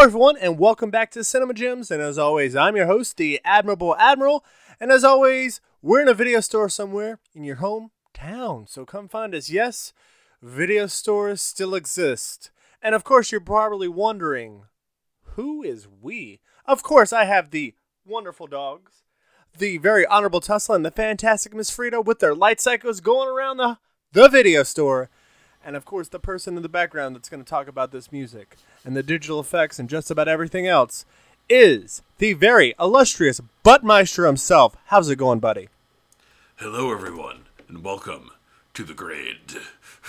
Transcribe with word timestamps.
Hello, 0.00 0.08
everyone, 0.08 0.38
and 0.38 0.58
welcome 0.58 0.90
back 0.90 1.10
to 1.10 1.22
Cinema 1.22 1.52
Gems. 1.52 1.90
And 1.90 2.00
as 2.00 2.16
always, 2.16 2.56
I'm 2.56 2.74
your 2.74 2.86
host, 2.86 3.18
the 3.18 3.38
Admirable 3.44 3.94
Admiral. 3.96 4.42
And 4.80 4.90
as 4.90 5.04
always, 5.04 5.60
we're 5.82 6.00
in 6.00 6.08
a 6.08 6.14
video 6.14 6.40
store 6.40 6.70
somewhere 6.70 7.18
in 7.34 7.44
your 7.44 7.56
hometown. 7.56 8.66
So 8.66 8.86
come 8.86 9.08
find 9.08 9.34
us. 9.34 9.50
Yes, 9.50 9.92
video 10.40 10.86
stores 10.86 11.42
still 11.42 11.74
exist. 11.74 12.50
And 12.80 12.94
of 12.94 13.04
course, 13.04 13.30
you're 13.30 13.42
probably 13.42 13.88
wondering 13.88 14.62
who 15.34 15.62
is 15.62 15.86
we? 15.86 16.40
Of 16.64 16.82
course, 16.82 17.12
I 17.12 17.26
have 17.26 17.50
the 17.50 17.74
wonderful 18.06 18.46
dogs, 18.46 19.02
the 19.58 19.76
very 19.76 20.06
honorable 20.06 20.40
Tussle, 20.40 20.76
and 20.76 20.86
the 20.86 20.90
fantastic 20.90 21.52
Miss 21.52 21.68
Frida 21.68 22.00
with 22.00 22.20
their 22.20 22.34
light 22.34 22.62
cycles 22.62 23.02
going 23.02 23.28
around 23.28 23.58
the, 23.58 23.76
the 24.12 24.30
video 24.30 24.62
store. 24.62 25.10
And 25.62 25.76
of 25.76 25.84
course, 25.84 26.08
the 26.08 26.18
person 26.18 26.56
in 26.56 26.62
the 26.62 26.68
background 26.70 27.14
that's 27.14 27.28
going 27.28 27.42
to 27.42 27.48
talk 27.48 27.68
about 27.68 27.92
this 27.92 28.10
music 28.10 28.56
and 28.84 28.96
the 28.96 29.02
digital 29.02 29.40
effects 29.40 29.78
and 29.78 29.90
just 29.90 30.10
about 30.10 30.26
everything 30.26 30.66
else 30.66 31.04
is 31.50 32.02
the 32.18 32.32
very 32.32 32.74
illustrious 32.80 33.40
Butt 33.62 33.84
Meister 33.84 34.24
himself. 34.24 34.76
How's 34.86 35.10
it 35.10 35.16
going, 35.16 35.38
buddy? 35.38 35.68
Hello, 36.56 36.92
everyone, 36.92 37.44
and 37.68 37.84
welcome 37.84 38.30
to 38.72 38.84
the 38.84 38.94
grid. 38.94 39.58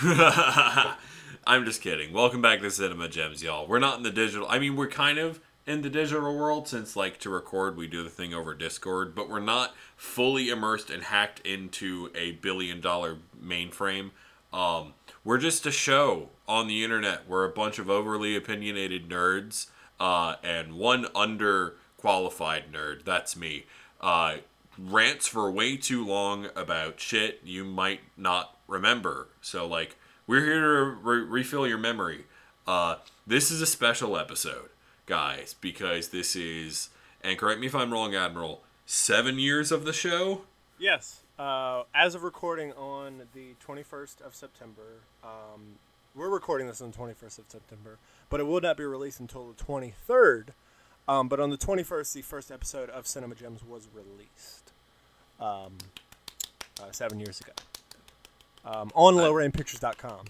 I'm 0.00 1.64
just 1.66 1.82
kidding. 1.82 2.14
Welcome 2.14 2.40
back 2.40 2.60
to 2.60 2.70
Cinema 2.70 3.08
Gems, 3.08 3.42
y'all. 3.42 3.66
We're 3.66 3.78
not 3.78 3.98
in 3.98 4.04
the 4.04 4.10
digital. 4.10 4.46
I 4.48 4.58
mean, 4.58 4.74
we're 4.74 4.88
kind 4.88 5.18
of 5.18 5.40
in 5.66 5.82
the 5.82 5.90
digital 5.90 6.34
world 6.34 6.66
since, 6.66 6.96
like, 6.96 7.18
to 7.20 7.30
record, 7.30 7.76
we 7.76 7.86
do 7.86 8.02
the 8.02 8.08
thing 8.08 8.32
over 8.32 8.54
Discord, 8.54 9.14
but 9.14 9.28
we're 9.28 9.40
not 9.40 9.74
fully 9.96 10.48
immersed 10.48 10.88
and 10.88 11.02
hacked 11.02 11.40
into 11.40 12.10
a 12.14 12.32
billion 12.32 12.80
dollar 12.80 13.18
mainframe. 13.44 14.12
Um, 14.52 14.94
we're 15.24 15.38
just 15.38 15.66
a 15.66 15.70
show 15.70 16.30
on 16.48 16.66
the 16.66 16.82
internet. 16.82 17.28
We're 17.28 17.44
a 17.44 17.52
bunch 17.52 17.78
of 17.78 17.88
overly 17.88 18.36
opinionated 18.36 19.08
nerds 19.08 19.68
uh, 20.00 20.36
and 20.42 20.74
one 20.74 21.04
underqualified 21.06 22.70
nerd. 22.72 23.04
That's 23.04 23.36
me. 23.36 23.64
Uh, 24.00 24.38
rants 24.78 25.28
for 25.28 25.50
way 25.50 25.76
too 25.76 26.04
long 26.04 26.48
about 26.56 27.00
shit 27.00 27.40
you 27.44 27.64
might 27.64 28.00
not 28.16 28.56
remember. 28.66 29.28
So, 29.40 29.66
like, 29.66 29.96
we're 30.26 30.44
here 30.44 30.60
to 30.60 30.84
re- 30.84 31.20
refill 31.20 31.66
your 31.66 31.78
memory. 31.78 32.24
Uh, 32.66 32.96
this 33.26 33.50
is 33.50 33.60
a 33.60 33.66
special 33.66 34.16
episode, 34.16 34.70
guys, 35.06 35.54
because 35.60 36.08
this 36.08 36.34
is, 36.34 36.90
and 37.22 37.38
correct 37.38 37.60
me 37.60 37.66
if 37.66 37.74
I'm 37.74 37.92
wrong, 37.92 38.14
Admiral, 38.14 38.62
seven 38.86 39.38
years 39.38 39.70
of 39.70 39.84
the 39.84 39.92
show. 39.92 40.42
Yes. 40.78 41.20
Uh, 41.42 41.82
as 41.92 42.14
of 42.14 42.22
recording 42.22 42.70
on 42.74 43.22
the 43.34 43.56
21st 43.66 44.20
of 44.20 44.32
September, 44.32 45.00
um, 45.24 45.80
we're 46.14 46.28
recording 46.28 46.68
this 46.68 46.80
on 46.80 46.92
the 46.92 46.96
21st 46.96 47.40
of 47.40 47.44
September, 47.48 47.98
but 48.30 48.38
it 48.38 48.44
will 48.44 48.60
not 48.60 48.76
be 48.76 48.84
released 48.84 49.18
until 49.18 49.48
the 49.48 49.64
23rd. 49.64 50.50
Um, 51.08 51.26
but 51.26 51.40
on 51.40 51.50
the 51.50 51.56
21st, 51.56 52.12
the 52.12 52.22
first 52.22 52.52
episode 52.52 52.90
of 52.90 53.08
Cinema 53.08 53.34
Gems 53.34 53.64
was 53.64 53.88
released 53.92 54.70
um, 55.40 55.78
uh, 56.80 56.92
seven 56.92 57.18
years 57.18 57.40
ago 57.40 57.52
um, 58.64 58.92
on 58.94 59.14
lowrainpictures.com. 59.14 60.26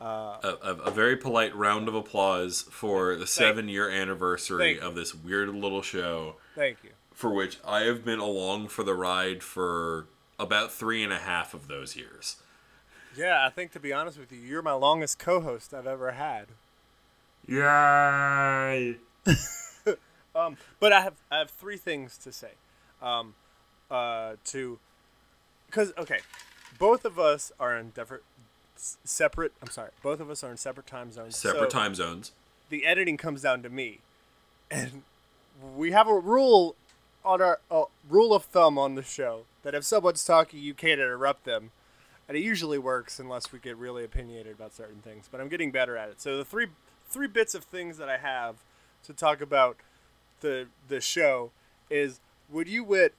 Uh, 0.00 0.04
a, 0.42 0.56
a, 0.62 0.74
a 0.86 0.90
very 0.90 1.18
polite 1.18 1.54
round 1.54 1.86
of 1.86 1.94
applause 1.94 2.62
for 2.70 3.14
the 3.14 3.26
seven 3.26 3.68
year 3.68 3.90
anniversary 3.90 4.80
of 4.80 4.94
this 4.94 5.14
weird 5.14 5.50
little 5.50 5.82
show 5.82 6.36
thank 6.54 6.78
you. 6.82 6.90
for 7.12 7.30
which 7.30 7.58
I 7.64 7.82
have 7.82 8.06
been 8.06 8.18
along 8.20 8.68
for 8.68 8.82
the 8.82 8.94
ride 8.94 9.42
for 9.42 10.06
about 10.38 10.72
three 10.72 11.02
and 11.02 11.12
a 11.12 11.18
half 11.18 11.54
of 11.54 11.68
those 11.68 11.96
years. 11.96 12.36
Yeah, 13.16 13.46
I 13.46 13.50
think 13.50 13.72
to 13.72 13.80
be 13.80 13.92
honest 13.92 14.18
with 14.18 14.32
you, 14.32 14.38
you're 14.38 14.62
my 14.62 14.72
longest 14.72 15.18
co-host 15.18 15.72
I've 15.72 15.86
ever 15.86 16.12
had. 16.12 16.46
Yay! 17.46 18.96
Um, 20.36 20.56
but 20.80 20.92
I 20.92 21.00
have 21.02 21.14
I 21.30 21.38
have 21.38 21.50
three 21.50 21.76
things 21.76 22.18
to 22.18 22.32
say. 22.32 22.52
Um, 23.00 23.34
uh, 23.90 24.34
to 24.46 24.78
because 25.66 25.92
okay, 25.96 26.18
both 26.78 27.04
of 27.04 27.18
us 27.18 27.52
are 27.60 27.76
in 27.76 27.90
different, 27.90 28.24
s- 28.76 28.98
separate. 29.04 29.52
I'm 29.62 29.70
sorry, 29.70 29.90
both 30.02 30.20
of 30.20 30.30
us 30.30 30.42
are 30.42 30.50
in 30.50 30.56
separate 30.56 30.86
time 30.86 31.12
zones. 31.12 31.36
Separate 31.36 31.70
so 31.70 31.78
time 31.78 31.94
zones. 31.94 32.32
The 32.68 32.84
editing 32.84 33.16
comes 33.16 33.42
down 33.42 33.62
to 33.62 33.68
me, 33.68 34.00
and 34.70 35.02
we 35.76 35.92
have 35.92 36.08
a 36.08 36.18
rule 36.18 36.74
on 37.24 37.40
our 37.40 37.60
uh, 37.70 37.84
rule 38.08 38.34
of 38.34 38.44
thumb 38.44 38.78
on 38.78 38.94
the 38.94 39.02
show 39.02 39.42
that 39.62 39.74
if 39.74 39.84
someone's 39.84 40.24
talking, 40.24 40.60
you 40.60 40.74
can't 40.74 41.00
interrupt 41.00 41.44
them. 41.44 41.70
And 42.28 42.36
it 42.38 42.42
usually 42.42 42.78
works 42.78 43.18
unless 43.18 43.52
we 43.52 43.58
get 43.58 43.76
really 43.76 44.02
opinionated 44.04 44.54
about 44.54 44.74
certain 44.74 45.00
things. 45.02 45.28
But 45.30 45.40
I'm 45.40 45.48
getting 45.48 45.70
better 45.70 45.96
at 45.96 46.08
it. 46.08 46.20
So 46.20 46.36
the 46.36 46.44
three 46.44 46.68
three 47.10 47.26
bits 47.28 47.54
of 47.54 47.64
things 47.64 47.98
that 47.98 48.08
I 48.08 48.16
have 48.16 48.56
to 49.04 49.12
talk 49.12 49.40
about 49.42 49.76
the 50.40 50.68
the 50.88 51.00
show 51.00 51.50
is 51.90 52.20
would 52.50 52.66
you 52.68 52.82
wit 52.82 53.14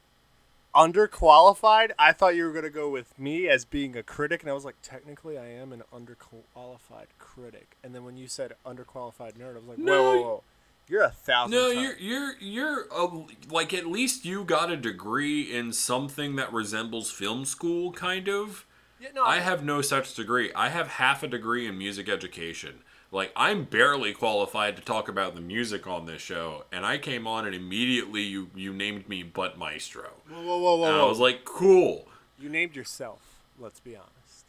underqualified? 0.76 1.92
I 1.98 2.12
thought 2.12 2.36
you 2.36 2.46
were 2.46 2.52
gonna 2.52 2.70
go 2.70 2.90
with 2.90 3.18
me 3.18 3.48
as 3.48 3.64
being 3.66 3.96
a 3.96 4.04
critic, 4.04 4.42
and 4.42 4.50
I 4.50 4.54
was 4.54 4.66
like, 4.66 4.76
technically, 4.82 5.38
I 5.38 5.48
am 5.48 5.72
an 5.72 5.84
underqualified 5.94 7.08
critic. 7.20 7.76
And 7.84 7.94
then 7.96 8.04
when 8.04 8.18
you 8.18 8.28
said 8.28 8.54
underqualified 8.66 9.34
nerd, 9.38 9.56
I 9.56 9.60
was 9.60 9.68
like, 9.68 9.78
whoa, 9.78 9.84
No. 9.86 10.04
whoa, 10.04 10.22
whoa, 10.22 10.44
you're 10.88 11.04
a 11.04 11.10
thousand. 11.12 11.52
No, 11.52 11.74
times- 11.74 11.82
you're 11.82 11.98
you're 11.98 12.36
you're 12.40 12.86
uh, 12.94 13.08
like 13.50 13.74
at 13.74 13.86
least 13.88 14.26
you 14.26 14.44
got 14.44 14.72
a 14.72 14.78
degree 14.78 15.42
in 15.54 15.74
something 15.74 16.36
that 16.36 16.52
resembles 16.54 17.12
film 17.12 17.46
school, 17.46 17.92
kind 17.92 18.28
of. 18.30 18.66
Yeah, 19.00 19.10
no, 19.14 19.24
I 19.24 19.40
have 19.40 19.64
no 19.64 19.82
such 19.82 20.14
degree. 20.16 20.52
I 20.56 20.70
have 20.70 20.88
half 20.88 21.22
a 21.24 21.28
degree 21.28 21.68
in 21.68 21.78
music 21.78 22.08
education. 22.08 22.80
Like 23.12 23.32
I'm 23.36 23.64
barely 23.66 24.14
qualified 24.14 24.76
to 24.78 24.82
talk 24.82 25.08
about 25.08 25.36
the 25.36 25.42
music 25.42 25.86
on 25.88 26.06
this 26.06 26.22
show, 26.22 26.66
and 26.72 26.86
I 26.86 26.98
came 26.98 27.28
on 27.28 27.46
and 27.46 27.54
immediately 27.56 28.22
you 28.24 28.50
you 28.56 28.74
named 28.74 29.08
me 29.10 29.22
Butt 29.24 29.58
Maestro, 29.58 30.10
Whoa, 30.30 30.42
whoa, 30.44 30.58
whoa, 30.60 30.76
whoa, 30.78 30.86
and 30.86 30.96
I 31.02 31.06
was 31.06 31.20
like, 31.20 31.46
cool. 31.46 32.08
you 32.40 32.50
named 32.50 32.76
yourself. 32.76 33.20
Let's 33.60 33.80
be 33.80 33.96
honest. 33.96 34.46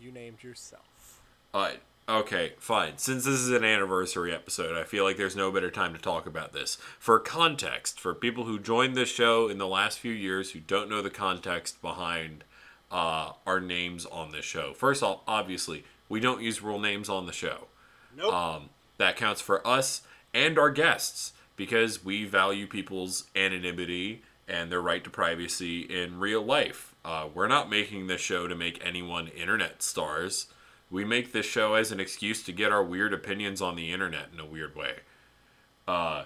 You 0.00 0.10
named 0.12 0.42
yourself. 0.42 1.20
Uh, 1.54 1.72
okay, 2.08 2.52
fine. 2.58 2.98
Since 2.98 3.24
this 3.24 3.34
is 3.34 3.50
an 3.50 3.64
anniversary 3.64 4.32
episode, 4.32 4.76
I 4.76 4.84
feel 4.84 5.04
like 5.04 5.16
there's 5.16 5.36
no 5.36 5.50
better 5.50 5.70
time 5.70 5.92
to 5.94 6.00
talk 6.00 6.26
about 6.26 6.52
this. 6.52 6.76
For 6.98 7.18
context, 7.18 8.00
for 8.00 8.14
people 8.14 8.44
who 8.44 8.58
joined 8.58 8.94
this 8.94 9.10
show 9.10 9.48
in 9.48 9.58
the 9.58 9.66
last 9.66 9.98
few 9.98 10.12
years 10.12 10.50
who 10.52 10.60
don't 10.60 10.90
know 10.90 11.02
the 11.02 11.10
context 11.10 11.80
behind 11.82 12.44
uh, 12.90 13.32
our 13.46 13.60
names 13.60 14.06
on 14.06 14.32
this 14.32 14.44
show, 14.44 14.72
first 14.72 15.02
off, 15.02 15.20
obviously, 15.26 15.84
we 16.08 16.20
don't 16.20 16.42
use 16.42 16.62
real 16.62 16.78
names 16.78 17.08
on 17.08 17.26
the 17.26 17.32
show. 17.32 17.66
Nope. 18.16 18.32
Um, 18.32 18.68
that 18.98 19.16
counts 19.16 19.40
for 19.40 19.66
us 19.66 20.02
and 20.34 20.58
our 20.58 20.70
guests 20.70 21.32
because 21.56 22.04
we 22.04 22.24
value 22.24 22.66
people's 22.66 23.24
anonymity 23.34 24.22
and 24.48 24.70
their 24.70 24.80
right 24.80 25.02
to 25.04 25.10
privacy 25.10 25.80
in 25.80 26.18
real 26.18 26.42
life. 26.42 26.94
Uh, 27.04 27.28
we're 27.32 27.48
not 27.48 27.70
making 27.70 28.06
this 28.06 28.20
show 28.20 28.46
to 28.46 28.54
make 28.54 28.84
anyone 28.84 29.28
internet 29.28 29.82
stars. 29.82 30.46
We 30.92 31.04
make 31.04 31.32
this 31.32 31.46
show 31.46 31.74
as 31.74 31.90
an 31.90 31.98
excuse 31.98 32.42
to 32.44 32.52
get 32.52 32.70
our 32.70 32.84
weird 32.84 33.12
opinions 33.14 33.60
on 33.60 33.74
the 33.74 33.90
internet 33.92 34.26
in 34.32 34.38
a 34.38 34.44
weird 34.44 34.76
way. 34.76 34.96
Uh, 35.88 36.24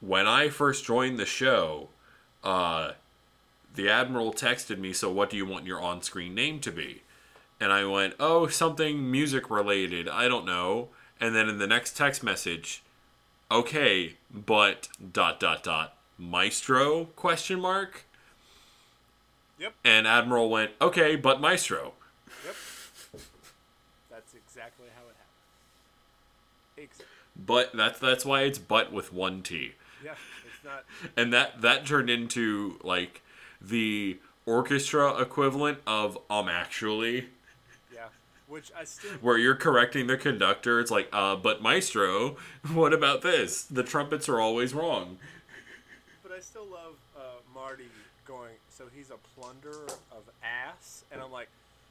when 0.00 0.26
I 0.26 0.48
first 0.48 0.84
joined 0.84 1.18
the 1.18 1.26
show, 1.26 1.90
uh, 2.42 2.92
the 3.74 3.88
Admiral 3.90 4.32
texted 4.32 4.78
me, 4.78 4.94
So, 4.94 5.12
what 5.12 5.28
do 5.28 5.36
you 5.36 5.44
want 5.44 5.66
your 5.66 5.80
on 5.80 6.00
screen 6.02 6.34
name 6.34 6.58
to 6.60 6.72
be? 6.72 7.02
And 7.60 7.70
I 7.70 7.84
went, 7.84 8.14
oh, 8.18 8.46
something 8.46 9.10
music 9.10 9.50
related. 9.50 10.08
I 10.08 10.26
don't 10.28 10.46
know. 10.46 10.88
And 11.20 11.36
then 11.36 11.50
in 11.50 11.58
the 11.58 11.66
next 11.66 11.94
text 11.94 12.22
message, 12.22 12.82
okay, 13.50 14.14
but 14.32 14.88
dot 15.12 15.38
dot 15.38 15.62
dot 15.62 15.94
maestro 16.18 17.04
question 17.16 17.60
mark. 17.60 18.06
Yep. 19.58 19.74
And 19.84 20.06
Admiral 20.06 20.48
went, 20.48 20.70
okay, 20.80 21.16
but 21.16 21.38
maestro. 21.42 21.92
Yep. 22.46 22.54
That's 24.10 24.34
exactly 24.34 24.86
how 24.96 25.02
it 25.02 25.16
happened. 25.18 26.84
Exactly. 26.84 27.06
But 27.44 27.72
that's 27.74 27.98
that's 27.98 28.24
why 28.24 28.42
it's 28.42 28.58
but 28.58 28.92
with 28.92 29.12
one 29.12 29.42
T. 29.42 29.72
Yeah, 30.04 30.12
it's 30.44 30.64
not. 30.64 30.84
And 31.16 31.32
that 31.32 31.62
that 31.62 31.86
turned 31.86 32.10
into 32.10 32.78
like 32.82 33.22
the 33.60 34.18
orchestra 34.46 35.20
equivalent 35.20 35.78
of 35.86 36.18
um 36.28 36.48
actually 36.48 37.28
Yeah, 37.94 38.06
which 38.48 38.70
I 38.76 38.84
still. 38.84 39.10
where 39.20 39.38
you're 39.38 39.54
correcting 39.54 40.06
the 40.06 40.16
conductor. 40.16 40.80
It's 40.80 40.90
like, 40.90 41.08
uh, 41.12 41.36
but 41.36 41.62
maestro, 41.62 42.36
what 42.72 42.92
about 42.92 43.22
this? 43.22 43.62
The 43.62 43.82
trumpets 43.82 44.28
are 44.28 44.40
always 44.40 44.74
wrong. 44.74 45.18
But 46.22 46.32
I 46.32 46.40
still 46.40 46.66
love 46.66 46.94
uh, 47.16 47.20
Marty 47.54 47.88
going. 48.26 48.54
So 48.68 48.84
he's 48.94 49.10
a 49.10 49.18
plunderer 49.40 49.86
of 50.12 50.22
ass, 50.42 51.04
and 51.12 51.20
I'm 51.20 51.30
like, 51.32 51.48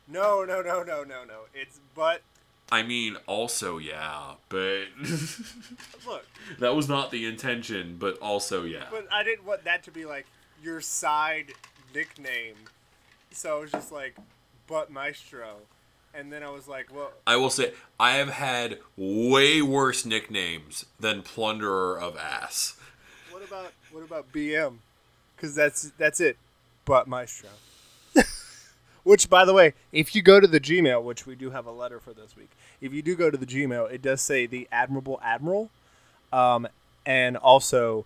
no, 0.08 0.44
no, 0.44 0.62
no, 0.62 0.82
no, 0.84 1.04
no, 1.04 1.24
no. 1.24 1.42
It's 1.54 1.80
but 1.96 2.22
I 2.72 2.84
mean, 2.84 3.18
also, 3.26 3.78
yeah, 3.78 4.34
but 4.48 4.84
look, 6.08 6.26
that 6.60 6.76
was 6.76 6.88
not 6.88 7.10
the 7.10 7.26
intention, 7.26 7.98
but 8.00 8.18
also, 8.20 8.64
yeah. 8.64 8.86
but 8.92 9.08
I 9.12 9.24
didn't 9.24 9.46
want 9.46 9.64
that 9.64 9.84
to 9.84 9.92
be 9.92 10.06
like 10.06 10.28
your 10.62 10.82
side 10.82 11.54
nickname. 11.94 12.56
So 13.32 13.58
it 13.58 13.62
was 13.62 13.72
just 13.72 13.92
like, 13.92 14.16
but 14.68 14.92
Maestro. 14.92 15.58
and 16.14 16.32
then 16.32 16.44
I 16.44 16.50
was 16.50 16.68
like, 16.68 16.94
well, 16.94 17.12
I 17.26 17.38
will 17.38 17.50
say 17.50 17.74
I 18.00 18.12
have 18.14 18.30
had 18.30 18.80
way 18.96 19.62
worse 19.62 20.06
nicknames 20.06 20.86
than 21.00 21.24
Plunderer 21.24 22.00
of 22.00 22.18
Ass. 22.18 22.78
what 23.32 23.48
about 23.48 23.74
what 23.92 24.04
about 24.04 24.32
BM? 24.32 24.78
Because 25.36 25.56
that's 25.56 25.92
that's 25.98 26.20
it. 26.20 26.38
But 26.86 27.08
Maestro. 27.08 27.50
Which, 29.04 29.30
by 29.30 29.46
the 29.46 29.54
way, 29.54 29.74
if 29.92 30.16
you 30.16 30.22
go 30.22 30.40
to 30.40 30.48
the 30.48 30.60
Gmail, 30.60 31.04
which 31.04 31.26
we 31.26 31.36
do 31.36 31.52
have 31.52 31.66
a 31.66 31.72
letter 31.72 32.00
for 32.00 32.14
this 32.14 32.36
week, 32.36 32.52
if 32.82 32.94
you 32.94 33.02
do 33.02 33.16
go 33.16 33.30
to 33.30 33.38
the 33.38 33.46
Gmail, 33.46 33.92
it 33.92 34.02
does 34.02 34.22
say 34.22 34.46
the 34.46 34.68
Admirable 34.72 35.20
Admiral, 35.24 35.70
um, 36.32 36.68
and 37.06 37.38
also, 37.38 38.06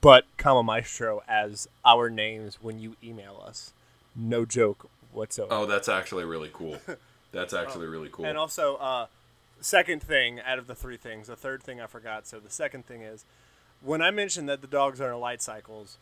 but 0.00 0.24
comma 0.36 0.62
Maestro 0.62 1.22
as 1.28 1.68
our 1.84 2.08
names 2.08 2.58
when 2.62 2.78
you 2.78 2.96
email 3.02 3.42
us. 3.46 3.72
No 4.14 4.44
joke 4.44 4.88
whatsoever. 5.12 5.54
Oh, 5.54 5.66
that's 5.66 5.88
actually 5.88 6.24
really 6.24 6.50
cool. 6.52 6.78
That's 7.32 7.54
actually 7.54 7.86
really 7.86 8.10
cool. 8.12 8.26
And 8.26 8.36
also, 8.36 8.76
uh, 8.76 9.06
second 9.58 10.02
thing 10.02 10.38
out 10.40 10.58
of 10.58 10.66
the 10.66 10.74
three 10.74 10.98
things, 10.98 11.28
the 11.28 11.36
third 11.36 11.62
thing 11.62 11.80
I 11.80 11.86
forgot. 11.86 12.26
So 12.26 12.38
the 12.38 12.50
second 12.50 12.84
thing 12.84 13.00
is, 13.00 13.24
when 13.80 14.02
I 14.02 14.10
mentioned 14.10 14.48
that 14.50 14.60
the 14.60 14.66
dogs 14.66 15.00
are 15.00 15.12
in 15.12 15.18
light 15.18 15.40
cycles, 15.40 15.96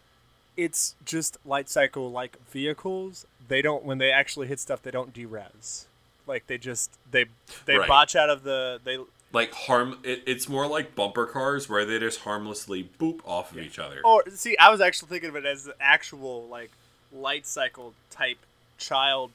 it's 0.57 0.95
just 1.05 1.37
light 1.45 1.69
cycle 1.69 2.11
like 2.11 2.37
vehicles. 2.49 3.27
They 3.49 3.63
don't 3.63 3.85
when 3.85 3.99
they 3.99 4.11
actually 4.11 4.47
hit 4.49 4.61
stuff, 4.61 4.83
they 4.83 4.91
don't 4.91 5.13
derez. 5.15 5.87
Like 6.27 6.47
they 6.47 6.59
just 6.59 6.91
they 7.11 7.27
they 7.67 7.79
Right. 7.79 7.89
botch 7.89 8.15
out 8.17 8.31
of 8.31 8.43
the 8.43 8.81
they 8.85 8.99
like 9.33 9.53
harm, 9.53 9.99
it, 10.03 10.23
it's 10.27 10.49
more 10.49 10.67
like 10.67 10.95
bumper 10.97 11.25
cars 11.27 11.69
where 11.69 11.85
they 11.85 11.99
just 12.01 12.21
harmlessly 12.21 12.89
boop 12.99 13.21
off 13.25 13.53
of 13.53 13.59
each 13.59 13.79
other. 13.79 14.01
or 14.05 14.25
see 14.31 14.57
I 14.59 14.71
was 14.71 14.81
actually 14.81 15.09
thinking 15.09 15.31
of 15.31 15.37
it 15.37 15.45
as 15.47 15.65
the 15.65 15.75
actual 15.81 16.47
like 16.49 16.71
light 17.13 17.47
cycle 17.47 17.95
type 18.11 18.39
child 18.79 19.33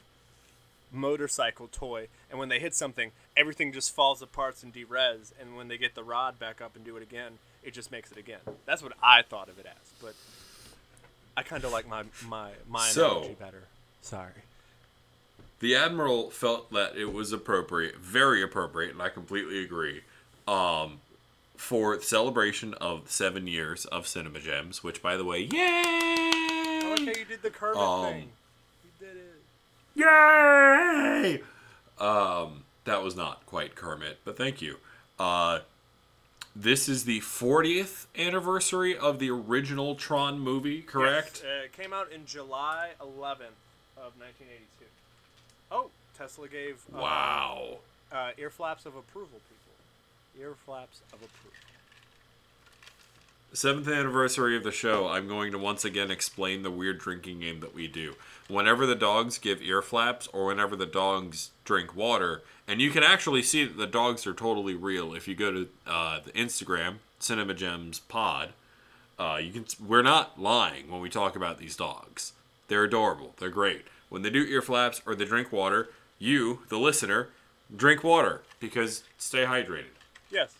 motorcycle 0.92 1.68
toy 1.72 2.08
and 2.30 2.40
when 2.40 2.48
they 2.50 2.60
hit 2.60 2.74
something 2.74 3.12
everything 3.36 3.74
just 3.74 3.94
falls 3.94 4.22
apart 4.22 4.56
and 4.64 4.74
derez 4.74 5.32
and 5.40 5.56
when 5.58 5.68
they 5.68 5.78
get 5.78 5.94
the 5.94 6.04
rod 6.04 6.40
back 6.40 6.62
up 6.62 6.76
and 6.76 6.86
do 6.86 6.96
it 6.96 7.04
again 7.04 7.34
it 7.64 7.74
just 7.74 7.92
makes 7.92 8.12
it 8.12 8.18
again 8.18 8.40
that's 8.66 8.82
what 8.82 8.94
i 9.04 9.22
thought 9.22 9.50
of 9.50 9.60
it 9.60 9.66
as 9.66 9.92
but 10.02 10.14
i 11.38 11.44
kind 11.44 11.64
of 11.64 11.72
like 11.72 11.88
my 11.88 12.04
my 12.28 12.52
my 12.70 12.88
So- 12.88 13.10
analogy 13.12 13.36
better 13.40 13.64
sorry 14.02 14.32
The 15.60 15.76
Admiral 15.76 16.30
felt 16.32 16.72
that 16.74 16.96
it 16.98 17.14
was 17.14 17.32
appropriate, 17.32 17.96
very 17.98 18.44
appropriate, 18.44 18.92
and 18.92 19.02
I 19.02 19.08
completely 19.10 19.64
agree. 19.64 20.02
Um, 20.48 21.00
for 21.56 21.96
the 21.96 22.04
celebration 22.04 22.74
of 22.76 23.10
seven 23.10 23.48
years 23.48 23.86
of 23.86 24.06
Cinema 24.06 24.40
Gems, 24.40 24.84
which, 24.84 25.02
by 25.02 25.16
the 25.16 25.24
way, 25.24 25.40
yay! 25.40 25.58
I 25.62 26.88
like 26.90 27.00
how 27.00 27.20
you 27.20 27.26
did 27.26 27.42
the 27.42 27.50
Kermit 27.50 27.78
Um, 27.78 28.06
thing 28.06 28.30
you 28.84 29.08
did 29.08 29.18
it 29.18 29.42
Yay! 29.96 31.42
Um, 32.00 32.64
that 32.84 33.02
was 33.02 33.16
not 33.16 33.46
quite 33.46 33.76
Kermit, 33.76 34.20
but 34.26 34.38
thank 34.38 34.62
you. 34.62 34.78
Uh, 35.18 35.60
this 36.56 36.88
is 36.88 37.04
the 37.06 37.20
40th 37.22 38.06
anniversary 38.18 38.98
of 38.98 39.20
the 39.20 39.30
original 39.30 39.96
Tron 39.96 40.40
movie, 40.40 40.82
correct? 40.82 41.42
Yes, 41.44 41.52
uh, 41.62 41.64
it 41.66 41.74
came 41.74 41.94
out 41.94 42.12
in 42.12 42.26
july 42.26 42.92
11th 43.02 43.60
of 43.98 44.14
1982 44.20 44.86
oh 45.72 45.90
tesla 46.18 46.48
gave 46.48 46.82
uh, 46.96 47.00
Wow. 47.02 47.78
uh, 48.12 48.32
ear 48.38 48.50
flaps 48.50 48.86
of 48.86 48.96
approval, 48.96 49.40
people. 49.50 50.42
Ear 50.42 50.54
flaps 50.66 51.02
of 51.14 51.20
approval. 51.20 51.52
Seventh 53.56 53.88
anniversary 53.88 54.58
of 54.58 54.66
the 54.66 54.72
show, 54.74 55.08
I'm 55.08 55.30
going 55.30 55.54
to 55.54 55.58
once 55.58 55.86
again 55.86 56.12
explain 56.12 56.62
the 56.62 56.70
weird 56.70 57.00
drinking 57.00 57.40
game 57.40 57.62
that 57.62 57.74
we 57.74 57.88
do. 57.88 58.16
Whenever 58.50 58.86
the 58.86 58.96
dogs 58.96 59.38
give 59.38 59.62
ear 59.62 59.82
flaps 59.82 60.28
or 60.34 60.48
whenever 60.48 60.76
the 60.76 60.86
dogs 60.86 61.52
drink 61.64 61.96
water, 61.96 62.44
and 62.68 62.82
you 62.82 62.92
can 62.92 63.02
actually 63.02 63.42
see 63.42 63.64
that 63.64 63.78
the 63.78 63.88
dogs 63.88 64.28
are 64.28 64.34
totally 64.34 64.76
real 64.76 65.14
if 65.14 65.26
you 65.26 65.36
go 65.36 65.54
to 65.54 65.70
uh, 65.88 66.20
the 66.20 66.32
Instagram, 66.32 66.96
Cinema 67.18 67.54
Gems 67.54 68.00
Pod. 68.00 68.50
Uh, 69.18 69.40
you 69.42 69.54
can. 69.54 69.66
We're 69.80 70.02
not 70.02 70.38
lying 70.38 70.92
when 70.92 71.00
we 71.00 71.10
talk 71.10 71.38
about 71.38 71.58
these 71.58 71.78
dogs. 71.78 72.34
They're 72.68 72.84
adorable. 72.84 73.36
They're 73.38 73.48
great. 73.48 73.86
When 74.10 74.22
they 74.22 74.32
do 74.32 74.44
ear 74.44 74.62
flaps 74.62 75.02
or 75.06 75.16
they 75.16 75.24
drink 75.24 75.54
water, 75.54 75.88
you, 76.20 76.64
the 76.68 76.78
listener, 76.78 77.30
drink 77.74 78.04
water 78.04 78.42
because 78.60 79.04
stay 79.18 79.46
hydrated. 79.46 79.96
Yes. 80.30 80.54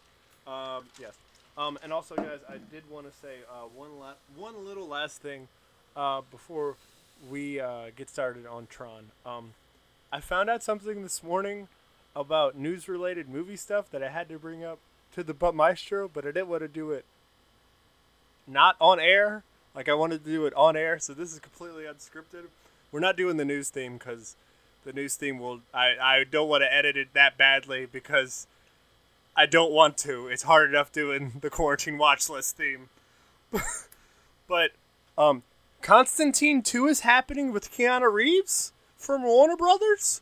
Um, 0.48 0.86
yes. 0.98 1.18
Um, 1.58 1.80
and 1.82 1.94
also, 1.94 2.16
guys, 2.16 2.40
I 2.50 2.58
did 2.72 2.90
want 2.90 3.10
to 3.10 3.18
say 3.18 3.36
uh, 3.50 3.68
one 3.74 4.00
la- 4.00 4.14
one 4.36 4.66
little 4.66 4.88
last 4.88 5.22
thing 5.22 5.48
uh, 5.96 6.22
before 6.30 6.76
we 7.30 7.60
uh, 7.60 7.92
get 7.96 8.10
started 8.10 8.46
on 8.46 8.68
Tron. 8.68 9.12
Um, 9.26 9.54
I 10.12 10.20
found 10.20 10.50
out 10.50 10.64
something 10.64 11.02
this 11.02 11.24
morning 11.24 11.68
about 12.16 12.58
news-related 12.58 13.30
movie 13.30 13.56
stuff 13.56 13.90
that 13.92 14.04
I 14.04 14.10
had 14.10 14.30
to 14.30 14.40
bring 14.40 14.64
up 14.64 14.80
to 15.14 15.24
the 15.24 15.34
Butt 15.34 15.56
Maestro, 15.56 16.10
but 16.14 16.26
I 16.26 16.30
didn't 16.30 16.50
want 16.50 16.62
to 16.62 16.68
do 16.68 16.92
it 16.92 17.06
not 18.48 18.76
on 18.80 19.00
air. 19.00 19.44
Like 19.74 19.90
I 19.90 19.94
wanted 19.94 20.24
to 20.24 20.30
do 20.30 20.46
it 20.46 20.54
on 20.56 20.76
air, 20.78 21.00
so 21.00 21.14
this 21.14 21.34
is 21.34 21.40
completely 21.40 21.84
unscripted. 21.84 22.46
We're 22.92 23.00
not 23.02 23.18
doing 23.18 23.38
the 23.38 23.46
news 23.46 23.70
theme 23.70 23.98
because 23.98 24.36
the 24.86 24.94
news 24.94 25.16
theme 25.16 25.40
will. 25.40 25.62
I 25.74 25.96
I 26.02 26.24
don't 26.24 26.48
want 26.48 26.64
to 26.64 26.74
edit 26.74 26.96
it 26.96 27.14
that 27.14 27.38
badly 27.38 27.86
because 27.86 28.48
I 29.38 29.46
don't 29.46 29.72
want 29.72 29.98
to. 30.00 30.28
It's 30.28 30.44
hard 30.44 30.70
enough 30.70 30.92
doing 30.92 31.34
the 31.42 31.50
quarantine 31.50 31.98
watch 31.98 32.30
list 32.30 32.58
theme. 32.58 32.90
but 34.48 34.72
um 35.18 35.44
Constantine 35.82 36.62
2 36.64 36.88
is 36.88 37.02
happening 37.02 37.52
with 37.52 37.72
Keanu 37.72 38.12
Reeves 38.12 38.72
from 38.98 39.24
Warner 39.24 39.56
Brothers. 39.56 40.22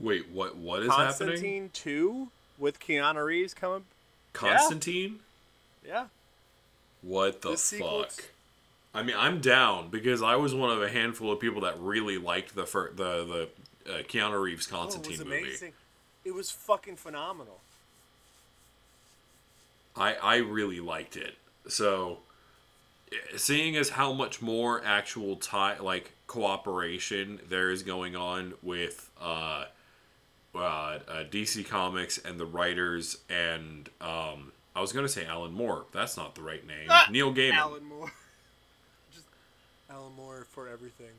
Wait, 0.00 0.28
what? 0.30 0.56
What 0.56 0.82
is 0.82 0.88
happening? 0.90 1.06
Constantine 1.28 1.70
2 1.72 2.28
with 2.58 2.80
Keanu 2.80 3.24
Reeves 3.24 3.54
coming. 3.54 3.84
Constantine? 4.32 5.20
Yeah. 5.86 6.06
What 7.02 7.42
the 7.42 7.50
The 7.50 7.56
fuck? 7.56 8.12
I 8.92 9.02
mean, 9.02 9.16
I'm 9.18 9.40
down 9.40 9.88
because 9.90 10.22
I 10.22 10.36
was 10.36 10.54
one 10.54 10.70
of 10.70 10.82
a 10.82 10.88
handful 10.88 11.30
of 11.32 11.38
people 11.40 11.60
that 11.62 11.78
really 11.78 12.16
liked 12.18 12.54
the 12.54 12.66
fir- 12.66 12.90
the 12.92 13.48
the 13.86 13.92
uh, 13.92 13.98
Keanu 14.02 14.40
Reeves 14.40 14.68
Oh, 14.72 14.76
Constantine 14.76 15.12
was 15.12 15.24
movie. 15.24 15.38
amazing. 15.42 15.72
It 16.24 16.34
was 16.34 16.50
fucking 16.50 16.96
phenomenal. 16.96 17.60
I 19.96 20.14
I 20.14 20.36
really 20.36 20.80
liked 20.80 21.16
it. 21.16 21.36
So, 21.68 22.18
seeing 23.36 23.76
as 23.76 23.90
how 23.90 24.12
much 24.12 24.42
more 24.42 24.82
actual 24.84 25.36
tie 25.36 25.78
like 25.78 26.12
cooperation 26.26 27.40
there 27.48 27.70
is 27.70 27.82
going 27.82 28.16
on 28.16 28.54
with 28.62 29.10
uh, 29.20 29.66
uh, 30.54 30.58
uh, 30.58 30.98
DC 31.30 31.66
Comics 31.66 32.18
and 32.18 32.38
the 32.40 32.46
writers 32.46 33.18
and 33.28 33.88
um, 34.00 34.52
I 34.74 34.80
was 34.80 34.92
gonna 34.92 35.08
say 35.08 35.24
Alan 35.26 35.52
Moore. 35.52 35.84
That's 35.92 36.16
not 36.16 36.34
the 36.34 36.42
right 36.42 36.66
name. 36.66 36.86
Ah, 36.88 37.06
Neil 37.10 37.32
Gaiman. 37.32 37.54
Alan 37.54 37.84
Moore. 37.84 38.12
Just 39.14 39.26
Alan 39.88 40.12
Moore 40.16 40.46
for 40.50 40.68
everything. 40.68 41.12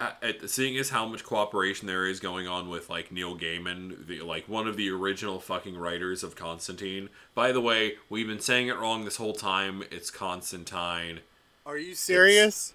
At, 0.00 0.48
seeing 0.48 0.76
as 0.78 0.90
how 0.90 1.06
much 1.06 1.24
cooperation 1.24 1.88
there 1.88 2.06
is 2.06 2.20
going 2.20 2.46
on 2.46 2.68
with 2.68 2.88
like 2.88 3.10
Neil 3.10 3.36
Gaiman, 3.36 4.06
the 4.06 4.20
like 4.20 4.48
one 4.48 4.68
of 4.68 4.76
the 4.76 4.88
original 4.90 5.40
fucking 5.40 5.76
writers 5.76 6.22
of 6.22 6.36
Constantine. 6.36 7.08
By 7.34 7.50
the 7.50 7.60
way, 7.60 7.94
we've 8.08 8.28
been 8.28 8.38
saying 8.38 8.68
it 8.68 8.76
wrong 8.78 9.04
this 9.04 9.16
whole 9.16 9.32
time. 9.32 9.82
It's 9.90 10.10
Constantine. 10.10 11.20
Are 11.66 11.76
you 11.76 11.96
serious? 11.96 12.74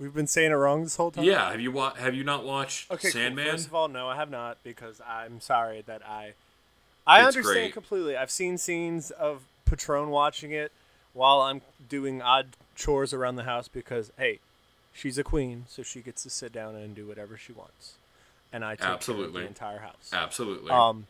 We've 0.00 0.14
been 0.14 0.26
saying 0.28 0.52
it 0.52 0.54
wrong 0.54 0.84
this 0.84 0.96
whole 0.96 1.10
time. 1.10 1.24
Yeah, 1.24 1.50
have 1.50 1.60
you 1.60 1.72
wa- 1.72 1.94
have 1.94 2.14
you 2.14 2.24
not 2.24 2.44
watched 2.44 2.90
Okay. 2.90 3.02
cool. 3.02 3.10
Sandman? 3.10 3.50
First 3.50 3.66
of 3.66 3.74
all, 3.74 3.88
no, 3.88 4.08
I 4.08 4.16
have 4.16 4.30
not 4.30 4.56
because 4.62 5.00
I'm 5.06 5.40
sorry 5.40 5.82
that 5.86 6.06
I. 6.08 6.32
I 7.06 7.18
It's 7.26 7.36
understand 7.36 7.44
great. 7.64 7.72
completely. 7.74 8.16
I've 8.16 8.30
seen 8.30 8.56
scenes 8.58 9.10
of 9.10 9.42
Patron 9.66 10.08
watching 10.10 10.52
it 10.52 10.72
while 11.12 11.40
I'm 11.42 11.62
doing 11.88 12.22
odd 12.22 12.48
chores 12.76 13.12
around 13.12 13.36
the 13.36 13.44
house 13.44 13.66
because 13.68 14.10
hey, 14.16 14.38
she's 14.92 15.18
a 15.18 15.24
queen, 15.24 15.64
so 15.68 15.82
she 15.82 16.00
gets 16.00 16.22
to 16.24 16.30
sit 16.30 16.52
down 16.52 16.74
and 16.74 16.94
do 16.94 17.06
whatever 17.06 17.36
she 17.36 17.52
wants, 17.52 17.94
and 18.52 18.64
I 18.64 18.72
take 18.72 18.80
care 18.80 18.88
of 18.90 18.94
Absolutely. 18.96 19.42
the 19.42 19.48
entire 19.48 19.78
house. 19.78 20.10
Absolutely, 20.12 20.70
Um, 20.70 21.06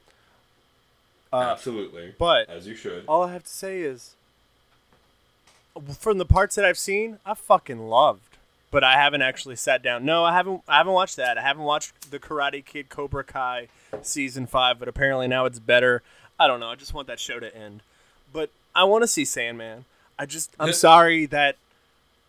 uh, 1.33 1.37
absolutely. 1.41 2.15
but 2.19 2.49
as 2.49 2.67
you 2.67 2.75
should. 2.75 3.05
all 3.07 3.25
I 3.25 3.33
have 3.33 3.45
to 3.45 3.51
say 3.51 3.81
is, 3.81 4.15
from 5.99 6.19
the 6.19 6.25
parts 6.27 6.55
that 6.57 6.65
I've 6.65 6.79
seen, 6.79 7.19
I 7.25 7.35
fucking 7.35 7.79
loved. 7.89 8.23
But 8.71 8.85
I 8.85 8.95
haven't 8.99 9.23
actually 9.23 9.57
sat 9.57 9.83
down. 9.83 10.05
No, 10.05 10.25
I 10.25 10.35
haven't. 10.35 10.61
I 10.69 10.77
haven't 10.77 10.93
watched 10.93 11.17
that. 11.17 11.39
I 11.39 11.41
haven't 11.41 11.63
watched 11.65 12.11
the 12.11 12.19
Karate 12.19 12.63
Kid 12.63 12.91
Cobra 12.91 13.25
Kai 13.25 13.69
season 14.03 14.47
five. 14.47 14.79
But 14.79 14.89
apparently 14.89 15.27
now 15.27 15.47
it's 15.47 15.59
better. 15.59 16.03
I 16.39 16.47
don't 16.47 16.61
know. 16.61 16.69
I 16.69 16.75
just 16.75 16.93
want 16.93 17.07
that 17.09 17.19
show 17.19 17.41
to 17.41 17.57
end. 17.57 17.81
But 18.31 18.51
I 18.75 18.85
want 18.85 19.05
to 19.05 19.09
see 19.09 19.25
Sandman. 19.25 19.87
I 20.19 20.27
just. 20.27 20.51
I'm 20.61 20.75
sorry 20.75 21.25
that 21.25 21.57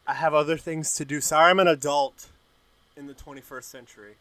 I 0.10 0.14
have 0.14 0.34
other 0.34 0.58
things 0.58 0.96
to 0.96 1.06
do. 1.06 1.22
Sorry, 1.22 1.52
I'm 1.52 1.60
an 1.60 1.68
adult 1.68 2.30
in 2.98 3.06
the 3.06 3.14
21st 3.14 3.64
century. 3.64 4.14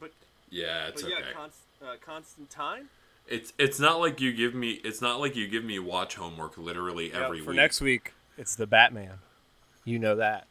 But, 0.00 0.12
yeah, 0.48 0.86
it's 0.88 1.02
but 1.02 1.12
okay. 1.12 1.20
yeah, 1.20 1.32
Const, 1.36 1.58
uh, 1.82 1.94
Constantine. 2.04 2.88
it's 3.28 3.52
it's 3.58 3.78
not 3.78 4.00
like 4.00 4.18
you 4.18 4.32
give 4.32 4.54
me. 4.54 4.80
It's 4.84 5.02
not 5.02 5.20
like 5.20 5.36
you 5.36 5.46
give 5.48 5.64
me 5.64 5.78
watch 5.78 6.14
homework 6.14 6.56
literally 6.56 7.10
Yeah, 7.10 7.26
every 7.26 7.40
for 7.40 7.50
week. 7.50 7.56
next 7.56 7.82
week, 7.82 8.14
it's 8.38 8.54
the 8.56 8.66
Batman. 8.66 9.18
You 9.84 9.98
know 9.98 10.16
that. 10.16 10.46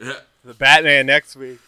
Yeah. 0.00 0.14
The 0.44 0.54
Batman 0.54 1.06
next 1.06 1.36
week. 1.36 1.58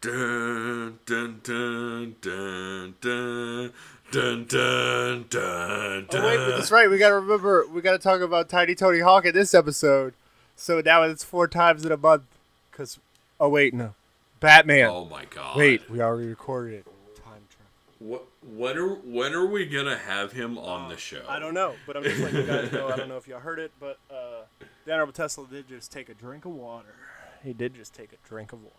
Dun 0.00 0.98
dun 1.06 1.40
dun 1.44 2.16
dun 2.20 2.94
dun 3.00 3.72
dun 4.12 4.44
dun 4.44 5.24
dun. 5.28 6.06
Oh 6.12 6.26
wait, 6.26 6.36
that's 6.56 6.70
right. 6.70 6.88
We 6.88 6.98
gotta 6.98 7.16
remember. 7.16 7.66
We 7.66 7.80
gotta 7.80 7.98
talk 7.98 8.20
about 8.20 8.48
Tiny 8.48 8.74
Tony 8.74 9.00
Hawk 9.00 9.24
in 9.24 9.34
this 9.34 9.54
episode. 9.54 10.14
So 10.54 10.80
now 10.80 11.02
it's 11.02 11.24
four 11.24 11.48
times 11.48 11.84
in 11.84 11.90
a 11.90 11.96
month. 11.96 12.24
Cause, 12.70 13.00
oh 13.40 13.48
wait, 13.48 13.74
no, 13.74 13.94
Batman. 14.38 14.90
Oh 14.90 15.06
my 15.06 15.24
god. 15.24 15.56
Wait, 15.56 15.90
we 15.90 16.00
already 16.00 16.28
recorded 16.28 16.74
it. 16.74 16.86
Time 17.16 17.42
travel. 17.50 17.66
What? 17.98 18.26
When 18.44 18.76
are 18.76 18.94
when 18.96 19.32
are 19.34 19.46
we 19.46 19.66
gonna 19.66 19.96
have 19.96 20.32
him 20.32 20.58
on 20.58 20.88
the 20.88 20.96
show? 20.96 21.22
I 21.28 21.38
don't 21.38 21.54
know, 21.54 21.74
but 21.86 21.96
I'm 21.96 22.02
just 22.02 22.20
letting 22.20 22.40
you 22.40 22.46
guys 22.46 22.72
know. 22.72 22.88
I 22.88 22.96
don't 22.96 23.08
know 23.08 23.16
if 23.16 23.26
y'all 23.26 23.40
heard 23.40 23.58
it, 23.58 23.72
but 23.80 23.98
uh, 24.10 24.42
the 24.84 24.92
Honorable 24.92 25.12
Tesla 25.12 25.46
did 25.50 25.68
just 25.68 25.90
take 25.90 26.08
a 26.08 26.14
drink 26.14 26.44
of 26.44 26.52
water. 26.52 26.94
He 27.42 27.52
did 27.52 27.74
just 27.74 27.94
take 27.94 28.12
a 28.12 28.28
drink 28.28 28.52
of 28.52 28.62
water. 28.62 28.76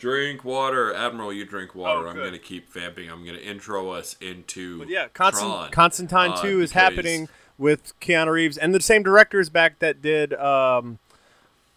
Drink 0.00 0.44
water, 0.44 0.92
Admiral. 0.94 1.32
You 1.32 1.44
drink 1.44 1.74
water. 1.74 2.06
Oh, 2.06 2.10
I'm 2.10 2.16
gonna 2.16 2.38
keep 2.38 2.72
vamping. 2.72 3.10
I'm 3.10 3.24
gonna 3.24 3.38
intro 3.38 3.90
us 3.90 4.16
into. 4.20 4.78
But 4.80 4.88
yeah, 4.88 5.08
Constant, 5.12 5.50
Tron, 5.50 5.70
Constantine 5.70 6.30
uh, 6.32 6.42
2 6.42 6.46
is 6.62 6.70
because- 6.70 6.72
happening 6.72 7.28
with 7.58 7.92
Keanu 8.00 8.32
Reeves 8.32 8.56
and 8.56 8.74
the 8.74 8.80
same 8.80 9.02
director 9.02 9.38
is 9.38 9.50
back 9.50 9.78
that 9.80 10.00
did 10.00 10.32
um, 10.34 10.98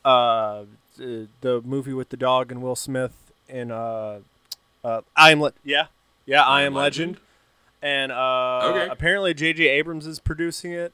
uh, 0.06 0.64
the 0.98 1.28
the 1.42 1.62
movie 1.66 1.92
with 1.94 2.08
the 2.10 2.16
dog 2.18 2.50
and 2.52 2.62
Will 2.64 2.76
Smith 2.78 3.12
in 3.50 3.70
uh, 3.72 4.20
uh, 4.86 5.02
I 5.16 5.32
Am 5.32 5.42
Le- 5.42 5.52
yeah 5.66 5.88
yeah 6.26 6.42
I, 6.44 6.60
I 6.60 6.62
Am 6.62 6.68
Am 6.68 6.74
Legend, 6.76 7.08
Legend? 7.12 7.26
and 7.82 8.12
uh, 8.14 8.62
Okay. 8.64 8.88
apparently 8.90 9.34
J.J. 9.34 9.68
Abrams 9.68 10.08
is 10.08 10.20
producing 10.22 10.72
it, 10.72 10.94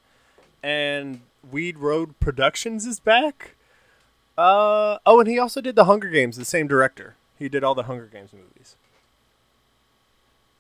and 0.63 1.21
Weed 1.51 1.77
Road 1.77 2.19
Productions 2.19 2.87
is 2.87 2.99
back. 2.99 3.53
Uh, 4.39 4.97
oh, 5.05 5.19
and 5.19 5.27
he 5.29 5.37
also 5.37 5.61
did 5.61 5.75
the 5.75 5.83
Hunger 5.85 6.09
Games. 6.09 6.37
The 6.37 6.45
same 6.45 6.67
director. 6.67 7.15
He 7.39 7.49
did 7.49 7.63
all 7.63 7.73
the 7.73 7.83
Hunger 7.83 8.05
Games 8.11 8.31
movies. 8.33 8.75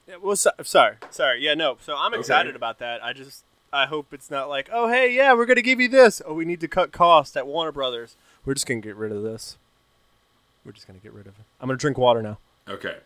Yeah, 0.07 0.15
well, 0.21 0.35
so, 0.35 0.51
sorry, 0.63 0.95
sorry. 1.11 1.43
Yeah, 1.43 1.53
no. 1.53 1.77
So 1.81 1.95
I'm 1.95 2.13
Okay. 2.13 2.21
excited 2.21 2.55
about 2.55 2.79
that. 2.79 3.03
I 3.03 3.13
just, 3.13 3.43
I 3.71 3.85
hope 3.85 4.11
it's 4.13 4.31
not 4.31 4.49
like, 4.49 4.69
oh, 4.71 4.87
hey, 4.87 5.13
yeah, 5.13 5.33
we're 5.33 5.45
gonna 5.45 5.61
give 5.61 5.79
you 5.79 5.87
this. 5.89 6.21
Oh, 6.25 6.33
we 6.33 6.45
need 6.45 6.61
to 6.61 6.67
cut 6.67 6.91
costs 6.91 7.37
at 7.37 7.45
Warner 7.45 7.71
Brothers. 7.71 8.15
We're 8.45 8.55
just 8.55 8.65
gonna 8.65 8.79
get 8.79 8.95
rid 8.95 9.11
of 9.11 9.21
this. 9.21 9.57
We're 10.65 10.71
just 10.71 10.87
gonna 10.87 10.99
get 10.99 11.13
rid 11.13 11.27
of 11.27 11.33
it. 11.37 11.45
I'm 11.59 11.67
gonna 11.67 11.77
drink 11.77 11.97
water 11.97 12.21
now. 12.23 12.39
Okay. 12.67 12.97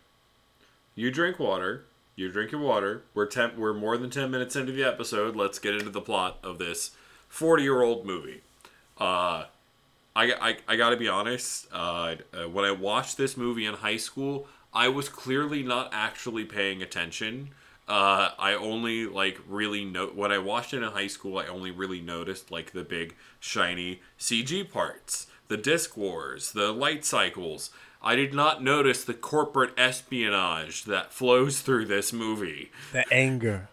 You 0.96 1.12
drink 1.12 1.40
water. 1.40 1.86
You're 2.16 2.32
drinking 2.32 2.62
water. 2.62 3.02
We're 3.16 3.26
ten. 3.26 3.58
We're 3.58 3.74
more 3.74 3.98
than 3.98 4.12
ten 4.12 4.30
minutes 4.30 4.56
into 4.56 4.72
the 4.72 4.84
episode. 4.84 5.36
Let's 5.36 5.58
get 5.58 5.74
into 5.74 5.90
the 5.90 6.00
plot 6.02 6.38
of 6.44 6.60
this 6.60 6.92
forty-year-old 7.28 8.06
movie. 8.06 8.42
Uh, 9.00 9.46
I, 10.16 10.34
I, 10.34 10.58
I 10.68 10.76
got 10.76 10.92
to 10.92 10.98
be 10.98 11.08
honest. 11.08 11.68
Uh, 11.72 12.16
uh, 12.34 12.48
when 12.50 12.66
I 12.66 12.72
watched 12.72 13.18
this 13.18 13.36
movie 13.36 13.66
in 13.66 13.74
high 13.76 13.98
school, 13.98 14.48
I 14.74 14.88
was 14.88 15.10
clearly 15.10 15.64
not 15.64 15.90
actually 15.92 16.46
paying 16.46 16.82
attention. 16.82 17.50
Uh, 17.88 18.30
I 18.40 18.54
only 18.54 19.06
like 19.06 19.40
really 19.48 19.84
note 19.84 20.16
when 20.16 20.32
I 20.32 20.38
watched 20.38 20.74
it 20.74 20.78
in 20.84 20.92
high 20.92 21.08
school. 21.08 21.38
I 21.38 21.48
only 21.48 21.72
really 21.72 22.00
noticed 22.00 22.50
like 22.52 22.72
the 22.72 22.84
big 22.84 23.16
shiny 23.40 24.02
CG 24.20 24.70
parts, 24.72 25.28
the 25.48 25.58
disc 25.58 25.98
wars, 25.98 26.52
the 26.54 26.72
light 26.72 27.04
cycles. 27.04 27.72
I 28.02 28.16
did 28.16 28.34
not 28.34 28.62
notice 28.64 29.04
the 29.04 29.14
corporate 29.14 29.74
espionage 29.78 30.84
that 30.86 31.12
flows 31.14 31.62
through 31.62 31.86
this 31.86 32.12
movie 32.14 32.72
The 32.92 33.06
anger. 33.12 33.70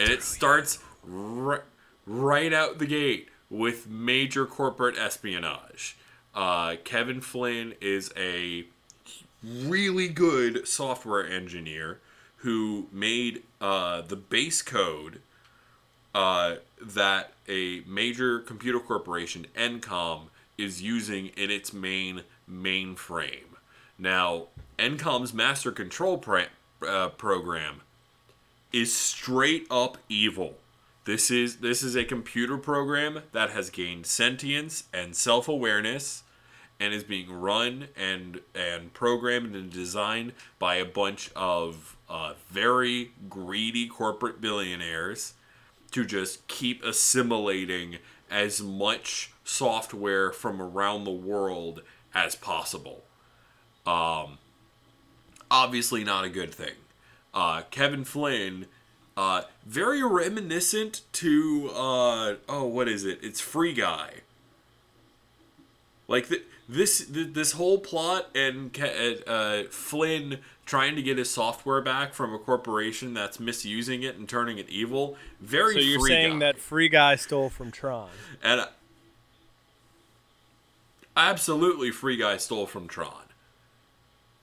and 0.00 0.10
it 0.10 0.22
starts 0.22 0.78
ri- 1.04 1.58
right 2.06 2.52
out 2.52 2.78
the 2.78 2.86
gate 2.86 3.28
with 3.52 3.86
major 3.86 4.46
corporate 4.46 4.96
espionage. 4.96 5.96
Uh, 6.34 6.76
Kevin 6.84 7.20
Flynn 7.20 7.74
is 7.82 8.10
a 8.16 8.64
really 9.44 10.08
good 10.08 10.66
software 10.66 11.28
engineer 11.28 12.00
who 12.36 12.88
made 12.90 13.42
uh, 13.60 14.00
the 14.00 14.16
base 14.16 14.62
code 14.62 15.20
uh, 16.14 16.56
that 16.80 17.34
a 17.46 17.82
major 17.86 18.40
computer 18.40 18.80
corporation, 18.80 19.46
Encom, 19.54 20.22
is 20.56 20.80
using 20.80 21.28
in 21.36 21.50
its 21.50 21.72
main 21.72 22.22
mainframe. 22.50 23.58
Now, 23.98 24.46
Encom's 24.78 25.34
master 25.34 25.72
control 25.72 26.16
pra- 26.16 26.48
uh, 26.86 27.10
program 27.10 27.82
is 28.72 28.94
straight 28.94 29.66
up 29.70 29.98
evil. 30.08 30.54
This 31.04 31.30
is 31.30 31.56
this 31.56 31.82
is 31.82 31.96
a 31.96 32.04
computer 32.04 32.56
program 32.56 33.22
that 33.32 33.50
has 33.50 33.70
gained 33.70 34.06
sentience 34.06 34.84
and 34.92 35.16
self-awareness 35.16 36.22
and 36.78 36.94
is 36.94 37.02
being 37.04 37.32
run 37.32 37.88
and 37.96 38.40
and 38.54 38.92
programmed 38.94 39.54
and 39.56 39.70
designed 39.70 40.32
by 40.58 40.76
a 40.76 40.84
bunch 40.84 41.30
of 41.34 41.96
uh, 42.08 42.34
very 42.48 43.12
greedy 43.28 43.86
corporate 43.86 44.40
billionaires 44.40 45.34
to 45.90 46.04
just 46.04 46.46
keep 46.46 46.82
assimilating 46.84 47.98
as 48.30 48.62
much 48.62 49.32
software 49.44 50.32
from 50.32 50.60
around 50.60 51.04
the 51.04 51.10
world 51.10 51.82
as 52.14 52.34
possible. 52.34 53.02
Um, 53.86 54.38
obviously 55.50 56.04
not 56.04 56.24
a 56.24 56.28
good 56.30 56.54
thing. 56.54 56.74
Uh, 57.34 57.62
Kevin 57.70 58.04
Flynn, 58.04 58.66
uh, 59.16 59.42
very 59.66 60.02
reminiscent 60.02 61.02
to 61.12 61.70
uh, 61.74 62.34
oh, 62.48 62.64
what 62.64 62.88
is 62.88 63.04
it? 63.04 63.18
It's 63.22 63.40
Free 63.40 63.72
Guy. 63.72 64.10
Like 66.08 66.28
th- 66.28 66.42
this, 66.68 67.06
th- 67.06 67.32
this 67.32 67.52
whole 67.52 67.78
plot 67.78 68.28
and 68.34 68.76
uh, 69.26 69.64
Flynn 69.70 70.38
trying 70.64 70.96
to 70.96 71.02
get 71.02 71.18
his 71.18 71.30
software 71.30 71.80
back 71.80 72.14
from 72.14 72.32
a 72.34 72.38
corporation 72.38 73.14
that's 73.14 73.38
misusing 73.40 74.02
it 74.02 74.16
and 74.16 74.28
turning 74.28 74.58
it 74.58 74.68
evil. 74.68 75.16
Very 75.40 75.74
So 75.74 75.80
you're 75.80 76.00
Free 76.00 76.10
saying 76.10 76.38
Guy. 76.38 76.46
that 76.46 76.58
Free 76.58 76.88
Guy 76.88 77.16
stole 77.16 77.50
from 77.50 77.70
Tron? 77.70 78.10
And 78.42 78.60
uh, 78.60 78.66
absolutely, 81.16 81.90
Free 81.90 82.16
Guy 82.16 82.36
stole 82.36 82.66
from 82.66 82.88
Tron. 82.88 83.21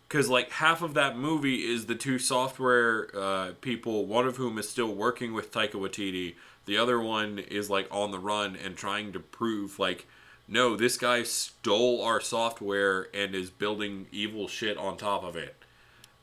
Because, 0.10 0.28
like, 0.28 0.52
half 0.52 0.82
of 0.82 0.96
that 0.96 1.16
movie 1.16 1.72
is 1.72 1.86
the 1.86 1.94
two 1.96 2.18
software 2.18 3.10
uh, 3.16 3.52
people, 3.62 4.08
one 4.08 4.26
of 4.28 4.38
whom 4.38 4.58
is 4.58 4.68
still 4.68 4.94
working 4.94 5.34
with 5.34 5.52
Taika 5.52 5.74
Waititi. 5.74 6.34
The 6.66 6.78
other 6.78 7.00
one 7.00 7.38
is, 7.38 7.70
like, 7.70 7.88
on 7.92 8.10
the 8.10 8.18
run 8.20 8.56
and 8.56 8.76
trying 8.76 9.14
to 9.14 9.20
prove, 9.20 9.78
like, 9.78 10.08
no, 10.48 10.76
this 10.76 10.98
guy 10.98 11.22
stole 11.22 12.02
our 12.02 12.20
software 12.20 13.08
and 13.14 13.36
is 13.36 13.52
building 13.52 14.08
evil 14.12 14.48
shit 14.48 14.78
on 14.78 14.98
top 14.98 15.24
of 15.24 15.36
it. 15.36 15.56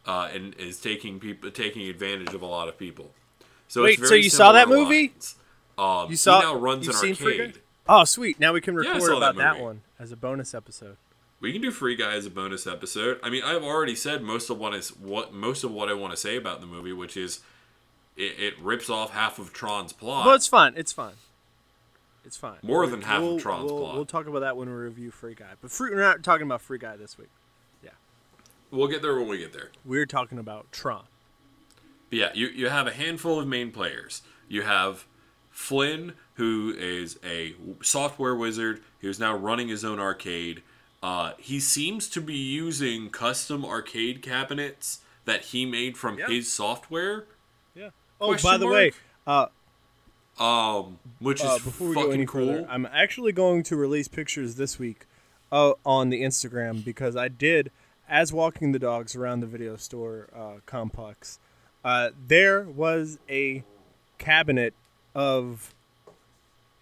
Uh, 0.05 0.31
and 0.33 0.55
is 0.55 0.81
taking 0.81 1.19
people 1.19 1.51
taking 1.51 1.89
advantage 1.89 2.33
of 2.33 2.41
a 2.41 2.47
lot 2.47 2.69
of 2.69 2.79
people. 2.79 3.11
So 3.67 3.83
Wait, 3.83 3.99
it's 3.99 4.09
so 4.09 4.15
you 4.15 4.31
saw 4.31 4.53
that 4.53 4.69
movie? 4.69 5.13
Um, 5.77 6.11
You 6.11 6.17
saw? 6.17 6.41
he 6.41 6.47
now 6.47 6.55
runs 6.55 6.87
an 6.87 6.95
arcade. 6.95 7.61
Oh, 7.89 8.05
sweet! 8.05 8.39
Now 8.39 8.53
we 8.53 8.61
can 8.61 8.77
record 8.77 9.03
that 9.03 9.17
about 9.17 9.37
that, 9.37 9.61
one 9.61 9.83
as 9.99 10.13
a 10.13 10.17
bonus 10.17 10.55
episode. 10.55 10.97
We 11.41 11.53
can 11.53 11.61
do 11.61 11.71
Free 11.71 11.97
Guy 11.97 12.15
as 12.15 12.27
a 12.27 12.31
bonus 12.31 12.67
episode. 12.67 13.21
I 13.23 13.29
mean, 13.29 13.43
I've 13.45 13.63
already 13.63 13.95
said 13.95 14.23
most 14.23 14.49
of 14.49 14.59
what 14.59 14.75
is 14.75 14.89
what 14.97 15.35
most 15.35 15.65
of 15.65 15.71
what 15.71 15.89
I 15.89 15.95
want 15.95 16.13
to 16.13 16.17
say 16.17 16.37
about 16.37 16.61
the 16.61 16.67
movie, 16.67 16.93
which 16.93 17.17
is 17.17 17.41
it, 18.17 18.39
it 18.39 18.59
rips 18.61 18.89
off 18.89 19.13
half 19.13 19.39
of 19.39 19.53
Tron's 19.53 19.93
plot. 19.93 20.27
Well, 20.27 20.35
it's 20.35 20.49
fine. 20.49 20.73
It's 20.77 20.93
fine. 20.93 21.15
It's 22.25 22.37
fine. 22.37 22.59
More 22.63 22.87
than 22.87 23.03
half 23.03 23.19
of 23.19 23.25
we'll, 23.25 23.39
Tron's 23.39 23.71
we'll, 23.71 23.81
plot. 23.81 23.95
We'll 23.95 24.07
talk 24.07 24.27
about 24.27 24.41
that 24.41 24.57
when 24.57 24.69
we 24.69 24.75
review 24.75 25.11
Free 25.11 25.35
Guy. 25.35 25.53
But 25.61 25.71
free, 25.71 25.91
we're 25.91 26.01
not 26.01 26.23
talking 26.25 26.47
about 26.47 26.61
Free 26.61 26.79
Guy 26.79 26.97
this 26.97 27.17
week. 27.17 27.31
Yeah. 27.85 27.91
We'll 28.71 28.89
get 28.89 29.03
there 29.03 29.17
when 29.17 29.29
we 29.29 29.39
get 29.39 29.53
there. 29.53 29.71
We're 29.85 30.07
talking 30.07 30.39
about 30.39 30.73
Tron. 30.73 31.05
But 32.11 32.19
yeah, 32.19 32.31
you, 32.35 32.49
you 32.49 32.69
have 32.69 32.87
a 32.87 32.93
handful 32.93 33.39
of 33.39 33.47
main 33.47 33.71
players. 33.71 34.23
You 34.49 34.63
have 34.63 35.07
Flynn, 35.51 36.15
who 36.35 36.75
is 36.77 37.19
a 37.25 37.55
software 37.83 38.35
wizard 38.35 38.83
who's 39.01 39.21
now 39.21 39.37
running 39.37 39.69
his 39.69 39.85
own 39.85 40.01
arcade. 40.01 40.63
Uh, 41.03 41.33
he 41.39 41.61
seems 41.61 42.09
to 42.09 42.21
be 42.21 42.35
using 42.35 43.11
custom 43.11 43.65
arcade 43.65 44.23
cabinets 44.23 45.01
that 45.25 45.47
he 45.47 45.67
made 45.67 45.97
from 45.97 46.19
Yeah. 46.19 46.27
his 46.29 46.51
software. 46.51 47.27
Yeah. 47.75 47.91
Oh, 48.21 48.29
Question 48.29 48.51
by 48.51 48.57
the 48.59 48.67
way, 48.67 48.93
uh, 49.27 49.47
Um, 50.39 50.99
which 51.19 51.41
is 51.41 51.47
uh, 51.47 51.59
before 51.59 51.89
we 51.89 51.95
go 51.95 52.11
any 52.11 52.27
cool. 52.27 52.47
further, 52.47 52.67
I'm 52.69 52.87
actually 52.87 53.33
going 53.33 53.63
to 53.65 53.77
release 53.77 54.09
pictures 54.09 54.57
this 54.57 54.79
week 54.79 55.07
uh, 55.53 55.73
on 55.85 56.11
the 56.11 56.23
Instagram 56.23 56.85
because 56.85 57.17
I 57.17 57.29
did, 57.29 57.71
as 58.09 58.33
walking 58.33 58.73
the 58.73 58.79
dogs 58.79 59.15
around 59.17 59.41
the 59.41 59.47
video 59.47 59.77
store 59.77 60.29
uh, 60.35 60.61
complex, 60.67 61.39
uh, 61.85 62.11
there 62.27 62.63
was 62.63 63.19
a 63.31 63.63
cabinet 64.19 64.75
of 65.15 65.75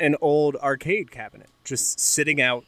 an 0.01 0.17
old 0.21 0.57
arcade 0.57 1.11
cabinet 1.11 1.49
just 1.63 2.01
sitting 2.01 2.41
out, 2.41 2.65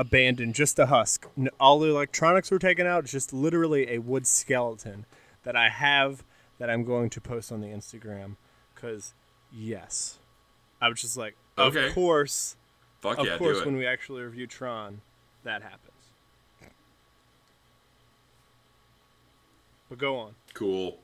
abandoned, 0.00 0.54
just 0.54 0.78
a 0.78 0.86
husk. 0.86 1.26
All 1.60 1.78
the 1.78 1.88
electronics 1.90 2.50
were 2.50 2.58
taken 2.58 2.86
out, 2.86 3.04
just 3.04 3.34
literally 3.34 3.90
a 3.90 3.98
wood 3.98 4.26
skeleton 4.26 5.04
that 5.42 5.54
I 5.54 5.68
have 5.68 6.24
that 6.58 6.70
I'm 6.70 6.84
going 6.84 7.10
to 7.10 7.20
post 7.20 7.52
on 7.52 7.60
the 7.60 7.66
Instagram 7.68 8.36
because, 8.74 9.12
yes. 9.52 10.18
I 10.80 10.88
was 10.88 11.02
just 11.02 11.18
like, 11.18 11.36
of 11.58 11.76
Okay. 11.76 11.92
course, 11.92 12.56
Fuck 13.02 13.18
of 13.18 13.26
yeah, 13.26 13.36
course, 13.36 13.62
when 13.64 13.76
we 13.76 13.86
actually 13.86 14.22
review 14.22 14.46
Tron, 14.46 15.02
that 15.44 15.62
happens. 15.62 15.86
But 19.90 19.98
go 19.98 20.16
on. 20.16 20.34
Cool. 20.54 20.98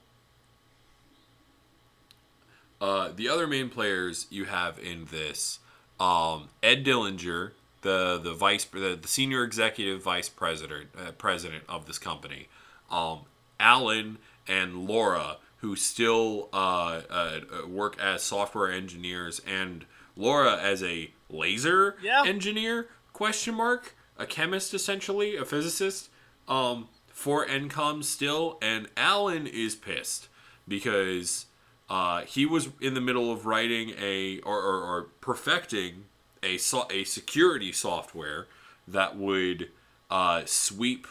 Uh, 2.81 3.11
the 3.15 3.29
other 3.29 3.47
main 3.47 3.69
players 3.69 4.27
you 4.31 4.45
have 4.47 4.79
in 4.79 5.07
this, 5.07 5.59
um, 5.99 6.49
Ed 6.63 6.85
Dillinger, 6.85 7.53
the 7.87 8.19
the 8.23 8.35
vice 8.35 8.65
the, 8.65 8.99
the 9.01 9.09
senior 9.09 9.43
executive 9.45 10.03
vice 10.03 10.29
president 10.29 10.89
uh, 10.99 11.13
president 11.13 11.63
of 11.69 11.87
this 11.87 11.99
company, 11.99 12.43
um, 12.91 13.21
Alan 13.59 14.19
and 14.49 14.87
Laura, 14.87 15.37
who 15.63 15.77
still 15.77 16.49
uh, 16.53 17.01
uh, 17.11 17.41
work 17.67 17.99
as 18.01 18.23
software 18.23 18.71
engineers, 18.71 19.41
and 19.47 19.85
Laura 20.17 20.57
as 20.73 20.83
a 20.83 21.11
laser 21.31 21.97
Yeah. 22.03 22.23
engineer 22.27 22.89
question 23.13 23.55
mark 23.55 23.95
a 24.19 24.27
chemist 24.27 24.73
essentially 24.75 25.37
a 25.37 25.45
physicist 25.45 26.09
um 26.49 26.89
for 27.09 27.47
encom 27.47 28.03
still 28.05 28.57
and 28.63 28.87
alan 28.97 29.47
is 29.47 29.75
pissed 29.75 30.29
because 30.69 31.47
uh 31.91 32.21
he 32.23 32.45
was 32.47 32.69
in 32.81 32.95
the 32.95 33.01
middle 33.01 33.33
of 33.33 33.45
writing 33.47 33.93
a 33.99 34.39
or, 34.41 34.59
or, 34.61 34.79
or 34.91 35.03
perfecting 35.21 36.05
a 36.47 36.59
so- 36.59 36.87
a 36.91 37.05
security 37.05 37.73
software 37.73 38.47
that 38.87 39.17
would 39.17 39.71
uh 40.11 40.43
sweep 40.47 41.07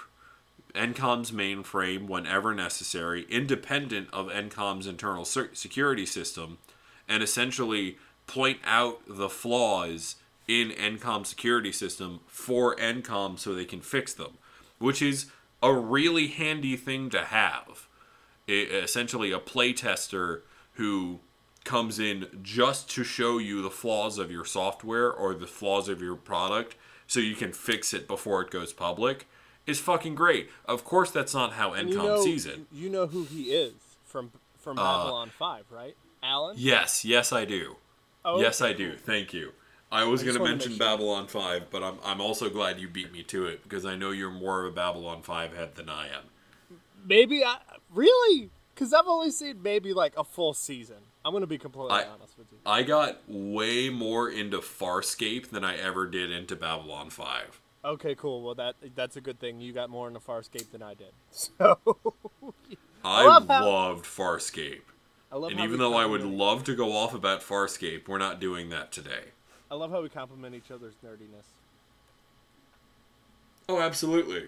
Encom's 0.74 1.32
mainframe 1.32 2.08
whenever 2.08 2.54
necessary, 2.54 3.26
independent 3.30 4.10
of 4.12 4.28
Encom's 4.28 4.88
internal 4.88 5.26
se- 5.26 5.54
security 5.54 6.06
system, 6.06 6.58
and 7.08 7.24
essentially 7.24 7.98
point 8.28 8.60
out 8.66 9.02
the 9.08 9.30
flaws 9.30 10.16
in 10.48 10.72
Encom's 10.72 11.30
security 11.30 11.72
system 11.72 12.20
for 12.28 12.76
Encom 12.76 13.40
so 13.40 13.54
they 13.54 13.66
can 13.66 13.82
fix 13.82 14.14
them, 14.14 14.38
which 14.80 15.02
is 15.02 15.28
a 15.64 15.74
really 15.74 16.28
handy 16.28 16.76
thing 16.76 17.10
to 17.10 17.26
have. 17.26 17.88
I 18.48 18.52
essentially, 18.52 19.32
a 19.32 19.40
playtester 19.40 20.42
who 20.74 21.20
comes 21.66 22.00
in 22.00 22.28
just 22.42 22.90
to 22.92 23.04
show 23.04 23.38
you 23.38 23.62
the 23.62 23.70
flaws 23.70 24.18
of 24.18 24.32
your 24.32 24.46
software 24.46 25.12
or 25.12 25.34
the 25.34 25.48
flaws 25.48 25.90
of 25.90 26.02
your 26.02 26.16
product 26.16 26.76
so 27.08 27.20
you 27.20 27.36
can 27.36 27.52
fix 27.52 27.94
it 27.94 28.08
before 28.08 28.42
it 28.42 28.50
goes 28.52 28.72
public 28.72 29.28
is 29.68 29.80
fucking 29.80 30.16
great. 30.16 30.50
Of 30.66 30.86
course, 30.86 31.12
that's 31.12 31.34
not 31.34 31.54
how 31.54 31.72
Encom 31.72 31.80
And 31.80 31.90
you 31.90 31.98
know, 31.98 32.22
sees 32.24 32.46
it. 32.46 32.60
you 32.72 32.90
know 32.90 33.08
who 33.08 33.26
he 33.26 33.46
is 33.46 33.74
from 34.06 34.32
from 34.60 34.80
uh, 34.80 34.84
Babylon 34.84 35.32
Five, 35.38 35.66
right? 35.70 35.96
Alan. 36.24 36.56
Yes, 36.58 37.04
yes, 37.06 37.32
I 37.34 37.46
do. 37.46 37.76
Oh, 38.24 38.40
yes, 38.40 38.62
okay, 38.62 38.72
I 38.72 38.74
do. 38.74 38.96
Thank 38.96 39.34
you. 39.34 39.52
I 39.92 40.04
was 40.04 40.24
going 40.24 40.36
to 40.36 40.44
mention 40.44 40.72
sure. 40.72 40.80
Babylon 40.80 41.28
5, 41.28 41.70
but 41.70 41.84
I'm, 41.84 42.00
I'm 42.04 42.20
also 42.20 42.50
glad 42.50 42.80
you 42.80 42.90
beat 42.90 43.14
me 43.14 43.22
to 43.24 43.46
it 43.46 43.62
because 43.64 43.86
I 43.86 43.96
know 43.96 44.10
you're 44.10 44.32
more 44.32 44.66
of 44.66 44.74
a 44.74 44.76
Babylon 44.76 45.22
5 45.22 45.56
head 45.56 45.76
than 45.76 45.90
I 45.90 46.08
am. 46.08 46.24
Maybe 47.08 47.46
I 47.46 47.58
really 47.94 48.50
because 48.74 48.94
I've 48.94 49.08
only 49.08 49.32
seen 49.32 49.62
maybe 49.62 49.94
like 49.94 50.14
a 50.18 50.24
full 50.24 50.54
season. 50.54 50.98
I'm 51.26 51.34
gonna 51.34 51.48
be 51.48 51.58
completely 51.58 51.92
I- 51.92 52.06
honest 52.08 52.38
with 52.38 52.48
you. 52.52 52.60
I 52.66 52.84
got 52.84 53.22
way 53.28 53.90
more 53.90 54.30
into 54.30 54.60
Farscape 54.60 55.50
than 55.50 55.66
I 55.66 55.76
ever 55.76 56.06
did 56.06 56.30
into 56.32 56.56
Babylon 56.56 57.10
5. 57.10 57.60
Okay, 57.84 58.14
cool. 58.16 58.44
Well, 58.44 58.56
that 58.56 58.76
that's 58.96 59.18
a 59.18 59.22
good 59.22 59.40
thing. 59.40 59.60
You 59.60 59.74
got 59.74 59.90
more 59.90 60.08
into 60.08 60.20
Farscape 60.20 60.72
than 60.72 60.84
I 60.84 60.94
did. 60.94 61.12
So 61.32 61.80
I, 63.04 63.26
love 63.26 63.48
how- 63.48 63.66
loved 63.68 64.06
Farscape. 64.06 64.82
I 65.32 65.38
love 65.38 65.52
And 65.52 65.60
even 65.60 65.80
though 65.80 65.96
I 65.96 66.06
would 66.06 66.24
love 66.24 66.64
to 66.66 66.76
go 66.76 66.94
off 66.94 67.14
about 67.14 67.42
Farscape, 67.42 68.08
we're 68.08 68.18
not 68.20 68.40
doing 68.40 68.70
that 68.70 68.92
today. 68.92 69.26
I 69.70 69.76
love 69.76 69.92
how 69.92 70.02
we 70.02 70.10
compliment 70.10 70.56
each 70.56 70.72
other's 70.72 70.94
nerdiness. 71.06 71.46
Oh, 73.68 73.80
absolutely. 73.80 74.48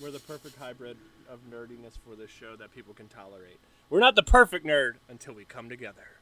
We're 0.00 0.10
the 0.10 0.20
perfect 0.20 0.56
hybrid 0.56 0.96
of 1.28 1.40
nerdiness 1.50 1.98
for 2.06 2.14
this 2.16 2.30
show 2.30 2.54
that 2.56 2.74
people 2.74 2.92
can 2.94 3.08
tolerate. 3.08 3.58
We're 3.88 4.00
not 4.00 4.16
the 4.16 4.22
perfect 4.22 4.66
nerd 4.66 4.94
until 5.08 5.34
we 5.34 5.44
come 5.44 5.68
together. 5.68 6.18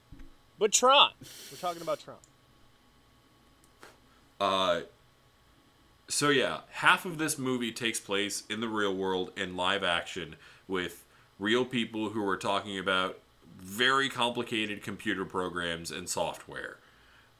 But 0.59 0.73
Tron, 0.73 1.11
we're 1.51 1.59
talking 1.59 1.83
about 1.83 2.01
Tron. 2.01 2.17
Uh, 4.41 4.81
so 6.09 6.29
yeah, 6.29 6.61
half 6.71 7.05
of 7.05 7.19
this 7.19 7.39
movie 7.39 7.73
takes 7.73 7.99
place 7.99 8.45
in 8.51 8.61
the 8.61 8.69
real 8.69 8.95
world 8.95 9.33
in 9.37 9.57
live 9.57 9.83
action 9.83 10.37
with 10.69 11.05
real 11.39 11.65
people 11.65 12.11
who 12.11 12.27
are 12.29 12.37
talking 12.37 12.79
about 12.79 13.19
very 13.59 14.09
complicated 14.09 14.83
computer 14.83 15.25
programs 15.25 15.91
and 15.91 16.09
software. 16.09 16.77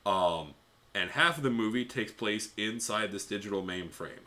Um, 0.07 0.55
and 0.95 1.11
half 1.11 1.37
of 1.37 1.43
the 1.43 1.51
movie 1.51 1.85
takes 1.85 2.13
place 2.13 2.51
inside 2.57 3.13
this 3.13 3.27
digital 3.27 3.63
mainframe. 3.63 4.27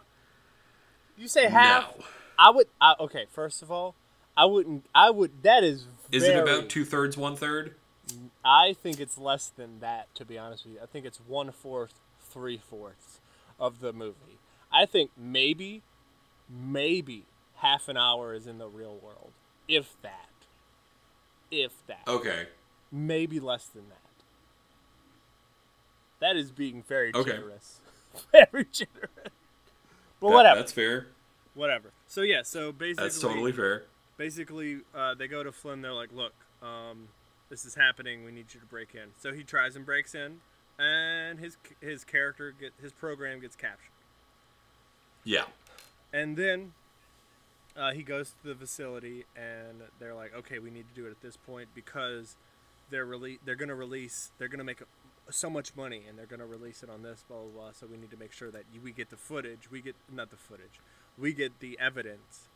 You 1.18 1.28
say 1.28 1.50
half? 1.50 1.98
Now, 1.98 2.06
I 2.38 2.52
would. 2.52 2.68
I, 2.80 2.94
okay, 3.00 3.26
first 3.32 3.62
of 3.62 3.72
all, 3.72 3.96
I 4.38 4.46
wouldn't. 4.46 4.86
I 4.94 5.10
would. 5.10 5.44
That 5.44 5.64
is. 5.64 5.86
is 6.12 6.24
it 6.24 6.38
about 6.38 6.70
two 6.70 6.86
thirds, 6.86 7.18
one 7.18 7.36
third? 7.36 7.74
I 8.46 8.74
think 8.82 9.00
it's 9.00 9.18
less 9.18 9.48
than 9.48 9.80
that. 9.80 10.14
To 10.16 10.24
be 10.24 10.38
honest 10.38 10.64
with 10.66 10.76
you, 10.76 10.80
I 10.82 10.86
think 10.86 11.06
it's 11.06 11.20
one 11.28 11.52
fourth, 11.52 11.96
three 12.22 12.62
fourths 12.70 13.20
of 13.60 13.80
the 13.80 13.92
movie. 13.92 14.38
I 14.72 14.86
think 14.86 15.12
maybe, 15.18 15.82
maybe 16.50 17.24
half 17.56 17.90
an 17.90 17.98
hour 17.98 18.34
is 18.34 18.46
in 18.48 18.60
the 18.60 18.68
real 18.68 18.96
world, 19.02 19.32
if 19.68 19.96
that. 20.04 20.30
If 21.50 21.72
that. 21.88 22.04
Okay. 22.08 22.48
Maybe 22.92 23.40
less 23.40 23.66
than 23.66 23.90
that. 23.90 23.98
That 26.20 26.36
is 26.36 26.52
being 26.52 26.84
very 26.88 27.12
Okay. 27.14 27.32
generous. 27.32 27.80
very 28.32 28.66
generous. 28.72 29.10
But 30.20 30.28
That- 30.30 30.34
whatever. 30.36 30.60
That's 30.60 30.72
fair. 30.72 31.08
Whatever. 31.54 31.92
So 32.08 32.22
yeah. 32.22 32.44
So 32.44 32.72
basically. 32.72 33.04
That's 33.06 33.20
totally 33.20 33.52
fair. 33.52 33.84
Basically 34.18 34.80
uh, 34.94 35.14
they 35.14 35.28
go 35.28 35.44
to 35.44 35.52
Flynn. 35.52 35.82
They're 35.82 35.94
like, 35.94 36.12
"Look, 36.12 36.34
um, 36.62 37.08
this 37.50 37.66
is 37.66 37.76
happening. 37.76 38.26
We 38.26 38.32
need 38.32 38.54
you 38.54 38.60
to 38.60 38.66
break 38.66 38.96
in." 38.96 39.10
So 39.20 39.34
he 39.34 39.44
tries 39.44 39.76
and 39.76 39.86
breaks 39.86 40.14
in, 40.16 40.42
and 40.80 41.40
his 41.40 41.58
his 41.82 42.04
character 42.04 42.54
get 42.60 42.74
his 42.82 42.92
program 42.92 43.40
gets 43.40 43.56
captured. 43.56 43.92
Yeah. 45.24 45.46
And 46.14 46.38
then 46.38 46.74
uh, 47.76 47.92
he 47.92 48.04
goes 48.04 48.34
to 48.42 48.48
the 48.48 48.56
facility, 48.56 49.26
and 49.36 49.84
they're 50.00 50.16
like, 50.16 50.36
"Okay, 50.36 50.60
we 50.60 50.72
need 50.72 50.88
to 50.90 50.94
do 50.94 51.08
it 51.08 51.12
at 51.12 51.22
this 51.22 51.38
point 51.38 51.70
because 51.74 52.36
they're 52.90 53.06
rele- 53.06 53.40
they're 53.46 53.56
gonna 53.56 53.76
release 53.76 54.32
they're 54.38 54.48
gonna 54.48 54.64
make 54.64 54.82
a, 54.82 54.86
so 55.32 55.50
much 55.50 55.76
money, 55.76 56.04
and 56.08 56.18
they're 56.18 56.26
gonna 56.26 56.46
release 56.46 56.84
it 56.84 56.90
on 56.90 57.04
this 57.04 57.24
blah 57.28 57.38
blah 57.38 57.64
blah. 57.64 57.72
So 57.72 57.88
we 57.88 57.98
need 57.98 58.12
to 58.12 58.18
make 58.18 58.32
sure 58.32 58.52
that 58.52 58.64
we 58.84 58.92
get 58.92 59.10
the 59.10 59.18
footage. 59.18 59.70
We 59.70 59.82
get 59.82 59.96
not 60.12 60.32
the 60.32 60.38
footage. 60.38 60.80
We 61.18 61.34
get 61.34 61.60
the 61.60 61.78
evidence 61.80 62.50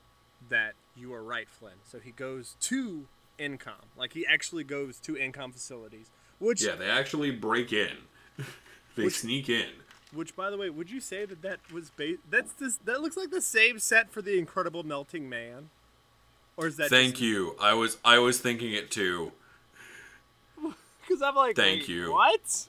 that 0.49 0.73
you 0.95 1.13
are 1.13 1.23
right, 1.23 1.49
Flynn. 1.49 1.75
So 1.85 1.99
he 1.99 2.11
goes 2.11 2.55
to 2.61 3.07
Encom, 3.39 3.85
like 3.97 4.13
he 4.13 4.25
actually 4.25 4.63
goes 4.63 4.99
to 5.01 5.13
Encom 5.13 5.53
facilities, 5.53 6.11
which 6.39 6.63
Yeah, 6.63 6.75
they 6.75 6.89
actually 6.89 7.31
break 7.31 7.71
in. 7.73 7.97
they 8.95 9.05
Which- 9.05 9.19
sneak 9.19 9.49
in. 9.49 9.69
Which, 10.13 10.35
by 10.35 10.49
the 10.49 10.57
way, 10.57 10.69
would 10.69 10.91
you 10.91 10.99
say 10.99 11.23
that 11.25 11.41
that 11.41 11.59
was 11.71 11.89
ba- 11.89 12.17
that's 12.29 12.51
this 12.51 12.75
that 12.83 12.99
looks 13.01 13.15
like 13.15 13.31
the 13.31 13.39
same 13.41 13.79
set 13.79 14.11
for 14.11 14.21
the 14.21 14.37
Incredible 14.37 14.83
Melting 14.83 15.29
Man, 15.29 15.69
or 16.57 16.67
is 16.67 16.75
that 16.75 16.89
Thank 16.89 17.21
you. 17.21 17.55
I 17.61 17.73
was 17.75 17.97
I 18.03 18.19
was 18.19 18.37
thinking 18.39 18.73
it 18.73 18.91
too. 18.91 19.31
Because 21.01 21.21
I'm 21.21 21.35
like, 21.35 21.55
Thank 21.55 21.87
you. 21.87 22.11
What? 22.11 22.67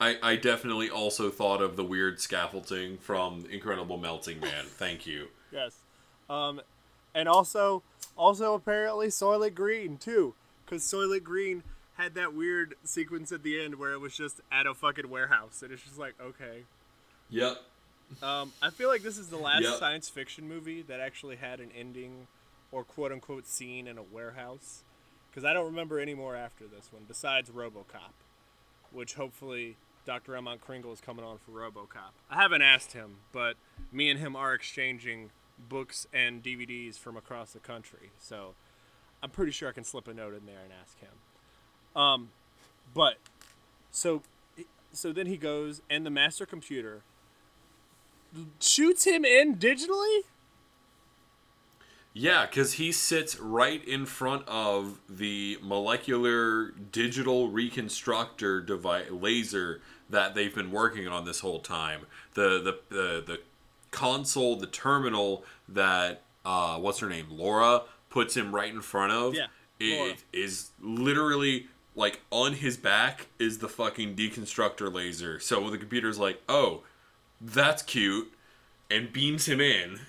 I, 0.00 0.16
I 0.22 0.36
definitely 0.36 0.90
also 0.90 1.30
thought 1.30 1.62
of 1.62 1.76
the 1.76 1.84
weird 1.84 2.20
scaffolding 2.20 2.98
from 2.98 3.44
Incredible 3.50 3.96
Melting 3.96 4.40
Man. 4.40 4.64
Thank 4.66 5.06
you. 5.06 5.28
Yes, 5.52 5.76
um, 6.30 6.60
and 7.14 7.28
also 7.28 7.82
also 8.16 8.54
apparently 8.54 9.08
Soylent 9.08 9.54
Green 9.54 9.96
too, 9.96 10.34
because 10.64 10.82
Soylent 10.82 11.24
Green 11.24 11.62
had 11.94 12.14
that 12.14 12.34
weird 12.34 12.74
sequence 12.84 13.30
at 13.32 13.42
the 13.42 13.60
end 13.60 13.76
where 13.76 13.92
it 13.92 14.00
was 14.00 14.16
just 14.16 14.40
at 14.50 14.66
a 14.66 14.74
fucking 14.74 15.08
warehouse, 15.08 15.62
and 15.62 15.72
it's 15.72 15.82
just 15.82 15.98
like, 15.98 16.14
okay. 16.20 16.64
Yep. 17.30 17.56
Um, 18.22 18.52
I 18.60 18.70
feel 18.70 18.88
like 18.88 19.02
this 19.02 19.16
is 19.16 19.28
the 19.28 19.36
last 19.36 19.62
Yep. 19.62 19.78
science 19.78 20.08
fiction 20.08 20.48
movie 20.48 20.82
that 20.82 21.00
actually 21.00 21.36
had 21.36 21.60
an 21.60 21.70
ending 21.76 22.26
or 22.70 22.84
quote 22.84 23.12
unquote 23.12 23.46
scene 23.46 23.86
in 23.86 23.96
a 23.98 24.02
warehouse. 24.02 24.82
Because 25.30 25.44
I 25.44 25.52
don't 25.52 25.66
remember 25.66 25.98
any 25.98 26.14
more 26.14 26.36
after 26.36 26.64
this 26.66 26.92
one 26.92 27.02
besides 27.08 27.50
Robocop, 27.50 28.12
which 28.92 29.14
hopefully 29.14 29.76
Dr. 30.06 30.32
Elmont 30.32 30.60
Kringle 30.60 30.92
is 30.92 31.00
coming 31.00 31.24
on 31.24 31.38
for 31.38 31.50
Robocop. 31.52 32.12
I 32.30 32.36
haven't 32.40 32.62
asked 32.62 32.92
him, 32.92 33.16
but 33.32 33.56
me 33.90 34.10
and 34.10 34.20
him 34.20 34.36
are 34.36 34.52
exchanging 34.54 35.30
books 35.58 36.06
and 36.12 36.42
DVDs 36.42 36.98
from 36.98 37.16
across 37.16 37.52
the 37.52 37.58
country. 37.58 38.10
So 38.18 38.54
I'm 39.22 39.30
pretty 39.30 39.52
sure 39.52 39.68
I 39.68 39.72
can 39.72 39.84
slip 39.84 40.08
a 40.08 40.14
note 40.14 40.34
in 40.34 40.46
there 40.46 40.60
and 40.62 40.72
ask 40.72 40.98
him. 41.00 42.00
Um, 42.00 42.30
but 42.92 43.16
so 43.90 44.22
so 44.92 45.12
then 45.12 45.26
he 45.26 45.36
goes 45.36 45.82
and 45.88 46.04
the 46.04 46.10
master 46.10 46.46
computer 46.46 47.02
shoots 48.60 49.04
him 49.04 49.24
in 49.24 49.56
digitally. 49.56 50.20
Yeah, 52.16 52.46
because 52.46 52.74
he 52.74 52.92
sits 52.92 53.40
right 53.40 53.84
in 53.84 54.06
front 54.06 54.46
of 54.46 55.00
the 55.08 55.58
molecular 55.60 56.70
digital 56.70 57.48
reconstructor 57.48 58.60
device 58.60 59.10
laser 59.10 59.80
that 60.08 60.36
they've 60.36 60.54
been 60.54 60.70
working 60.70 61.08
on 61.08 61.24
this 61.24 61.40
whole 61.40 61.58
time. 61.58 62.06
The 62.34 62.60
the 62.62 62.94
the, 62.94 63.24
the 63.26 63.40
console, 63.94 64.56
the 64.56 64.66
terminal 64.66 65.44
that 65.68 66.22
uh, 66.44 66.78
what's 66.78 66.98
her 66.98 67.08
name, 67.08 67.26
Laura 67.30 67.82
puts 68.10 68.36
him 68.36 68.54
right 68.54 68.72
in 68.72 68.82
front 68.82 69.12
of. 69.12 69.34
Yeah, 69.34 69.46
Laura. 69.80 70.10
it 70.10 70.24
is 70.32 70.70
literally 70.82 71.68
like 71.96 72.20
on 72.30 72.54
his 72.54 72.76
back 72.76 73.28
is 73.38 73.58
the 73.58 73.68
fucking 73.68 74.16
deconstructor 74.16 74.92
laser. 74.92 75.38
So 75.40 75.70
the 75.70 75.78
computer's 75.78 76.18
like, 76.18 76.42
oh, 76.48 76.82
that's 77.40 77.82
cute, 77.82 78.32
and 78.90 79.12
beams 79.12 79.46
him 79.46 79.60
in. 79.60 80.00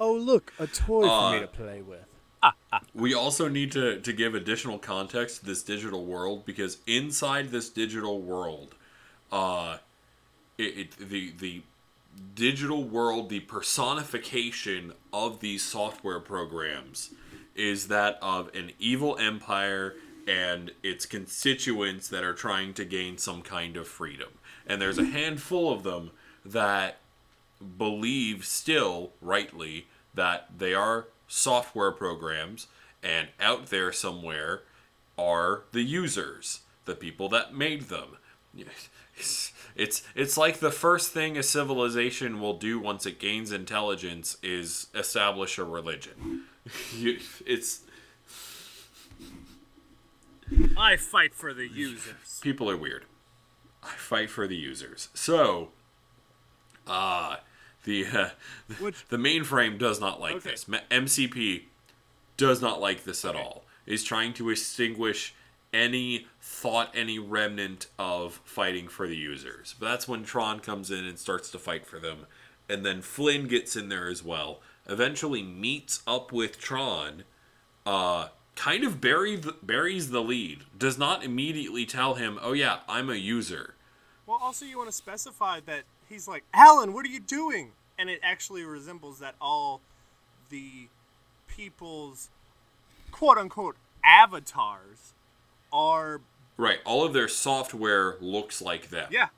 Oh, 0.00 0.12
look, 0.12 0.52
a 0.58 0.66
toy 0.66 1.02
for 1.02 1.30
me 1.30 1.36
Uh, 1.38 1.40
to 1.42 1.46
play 1.46 1.80
with. 1.80 2.04
We 2.94 3.14
also 3.14 3.46
need 3.46 3.70
to, 3.72 4.00
to 4.00 4.12
give 4.12 4.34
additional 4.34 4.76
context 4.78 5.40
to 5.40 5.46
this 5.46 5.62
digital 5.62 6.04
world 6.04 6.44
because 6.44 6.78
inside 6.84 7.50
this 7.52 7.70
digital 7.70 8.20
world, 8.20 8.74
uh, 9.30 9.78
it, 10.58 10.78
it 10.78 10.96
the 11.10 11.32
the 11.38 11.62
digital 12.34 12.84
world, 12.84 13.28
the 13.28 13.40
personification 13.40 14.92
of 15.12 15.40
these 15.40 15.62
software 15.62 16.20
programs, 16.20 17.10
is 17.54 17.88
that 17.88 18.18
of 18.20 18.54
an 18.54 18.72
evil 18.78 19.16
empire 19.18 19.94
and 20.26 20.72
its 20.82 21.06
constituents 21.06 22.08
that 22.08 22.24
are 22.24 22.34
trying 22.34 22.72
to 22.74 22.84
gain 22.84 23.18
some 23.18 23.42
kind 23.42 23.76
of 23.76 23.86
freedom. 23.86 24.30
And 24.66 24.80
there's 24.80 24.98
a 24.98 25.04
handful 25.04 25.72
of 25.72 25.82
them 25.82 26.10
that 26.44 26.98
believe 27.78 28.44
still 28.44 29.12
rightly 29.20 29.86
that 30.14 30.48
they 30.56 30.74
are 30.74 31.06
software 31.28 31.92
programs 31.92 32.66
and 33.02 33.28
out 33.40 33.66
there 33.66 33.92
somewhere 33.92 34.62
are 35.16 35.62
the 35.72 35.82
users 35.82 36.60
the 36.84 36.94
people 36.94 37.28
that 37.28 37.54
made 37.54 37.82
them 37.82 38.16
it's, 39.76 40.02
it's 40.14 40.36
like 40.36 40.60
the 40.60 40.70
first 40.70 41.10
thing 41.12 41.36
a 41.36 41.42
civilization 41.42 42.40
will 42.40 42.56
do 42.56 42.78
once 42.78 43.06
it 43.06 43.18
gains 43.18 43.50
intelligence 43.52 44.36
is 44.42 44.86
establish 44.94 45.58
a 45.58 45.64
religion 45.64 46.42
You- 46.96 47.18
it's 47.46 47.80
I 50.76 50.96
fight 50.96 51.34
for 51.34 51.54
the 51.54 51.66
users. 51.66 52.40
people 52.42 52.70
are 52.70 52.76
weird. 52.76 53.04
I 53.82 53.90
fight 53.96 54.30
for 54.30 54.46
the 54.46 54.56
users. 54.56 55.08
So, 55.14 55.70
uh, 56.86 57.36
the 57.84 58.06
uh, 58.06 58.28
Which- 58.78 59.06
the 59.08 59.16
mainframe 59.16 59.78
does 59.78 60.00
not 60.00 60.20
like 60.20 60.36
Okay. 60.36 60.50
this. 60.50 60.64
MCP 60.66 61.64
does 62.36 62.60
not 62.60 62.80
like 62.80 63.04
this 63.04 63.24
at 63.24 63.34
all. 63.36 63.64
Is 63.86 64.04
trying 64.04 64.32
to 64.34 64.50
extinguish 64.50 65.34
any 65.74 66.26
thought, 66.40 66.90
any 66.94 67.18
remnant 67.18 67.88
of 67.98 68.40
fighting 68.44 68.88
for 68.88 69.06
the 69.06 69.16
users. 69.16 69.74
But 69.78 69.90
that's 69.90 70.08
when 70.08 70.24
Tron 70.24 70.60
comes 70.60 70.90
in 70.90 71.04
and 71.04 71.18
starts 71.18 71.50
to 71.50 71.58
fight 71.58 71.86
for 71.86 71.98
them, 71.98 72.26
and 72.68 72.86
then 72.86 73.02
Flynn 73.02 73.48
gets 73.48 73.76
in 73.76 73.88
there 73.90 74.08
as 74.08 74.22
well. 74.22 74.60
Eventually 74.86 75.42
meets 75.42 76.02
up 76.06 76.32
with 76.32 76.58
Tron 76.58 77.24
uh, 77.84 78.28
kind 78.54 78.84
of 78.84 79.00
bury 79.00 79.36
the, 79.36 79.54
buries 79.62 80.10
the 80.10 80.22
lead. 80.22 80.60
Does 80.78 80.96
not 80.96 81.24
immediately 81.24 81.84
tell 81.84 82.14
him, 82.14 82.38
"Oh 82.40 82.52
yeah, 82.52 82.78
I'm 82.88 83.10
a 83.10 83.16
user." 83.16 83.74
Well, 84.26 84.38
also 84.40 84.64
you 84.64 84.78
want 84.78 84.88
to 84.88 84.96
specify 84.96 85.60
that 85.66 85.82
he's 86.08 86.26
like, 86.26 86.44
Alan, 86.54 86.92
what 86.92 87.04
are 87.04 87.10
you 87.10 87.20
doing? 87.20 87.72
And 87.98 88.08
it 88.08 88.20
actually 88.22 88.64
resembles 88.64 89.18
that 89.18 89.34
all 89.40 89.80
the 90.48 90.88
people's 91.46 92.30
quote 93.10 93.38
unquote 93.38 93.76
avatars 94.04 95.12
are 95.74 96.20
Right. 96.56 96.78
All 96.86 97.04
of 97.04 97.12
their 97.12 97.26
software 97.28 98.16
looks 98.20 98.62
like 98.62 98.88
them. 98.90 99.08
yeah. 99.10 99.28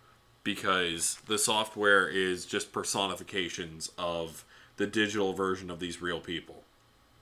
Because 0.44 1.16
the 1.26 1.38
software 1.38 2.06
is 2.06 2.46
just 2.46 2.72
personifications 2.72 3.90
of 3.98 4.44
the 4.76 4.86
digital 4.86 5.32
version 5.32 5.70
of 5.70 5.80
these 5.80 6.00
real 6.02 6.20
people. 6.20 6.62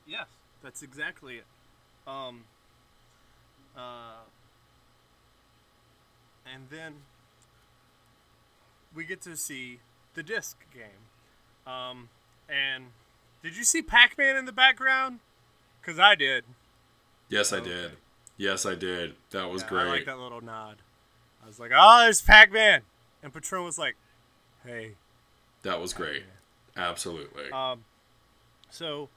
Yes, 0.07 0.27
that's 0.63 0.83
exactly 0.83 1.37
it. 1.37 1.45
Um 2.07 2.45
uh 3.77 4.25
and 6.53 6.65
then 6.71 6.95
we 8.95 9.05
get 9.05 9.23
to 9.23 9.37
see 9.37 9.79
the 10.15 10.23
disc 10.23 10.59
game. 10.75 11.73
Um 11.73 12.09
and 12.49 12.87
did 13.43 13.57
you 13.57 13.65
see 13.65 13.81
Pac-Man 13.81 14.37
in 14.37 14.45
the 14.45 14.53
background? 14.53 15.21
Cuz 15.83 15.99
I 15.99 16.15
did. 16.15 16.45
Yes, 17.29 17.53
I 17.53 17.59
Okay. 17.59 17.71
did. 17.71 17.93
Yes, 18.37 18.67
I 18.67 18.75
did. 18.75 19.15
That 19.31 19.51
was 19.51 19.63
Yeah, 19.63 19.69
great. 19.69 19.83
I 19.83 19.91
like 19.91 20.05
that 20.07 20.19
little 20.19 20.41
nod. 20.41 20.79
I 21.43 21.47
was 21.47 21.61
like, 21.61 21.71
"Oh, 21.75 22.01
there's 22.01 22.21
Pac-Man," 22.21 22.83
and 23.23 23.33
Patron 23.33 23.65
was 23.65 23.79
like, 23.79 23.97
"Hey." 24.65 24.97
That 25.63 25.81
was 25.81 25.93
great. 25.93 26.25
Absolutely. 26.77 27.51
Um, 27.51 27.85
so 28.71 29.09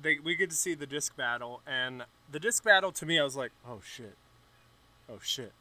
they 0.00 0.18
we 0.18 0.36
get 0.36 0.50
to 0.50 0.56
see 0.56 0.74
the 0.74 0.86
disc 0.86 1.16
battle, 1.16 1.62
and 1.66 2.04
the 2.30 2.38
disc 2.38 2.62
battle 2.62 2.92
to 2.92 3.06
me, 3.06 3.18
I 3.18 3.24
was 3.24 3.36
like, 3.36 3.52
"Oh 3.66 3.80
shit, 3.84 4.16
oh 5.08 5.18
shit, 5.22 5.52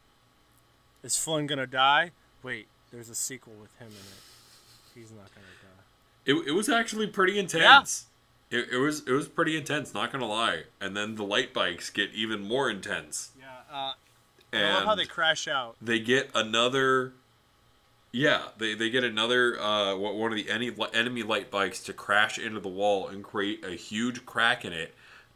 is 1.03 1.15
Flynn 1.17 1.47
gonna 1.47 1.67
die?" 1.67 2.11
Wait, 2.41 2.67
there's 2.91 3.09
a 3.09 3.15
sequel 3.15 3.53
with 3.53 3.75
him 3.77 3.87
in 3.87 3.93
it. 3.93 4.93
He's 4.93 5.11
not 5.11 5.29
gonna 5.33 5.47
die. 5.61 5.83
It, 6.25 6.49
it 6.49 6.51
was 6.51 6.69
actually 6.69 7.07
pretty 7.07 7.39
intense. 7.39 8.07
It, 8.53 8.69
it 8.73 8.77
was 8.77 9.07
it 9.07 9.11
was 9.11 9.27
pretty 9.27 9.57
intense, 9.57 9.93
not 9.93 10.11
gonna 10.11 10.27
lie. 10.27 10.63
And 10.79 10.95
then 10.95 11.15
the 11.15 11.23
light 11.23 11.53
bikes 11.53 11.89
get 11.89 12.11
even 12.13 12.41
more 12.41 12.69
intense. 12.69 13.31
Yeah. 13.39 13.45
Uh, 13.71 13.93
And 14.51 14.65
I 14.67 14.73
love 14.75 14.85
how 14.85 14.95
they 14.95 15.05
crash 15.05 15.47
out. 15.47 15.75
they 15.81 15.99
get 15.99 16.29
another 16.35 17.13
yeah 18.11 18.49
they, 18.59 18.75
they 18.75 18.91
get 18.91 19.03
another 19.03 19.59
uh, 19.59 19.95
one 19.95 20.15
one 20.17 20.31
of 20.31 20.37
the 20.37 20.49
enemy, 20.51 20.75
enemy 20.93 21.23
light 21.23 21.49
bikes 21.49 21.79
to 21.83 21.93
crash 21.93 22.37
into 22.37 22.59
the 22.59 22.69
wall 22.69 23.07
and 23.07 23.23
create 23.23 23.65
a 23.65 23.71
huge 23.71 24.23
crack 24.25 24.63
in 24.63 24.71
it 24.71 24.93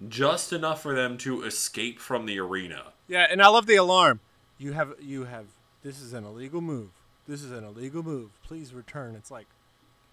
just 0.08 0.54
enough 0.54 0.84
for 0.84 0.94
them 0.94 1.18
to 1.18 1.42
escape 1.42 2.00
from 2.00 2.28
the 2.28 2.38
arena 2.40 2.94
Yeah, 3.08 3.26
and 3.32 3.42
I 3.42 3.48
love 3.48 3.66
the 3.66 3.78
alarm. 3.78 4.20
You 4.60 4.74
have 4.74 4.94
you 5.02 5.26
have 5.26 5.48
this 5.82 6.00
is 6.00 6.14
an 6.14 6.24
illegal 6.24 6.62
move. 6.62 6.90
This 7.28 7.44
is 7.44 7.52
an 7.52 7.64
illegal 7.64 8.04
move. 8.04 8.30
Please 8.44 8.74
return. 8.74 9.16
It's 9.16 9.30
like, 9.32 9.48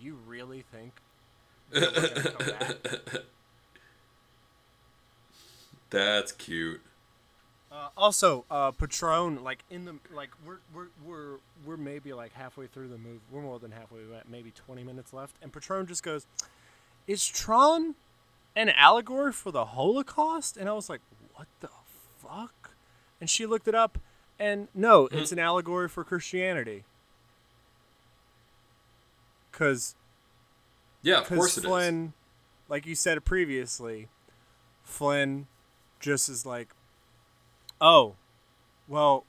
you 0.00 0.18
really 0.26 0.62
think 0.62 0.92
that's 5.90 6.32
cute 6.32 6.80
Uh, 7.72 7.88
also, 7.96 8.44
uh, 8.50 8.70
Patron, 8.70 9.42
like 9.42 9.64
in 9.68 9.84
the 9.84 9.96
like 10.14 10.30
we're 10.46 10.58
we're 10.72 10.86
we're 11.04 11.36
we're 11.66 11.76
maybe 11.76 12.12
like 12.12 12.32
halfway 12.32 12.68
through 12.68 12.86
the 12.86 12.98
move. 12.98 13.20
We're 13.32 13.42
more 13.42 13.58
than 13.58 13.72
halfway. 13.72 13.98
We're 14.08 14.16
at 14.16 14.28
maybe 14.28 14.52
twenty 14.52 14.84
minutes 14.84 15.12
left, 15.12 15.34
and 15.42 15.52
Patron 15.52 15.86
just 15.86 16.04
goes, 16.04 16.24
"Is 17.08 17.26
Tron 17.26 17.96
an 18.54 18.68
allegory 18.70 19.32
for 19.32 19.50
the 19.50 19.64
Holocaust?" 19.64 20.56
And 20.56 20.68
I 20.68 20.72
was 20.72 20.88
like, 20.88 21.00
"What 21.34 21.48
the 21.58 21.70
fuck?" 22.22 22.70
And 23.20 23.28
she 23.28 23.44
looked 23.44 23.66
it 23.66 23.74
up, 23.74 23.98
and 24.38 24.68
no, 24.72 25.08
it's 25.10 25.32
an 25.32 25.40
allegory 25.40 25.88
for 25.88 26.04
Christianity. 26.04 26.84
Cause 29.50 29.96
yeah 31.04 31.20
of 31.20 31.28
course 31.28 31.56
it 31.56 31.60
is. 31.60 31.66
Flynn, 31.66 32.12
like 32.68 32.84
you 32.86 32.96
said 32.96 33.24
previously, 33.24 34.08
Flynn 34.82 35.46
just 36.00 36.28
is 36.28 36.44
like, 36.44 36.70
oh, 37.80 38.16
well, 38.88 39.24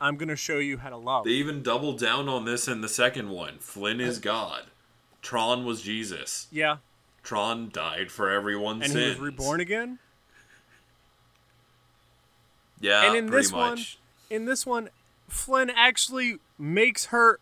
I'm 0.00 0.16
gonna 0.16 0.34
show 0.34 0.58
you 0.58 0.78
how 0.78 0.90
to 0.90 0.96
love. 0.96 1.24
they 1.24 1.30
even 1.30 1.62
doubled 1.62 2.00
down 2.00 2.28
on 2.28 2.44
this 2.44 2.66
in 2.66 2.80
the 2.80 2.88
second 2.88 3.30
one 3.30 3.58
flynn 3.60 4.00
is 4.00 4.18
god 4.18 4.64
tron 5.22 5.64
was 5.64 5.80
jesus 5.80 6.48
yeah, 6.50 6.78
tron 7.22 7.70
died 7.72 8.10
for 8.10 8.28
everyone's 8.28 8.82
and 8.82 8.92
sins 8.92 9.04
he 9.04 9.08
was 9.10 9.18
reborn 9.20 9.60
again. 9.60 10.00
yeah 12.80 13.06
and 13.06 13.16
in 13.16 13.26
this 13.30 13.52
one, 13.52 13.78
in 14.28 14.44
this 14.46 14.66
one, 14.66 14.88
Flynn 15.28 15.70
actually 15.70 16.38
makes 16.58 17.06
her 17.06 17.38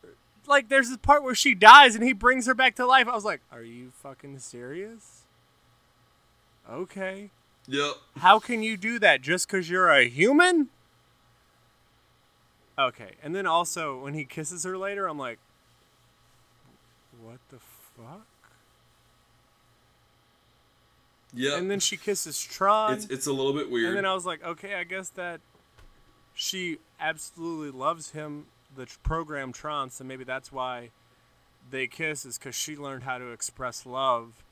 like. 0.51 0.69
There's 0.69 0.89
this 0.89 0.99
part 0.99 1.23
where 1.23 1.35
she 1.35 1.55
dies, 1.55 1.95
and 1.95 2.05
he 2.05 2.13
brings 2.13 2.47
her 2.47 2.55
back 2.55 2.77
to 2.77 2.87
life. 2.87 3.09
I 3.09 3.15
was 3.15 3.25
like, 3.25 3.41
are 3.51 3.63
you 3.63 3.91
fucking 3.91 4.39
serious? 4.41 5.23
Okay. 6.71 7.31
yep 7.67 7.95
How 8.19 8.39
can 8.39 8.63
you 8.63 8.77
do 8.77 8.99
that 9.01 9.23
just 9.23 9.47
because 9.49 9.69
you're 9.69 9.91
a 9.91 10.09
human? 10.09 10.69
Okay, 12.79 13.13
and 13.23 13.35
then 13.35 13.47
also 13.47 13.99
when 13.99 14.15
he 14.15 14.25
kisses 14.25 14.65
her 14.65 14.79
later, 14.79 15.07
I'm 15.07 15.19
like, 15.19 15.39
what 17.23 17.39
the 17.51 17.59
fuck? 17.59 18.27
Yeah. 21.33 21.59
And 21.59 21.71
then 21.71 21.81
she 21.81 21.97
kisses 21.97 22.41
Tron, 22.41 22.95
it's, 22.95 23.07
it's 23.07 23.27
a 23.27 23.33
little 23.33 23.53
bit 23.53 23.71
weird 23.71 23.89
and 23.89 23.97
then 23.97 24.07
I 24.07 24.15
was 24.15 24.27
like, 24.27 24.45
okay, 24.45 24.75
I 24.75 24.85
guess 24.85 25.11
that 25.11 25.41
she 26.35 26.79
absolutely 26.99 27.77
loves 27.77 28.11
him, 28.13 28.47
the 28.75 28.87
program 29.03 29.53
Tron, 29.53 29.91
so 29.91 30.05
maybe 30.05 30.25
that's 30.25 30.53
why 30.53 30.91
they 31.71 31.87
kiss 31.87 32.25
is 32.25 32.39
because 32.39 32.55
she 32.55 32.77
learned 32.77 33.05
how 33.05 33.19
to 33.19 33.31
express 33.31 33.85
love, 33.85 34.43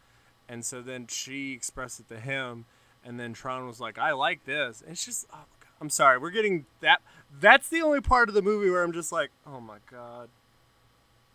and 0.48 0.64
so 0.64 0.80
then 0.80 1.06
she 1.06 1.52
expressed 1.52 2.00
it 2.00 2.08
to 2.08 2.20
him, 2.20 2.64
and 3.04 3.18
then 3.18 3.32
Tron 3.32 3.66
was 3.66 3.80
like, 3.80 3.98
I 3.98 4.12
like 4.12 4.44
this. 4.44 4.80
And 4.80 4.92
it's 4.92 5.04
just, 5.04 5.26
oh 5.32 5.44
god, 5.60 5.70
I'm 5.80 5.90
sorry. 5.90 6.18
We're 6.18 6.30
getting 6.30 6.66
that. 6.80 7.00
That's 7.40 7.68
the 7.68 7.82
only 7.82 8.00
part 8.00 8.28
of 8.28 8.34
the 8.34 8.42
movie 8.42 8.70
where 8.70 8.82
I'm 8.82 8.92
just 8.92 9.12
like, 9.12 9.30
oh 9.46 9.60
my 9.60 9.78
god, 9.90 10.28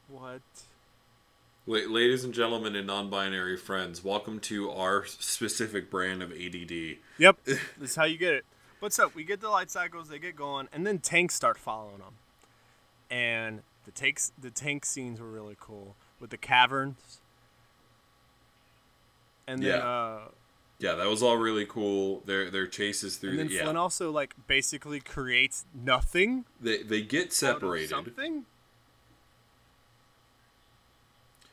what? 0.07 0.41
Wait, 1.65 1.89
ladies 1.89 2.25
and 2.25 2.33
gentlemen 2.33 2.75
and 2.75 2.85
non-binary 2.85 3.55
friends, 3.55 4.03
welcome 4.03 4.37
to 4.37 4.69
our 4.69 5.05
specific 5.05 5.89
brand 5.89 6.21
of 6.21 6.31
ADD. 6.31 6.97
Yep, 7.17 7.37
that's 7.77 7.95
how 7.95 8.03
you 8.03 8.17
get 8.17 8.33
it. 8.33 8.45
But 8.81 8.91
so 8.91 9.11
we 9.15 9.23
get 9.23 9.39
the 9.39 9.47
light 9.49 9.71
cycles, 9.71 10.09
they 10.09 10.19
get 10.19 10.35
going, 10.35 10.67
and 10.73 10.85
then 10.85 10.99
tanks 10.99 11.35
start 11.35 11.57
following 11.57 11.99
them. 11.99 12.15
And 13.13 13.61
the 13.85 13.91
tanks, 13.91 14.31
the 14.41 14.49
tank 14.49 14.85
scenes 14.85 15.19
were 15.21 15.29
really 15.29 15.55
cool 15.59 15.95
with 16.19 16.31
the 16.31 16.37
caverns. 16.37 17.19
And 19.47 19.61
then, 19.61 19.79
Yeah. 19.79 19.85
uh, 19.87 20.21
Yeah, 20.79 20.95
that 20.95 21.07
was 21.07 21.21
all 21.21 21.37
really 21.37 21.65
cool. 21.67 22.21
Their 22.25 22.49
their 22.49 22.65
chases 22.67 23.17
through 23.17 23.31
and 23.31 23.39
then 23.39 23.47
the, 23.47 23.53
yeah. 23.53 23.63
Flynn 23.63 23.77
also 23.77 24.11
like 24.11 24.33
basically 24.47 24.99
creates 24.99 25.63
nothing. 25.73 26.45
they 26.59 26.81
they 26.81 27.01
get 27.03 27.31
separated. 27.31 27.89
Something. 27.89 28.45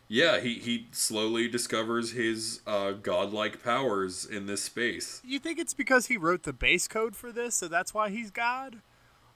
Yeah, 0.08 0.40
he 0.40 0.54
he 0.54 0.88
slowly 0.90 1.46
discovers 1.46 2.12
his 2.12 2.60
uh, 2.66 2.92
godlike 2.92 3.62
powers 3.62 4.24
in 4.24 4.46
this 4.46 4.62
space. 4.62 5.20
You 5.24 5.38
think 5.38 5.58
it's 5.58 5.74
because 5.74 6.06
he 6.06 6.16
wrote 6.16 6.42
the 6.42 6.52
base 6.52 6.88
code 6.88 7.14
for 7.14 7.30
this, 7.30 7.54
so 7.54 7.68
that's 7.68 7.94
why 7.94 8.08
he's 8.10 8.30
God, 8.30 8.80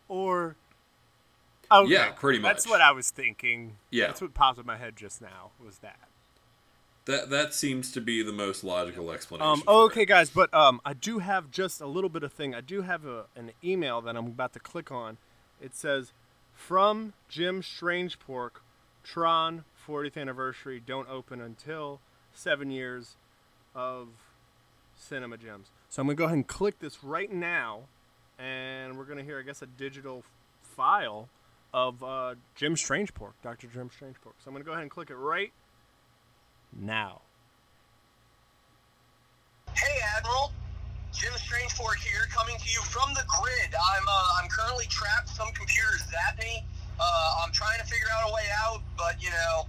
or? 0.09 0.57
Okay, 1.70 1.92
Yeah, 1.92 2.11
pretty 2.12 2.38
much. 2.38 2.50
That's 2.50 2.68
what 2.68 2.81
I 2.81 2.92
was 2.92 3.11
thinking. 3.11 3.77
Yeah. 3.90 4.09
that's 4.09 4.20
what 4.20 4.35
popped 4.35 4.59
in 4.59 4.66
my 4.66 4.77
head 4.77 4.96
just 4.96 5.20
now. 5.20 5.50
Was 5.64 5.79
that? 5.79 5.98
That 7.07 7.29
that 7.31 7.53
seems 7.53 7.92
to 7.92 8.00
be 8.00 8.22
the 8.22 8.33
most 8.33 8.64
logical 8.64 9.11
explanation. 9.11 9.50
Um, 9.50 9.62
oh, 9.66 9.83
it. 9.83 9.87
okay, 9.87 10.05
guys, 10.07 10.31
but 10.31 10.53
um, 10.55 10.81
I 10.87 10.94
do 10.94 11.18
have 11.18 11.50
just 11.50 11.81
a 11.83 11.87
little 11.87 12.09
bit 12.09 12.22
of 12.22 12.33
thing. 12.33 12.55
I 12.55 12.62
do 12.62 12.83
have 12.83 13.05
a, 13.05 13.27
an 13.37 13.53
email 13.62 14.00
that 14.00 14.16
I'm 14.16 14.27
about 14.27 14.55
to 14.55 14.59
click 14.59 14.90
on. 14.90 15.18
It 15.61 15.74
says, 15.77 16.12
"From 16.55 17.12
Jim 17.29 17.62
Strange 17.62 18.18
Strangepork, 18.18 18.62
Tron 19.03 19.64
40th 19.87 20.16
anniversary. 20.16 20.81
Don't 20.85 21.09
open 21.11 21.42
until 21.42 22.00
seven 22.33 22.70
years 22.70 23.16
of 23.74 24.09
Cinema 24.96 25.37
Gems." 25.37 25.70
So 25.90 26.00
I'm 26.00 26.09
gonna 26.09 26.16
go 26.16 26.24
ahead 26.24 26.37
and 26.37 26.46
click 26.46 26.79
this 26.79 27.05
right 27.05 27.31
now, 27.31 27.81
and 28.38 28.96
we're 28.96 29.05
gonna 29.05 29.24
hear, 29.24 29.38
I 29.38 29.42
guess, 29.42 29.61
a 29.61 29.66
digital 29.66 30.24
file 30.62 31.29
of 31.75 32.03
uh, 32.05 32.37
Jim 32.55 32.77
Strangepork, 32.77 33.35
Dr. 33.43 33.67
Jim 33.67 33.91
Strangepork. 33.91 34.39
So 34.39 34.47
I'm 34.47 34.55
gonna 34.55 34.65
go 34.65 34.71
ahead 34.71 34.83
and 34.83 34.91
click 34.91 35.11
it 35.11 35.17
right 35.17 35.53
now. 36.73 37.21
Hey, 39.75 39.99
Admiral. 40.17 40.53
Jim 41.13 41.33
Strangepork 41.33 41.99
here, 41.99 42.27
coming 42.31 42.57
to 42.59 42.71
you 42.71 42.81
from 42.83 43.13
the 43.15 43.23
grid. 43.27 43.75
I'm 43.75 44.07
uh, 44.09 44.41
I'm 44.41 44.49
currently 44.49 44.87
trapped. 44.87 45.29
Some 45.29 45.51
computers 45.53 46.03
zap 46.11 46.39
me. 46.39 46.65
Uh, 46.99 47.43
I'm 47.43 47.51
trying 47.51 47.81
to 47.81 47.87
figure 47.87 48.07
out 48.15 48.31
a 48.31 48.33
way 48.33 48.47
out, 48.65 48.81
but 48.97 49.21
you 49.21 49.31
know, 49.31 49.67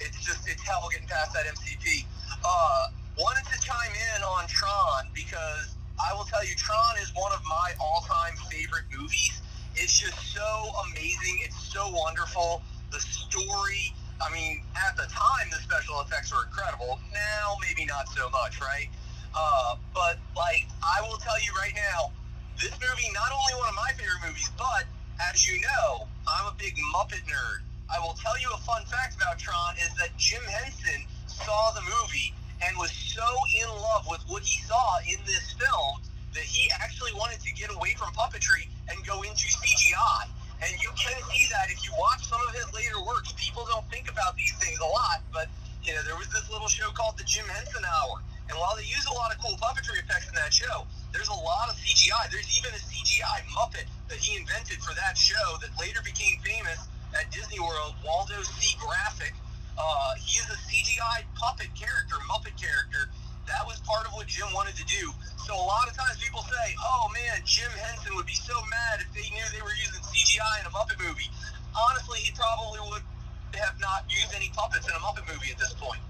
it's 0.00 0.18
just 0.26 0.48
it's 0.48 0.62
hell 0.62 0.88
getting 0.90 1.06
past 1.06 1.32
that 1.34 1.46
MCP. 1.46 2.04
Uh, 2.44 2.88
wanted 3.18 3.46
to 3.54 3.60
chime 3.62 3.94
in 3.94 4.22
on 4.22 4.46
Tron 4.48 5.06
because 5.14 5.74
I 6.02 6.12
will 6.12 6.24
tell 6.24 6.44
you, 6.44 6.54
Tron 6.56 6.98
is 7.00 7.12
one 7.14 7.32
of 7.32 7.40
my 7.48 7.72
all-time 7.80 8.34
favorite 8.50 8.84
movies. 8.90 9.40
It's 9.76 9.98
just 9.98 10.16
so 10.34 10.72
amazing. 10.88 11.38
It's 11.44 11.72
so 11.72 11.90
wonderful. 11.92 12.62
The 12.90 13.00
story. 13.00 13.92
I 14.20 14.32
mean, 14.32 14.62
at 14.74 14.96
the 14.96 15.04
time, 15.12 15.48
the 15.50 15.58
special 15.58 16.00
effects 16.00 16.32
were 16.32 16.44
incredible. 16.44 16.98
Now, 17.12 17.56
maybe 17.60 17.84
not 17.84 18.08
so 18.08 18.30
much, 18.30 18.60
right? 18.60 18.88
Uh, 19.36 19.76
but 19.92 20.16
like, 20.34 20.66
I 20.82 21.02
will 21.02 21.18
tell 21.18 21.38
you 21.42 21.52
right 21.60 21.74
now, 21.76 22.10
this 22.56 22.72
movie 22.80 23.12
not 23.12 23.28
only 23.32 23.52
one 23.60 23.68
of 23.68 23.76
my 23.76 23.92
favorite 23.92 24.24
movies, 24.26 24.50
but 24.56 24.88
as 25.20 25.46
you 25.46 25.60
know, 25.60 26.08
I'm 26.26 26.46
a 26.46 26.56
big 26.56 26.74
Muppet 26.94 27.28
nerd. 27.28 27.60
I 27.92 28.00
will 28.00 28.14
tell 28.14 28.40
you 28.40 28.48
a 28.54 28.58
fun 28.64 28.84
fact 28.86 29.16
about 29.16 29.38
Tron 29.38 29.76
is 29.76 29.92
that 30.00 30.16
Jim 30.16 30.42
Henson 30.42 31.04
saw 31.26 31.72
the 31.72 31.82
movie 31.82 32.32
and 32.64 32.76
was 32.78 32.90
so 32.90 33.26
in 33.60 33.68
love 33.68 34.06
with 34.08 34.22
what 34.26 34.42
he 34.42 34.62
saw 34.64 34.96
in 35.06 35.18
this 35.26 35.52
film 35.52 36.00
that 36.36 36.44
he 36.44 36.68
actually 36.76 37.16
wanted 37.16 37.40
to 37.40 37.50
get 37.56 37.72
away 37.72 37.96
from 37.96 38.12
puppetry 38.12 38.68
and 38.92 38.96
go 39.08 39.24
into 39.24 39.48
CGI. 39.48 40.28
And 40.60 40.72
you 40.80 40.92
can 40.96 41.16
see 41.32 41.44
that 41.52 41.72
if 41.72 41.80
you 41.84 41.92
watch 41.96 42.24
some 42.28 42.40
of 42.48 42.52
his 42.52 42.68
later 42.72 43.00
works. 43.04 43.32
People 43.36 43.64
don't 43.68 43.84
think 43.88 44.12
about 44.12 44.36
these 44.36 44.52
things 44.60 44.78
a 44.80 44.88
lot, 44.88 45.24
but 45.32 45.48
you 45.84 45.96
know, 45.96 46.02
there 46.04 46.16
was 46.16 46.28
this 46.28 46.48
little 46.52 46.68
show 46.68 46.92
called 46.92 47.16
the 47.16 47.24
Jim 47.24 47.44
Henson 47.48 47.84
Hour. 47.84 48.20
And 48.48 48.54
while 48.58 48.76
they 48.76 48.86
use 48.86 49.04
a 49.10 49.14
lot 49.16 49.32
of 49.32 49.40
cool 49.42 49.56
puppetry 49.58 49.98
effects 49.98 50.28
in 50.28 50.36
that 50.36 50.52
show, 50.52 50.86
there's 51.12 51.28
a 51.28 51.40
lot 51.40 51.68
of 51.68 51.74
CGI. 51.80 52.30
There's 52.30 52.50
even 52.56 52.70
a 52.76 52.82
CGI 52.82 53.42
Muppet 53.56 53.88
that 54.08 54.18
he 54.18 54.36
invented 54.36 54.78
for 54.84 54.94
that 54.94 55.18
show 55.18 55.58
that 55.64 55.72
later 55.80 56.00
became 56.04 56.38
famous 56.44 56.78
at 57.16 57.30
Disney 57.32 57.58
World, 57.58 57.94
Waldo 58.04 58.42
C. 58.42 58.76
Graphic. 58.78 59.34
Uh, 59.78 60.14
he 60.20 60.38
is 60.38 60.46
a 60.50 60.58
CGI 60.68 61.24
puppet 61.34 61.68
character, 61.74 62.16
Muppet 62.30 62.54
character. 62.60 63.10
That 63.46 63.66
was 63.66 63.78
part 63.86 64.06
of 64.06 64.12
what 64.12 64.26
Jim 64.26 64.46
wanted 64.54 64.76
to 64.76 64.86
do. 64.86 65.10
So 65.46 65.54
a 65.54 65.62
lot 65.62 65.86
of 65.86 65.94
times 65.94 66.18
people 66.18 66.42
say, 66.42 66.74
oh 66.82 67.06
man, 67.14 67.38
Jim 67.46 67.70
Henson 67.78 68.18
would 68.18 68.26
be 68.26 68.34
so 68.34 68.58
mad 68.66 68.98
if 68.98 69.06
they 69.14 69.30
knew 69.30 69.46
they 69.54 69.62
were 69.62 69.78
using 69.78 70.02
CGI 70.02 70.58
in 70.58 70.66
a 70.66 70.74
Muppet 70.74 70.98
movie. 70.98 71.30
Honestly, 71.70 72.18
he 72.18 72.34
probably 72.34 72.82
would 72.90 73.06
have 73.54 73.78
not 73.78 74.02
used 74.10 74.34
any 74.34 74.50
puppets 74.58 74.90
in 74.90 74.94
a 74.98 74.98
Muppet 74.98 75.22
movie 75.30 75.54
at 75.54 75.58
this 75.62 75.70
point. 75.78 76.02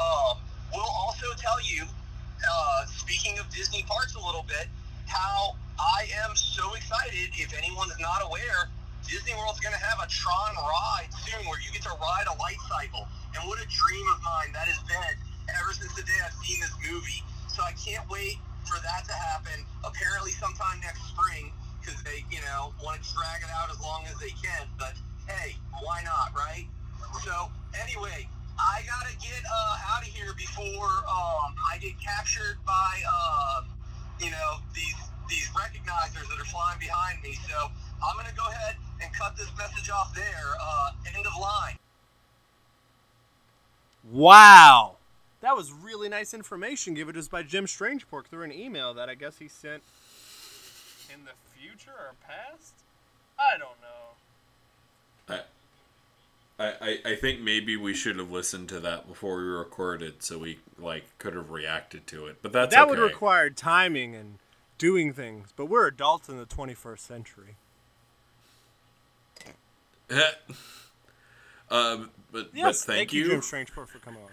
Um, 0.00 0.40
we'll 0.72 0.88
also 1.04 1.28
tell 1.36 1.60
you, 1.60 1.84
uh, 1.84 2.88
speaking 2.88 3.36
of 3.36 3.44
Disney 3.52 3.84
parks 3.84 4.16
a 4.16 4.24
little 4.24 4.48
bit, 4.48 4.72
how 5.04 5.52
I 5.76 6.08
am 6.24 6.32
so 6.32 6.72
excited. 6.72 7.28
If 7.36 7.52
anyone's 7.52 7.92
not 8.00 8.24
aware, 8.24 8.72
Disney 9.04 9.36
World's 9.36 9.60
going 9.60 9.76
to 9.76 9.84
have 9.84 10.00
a 10.00 10.08
Tron 10.08 10.56
ride 10.64 11.12
soon 11.28 11.44
where 11.44 11.60
you 11.60 11.68
get 11.76 11.84
to 11.84 11.92
ride 12.00 12.24
a 12.24 12.40
light 12.40 12.60
cycle. 12.64 13.04
And 13.36 13.44
what 13.52 13.60
a 13.60 13.68
dream 13.68 14.06
of 14.16 14.24
mine 14.24 14.56
that 14.56 14.64
has 14.64 14.80
been 14.88 15.12
ever 15.60 15.76
since 15.76 15.92
the 15.92 16.08
day 16.08 16.16
I've 16.24 16.32
seen 16.40 16.56
this 16.64 16.72
movie. 16.88 17.20
So 17.52 17.60
I 17.60 17.76
can't 17.76 18.08
wait 18.08 18.40
for 18.68 18.80
that 18.84 19.04
to 19.08 19.14
happen. 19.16 19.64
Apparently, 19.84 20.30
sometime 20.32 20.80
next 20.80 21.02
spring, 21.08 21.52
because 21.80 22.02
they, 22.04 22.24
you 22.30 22.40
know, 22.44 22.72
want 22.84 23.02
to 23.02 23.14
drag 23.14 23.42
it 23.42 23.50
out 23.50 23.70
as 23.70 23.80
long 23.80 24.04
as 24.06 24.16
they 24.20 24.30
can. 24.36 24.68
But 24.78 24.94
hey, 25.26 25.56
why 25.82 26.02
not, 26.04 26.36
right? 26.36 26.66
So 27.24 27.50
anyway, 27.80 28.28
I 28.58 28.82
gotta 28.84 29.16
get 29.16 29.40
uh, 29.48 29.90
out 29.90 30.02
of 30.02 30.08
here 30.08 30.34
before 30.36 30.92
um, 31.08 31.56
I 31.64 31.78
get 31.80 31.98
captured 32.00 32.58
by, 32.66 33.00
uh, 33.08 33.62
you 34.20 34.30
know, 34.30 34.60
these 34.74 34.96
these 35.28 35.48
recognizers 35.56 36.28
that 36.28 36.38
are 36.40 36.50
flying 36.52 36.78
behind 36.78 37.22
me. 37.22 37.38
So 37.48 37.70
I'm 38.04 38.16
gonna 38.16 38.36
go 38.36 38.46
ahead 38.48 38.76
and 39.00 39.12
cut 39.14 39.36
this 39.36 39.48
message 39.56 39.90
off 39.90 40.14
there. 40.14 40.54
Uh, 40.60 40.90
end 41.16 41.26
of 41.26 41.32
line. 41.40 41.76
Wow. 44.10 44.97
That 45.40 45.56
was 45.56 45.72
really 45.72 46.08
nice 46.08 46.34
information 46.34 46.94
given 46.94 47.14
to 47.14 47.20
us 47.20 47.28
by 47.28 47.42
Jim 47.42 47.66
Strangepork 47.66 48.26
through 48.26 48.44
an 48.44 48.52
email 48.52 48.92
that 48.94 49.08
I 49.08 49.14
guess 49.14 49.38
he 49.38 49.48
sent 49.48 49.82
in 51.12 51.24
the 51.24 51.32
future 51.58 51.90
or 51.90 52.14
past? 52.26 52.72
I 53.38 53.56
don't 53.58 53.70
know. 53.80 55.38
I, 56.60 56.74
I, 56.80 56.98
I- 57.12 57.14
think 57.14 57.40
maybe 57.40 57.76
we 57.76 57.94
should 57.94 58.16
have 58.18 58.32
listened 58.32 58.68
to 58.70 58.80
that 58.80 59.06
before 59.06 59.36
we 59.36 59.44
recorded, 59.44 60.24
so 60.24 60.38
we 60.38 60.58
like 60.76 61.04
could 61.18 61.34
have 61.34 61.50
reacted 61.50 62.08
to 62.08 62.26
it. 62.26 62.38
But 62.42 62.52
that's 62.52 62.74
that 62.74 62.82
okay. 62.82 62.90
would 62.90 62.98
require 62.98 63.48
timing 63.48 64.16
and 64.16 64.38
doing 64.76 65.12
things, 65.12 65.52
but 65.54 65.66
we're 65.66 65.86
adults 65.86 66.28
in 66.28 66.36
the 66.36 66.46
21st 66.46 66.98
century. 66.98 67.54
um, 71.70 72.10
but 72.32 72.50
Yes, 72.52 72.84
but 72.84 72.92
thank, 72.92 73.12
you, 73.12 73.24
you. 73.24 73.30
Jim 73.30 73.40
Strangepork, 73.40 73.88
for 73.88 73.98
coming 73.98 74.22
on. 74.22 74.30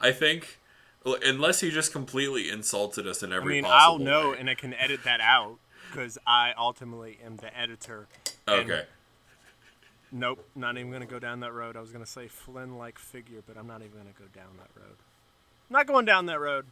I 0.00 0.12
think 0.12 0.58
unless 1.04 1.60
he 1.60 1.70
just 1.70 1.92
completely 1.92 2.50
insulted 2.50 3.06
us 3.06 3.22
in 3.22 3.32
every. 3.32 3.54
I 3.54 3.56
mean, 3.56 3.64
possible 3.64 3.92
I'll 3.94 3.98
know 3.98 4.30
way. 4.30 4.38
and 4.38 4.50
I 4.50 4.54
can 4.54 4.74
edit 4.74 5.04
that 5.04 5.20
out 5.20 5.58
because 5.90 6.18
I 6.26 6.52
ultimately 6.56 7.18
am 7.24 7.36
the 7.36 7.56
editor. 7.56 8.06
Okay. 8.48 8.84
Nope, 10.12 10.44
not 10.56 10.76
even 10.76 10.90
going 10.90 11.02
to 11.02 11.06
go 11.06 11.20
down 11.20 11.40
that 11.40 11.52
road. 11.52 11.76
I 11.76 11.80
was 11.80 11.90
going 11.92 12.04
to 12.04 12.10
say 12.10 12.26
Flynn 12.26 12.76
like 12.78 12.98
figure, 12.98 13.42
but 13.46 13.56
I'm 13.56 13.68
not 13.68 13.80
even 13.80 13.92
going 13.92 14.12
to 14.12 14.18
go 14.20 14.26
down 14.34 14.48
that 14.58 14.70
road. 14.80 14.96
not 15.68 15.86
going 15.86 16.04
down 16.04 16.26
that 16.26 16.40
road. 16.40 16.66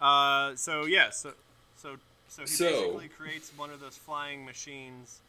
Uh, 0.00 0.56
so, 0.56 0.84
yeah, 0.84 1.10
so, 1.10 1.32
so, 1.76 1.96
so 2.26 2.42
he 2.42 2.48
So- 2.48 2.64
basically 2.70 3.08
creates 3.08 3.52
one 3.56 3.70
of 3.70 3.78
those 3.80 3.96
flying 3.96 4.44
machines 4.44 5.20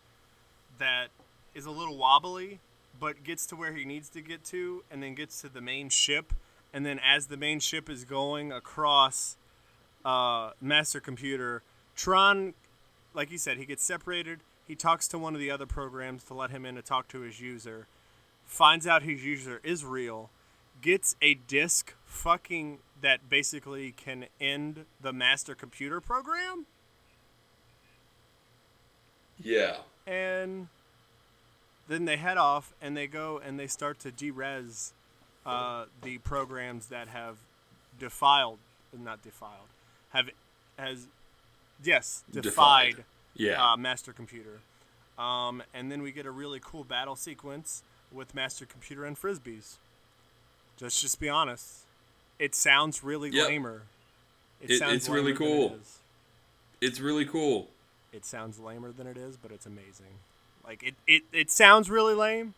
that 0.79 1.10
is 1.53 1.67
a 1.67 1.71
little 1.71 1.95
wobbly, 1.95 2.60
but 2.99 3.23
gets 3.23 3.45
to 3.47 3.56
where 3.56 3.73
he 3.73 3.86
needs 3.86 4.10
to 4.10 4.21
get 4.21 4.43
to, 4.45 4.84
and 4.89 5.03
then 5.03 5.13
gets 5.13 5.39
to 5.41 5.49
the 5.49 5.62
main 5.62 5.89
ship. 5.89 6.34
And 6.73 6.86
then, 6.86 6.99
as 6.99 7.27
the 7.27 7.38
main 7.38 7.59
ship 7.59 7.89
is 7.89 8.03
going 8.03 8.51
across 8.51 9.38
uh, 10.03 10.51
Master 10.59 10.99
Computer, 10.99 11.62
Tron 11.95 12.55
like 13.13 13.31
you 13.31 13.38
said, 13.38 13.57
he 13.57 13.65
gets 13.65 13.83
separated. 13.83 14.39
He 14.67 14.75
talks 14.75 15.07
to 15.09 15.17
one 15.17 15.33
of 15.33 15.39
the 15.39 15.51
other 15.51 15.65
programs 15.65 16.23
to 16.25 16.33
let 16.33 16.49
him 16.49 16.65
in 16.65 16.75
to 16.75 16.81
talk 16.81 17.07
to 17.09 17.21
his 17.21 17.39
user. 17.39 17.88
Finds 18.45 18.88
out 18.88 19.03
his 19.03 19.23
user 19.23 19.62
is 19.63 19.86
real. 19.86 20.29
Gets 20.81 21.15
a 21.21 21.36
disk 21.36 21.93
fucking 22.05 22.79
that 23.01 23.29
basically 23.29 23.91
can 23.91 24.25
end 24.39 24.86
the 25.01 25.13
master 25.13 25.55
computer 25.55 26.01
program. 26.01 26.65
Yeah. 29.41 29.77
and 30.07 30.67
then 31.89 32.05
they 32.05 32.15
head 32.15 32.38
off 32.38 32.73
and 32.81 32.95
they 32.95 33.07
go 33.07 33.41
and 33.43 33.59
they 33.59 33.67
start 33.67 33.99
to 33.99 34.12
derez 34.12 34.93
uh, 35.45 35.86
the 36.01 36.17
programs 36.19 36.88
that 36.88 37.08
have 37.10 37.38
defiled, 37.99 38.60
not 38.97 39.21
defiled, 39.23 39.67
have 40.12 40.29
has 40.77 41.08
yes 41.84 42.23
defied, 42.32 42.95
Defied. 42.95 43.06
Yeah. 43.36 43.71
uh, 43.73 43.77
Master 43.77 44.13
Computer. 44.13 44.60
Um, 45.17 45.62
and 45.73 45.91
then 45.91 46.01
we 46.01 46.12
get 46.12 46.25
a 46.25 46.32
really 46.32 46.60
cool 46.63 46.84
battle 46.84 47.15
sequence 47.15 47.84
with 48.12 48.34
Master 48.34 48.65
Computer 48.65 49.06
and 49.06 49.19
frisbees. 49.19 49.75
Let's 50.82 50.99
just 51.01 51.19
be 51.19 51.29
honest, 51.29 51.82
it 52.39 52.56
sounds 52.56 53.03
really 53.03 53.29
Yep. 53.29 53.47
lamer. 53.47 53.82
It 54.62 54.71
It- 54.71 54.79
sounds 54.79 54.93
it's 54.95 55.10
really 55.10 55.34
lamer 55.34 55.38
than 55.39 55.47
it 55.47 55.69
cool. 55.69 55.75
is. 55.82 55.99
it's 56.82 56.99
really 56.99 57.25
cool. 57.25 57.69
It 58.12 58.25
sounds 58.25 58.60
lamer 58.60 58.91
than 58.91 59.08
it 59.08 59.17
is, 59.17 59.38
but 59.38 59.51
it's 59.51 59.65
amazing. 59.65 60.19
Like 60.65 60.84
it, 60.84 60.95
it, 61.08 61.23
it 61.32 61.51
sounds 61.51 61.89
really 61.89 62.13
lame, 62.13 62.53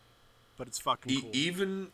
but 0.56 0.66
it's 0.68 0.78
fucking 0.78 1.12
E- 1.12 1.28
even 1.32 1.92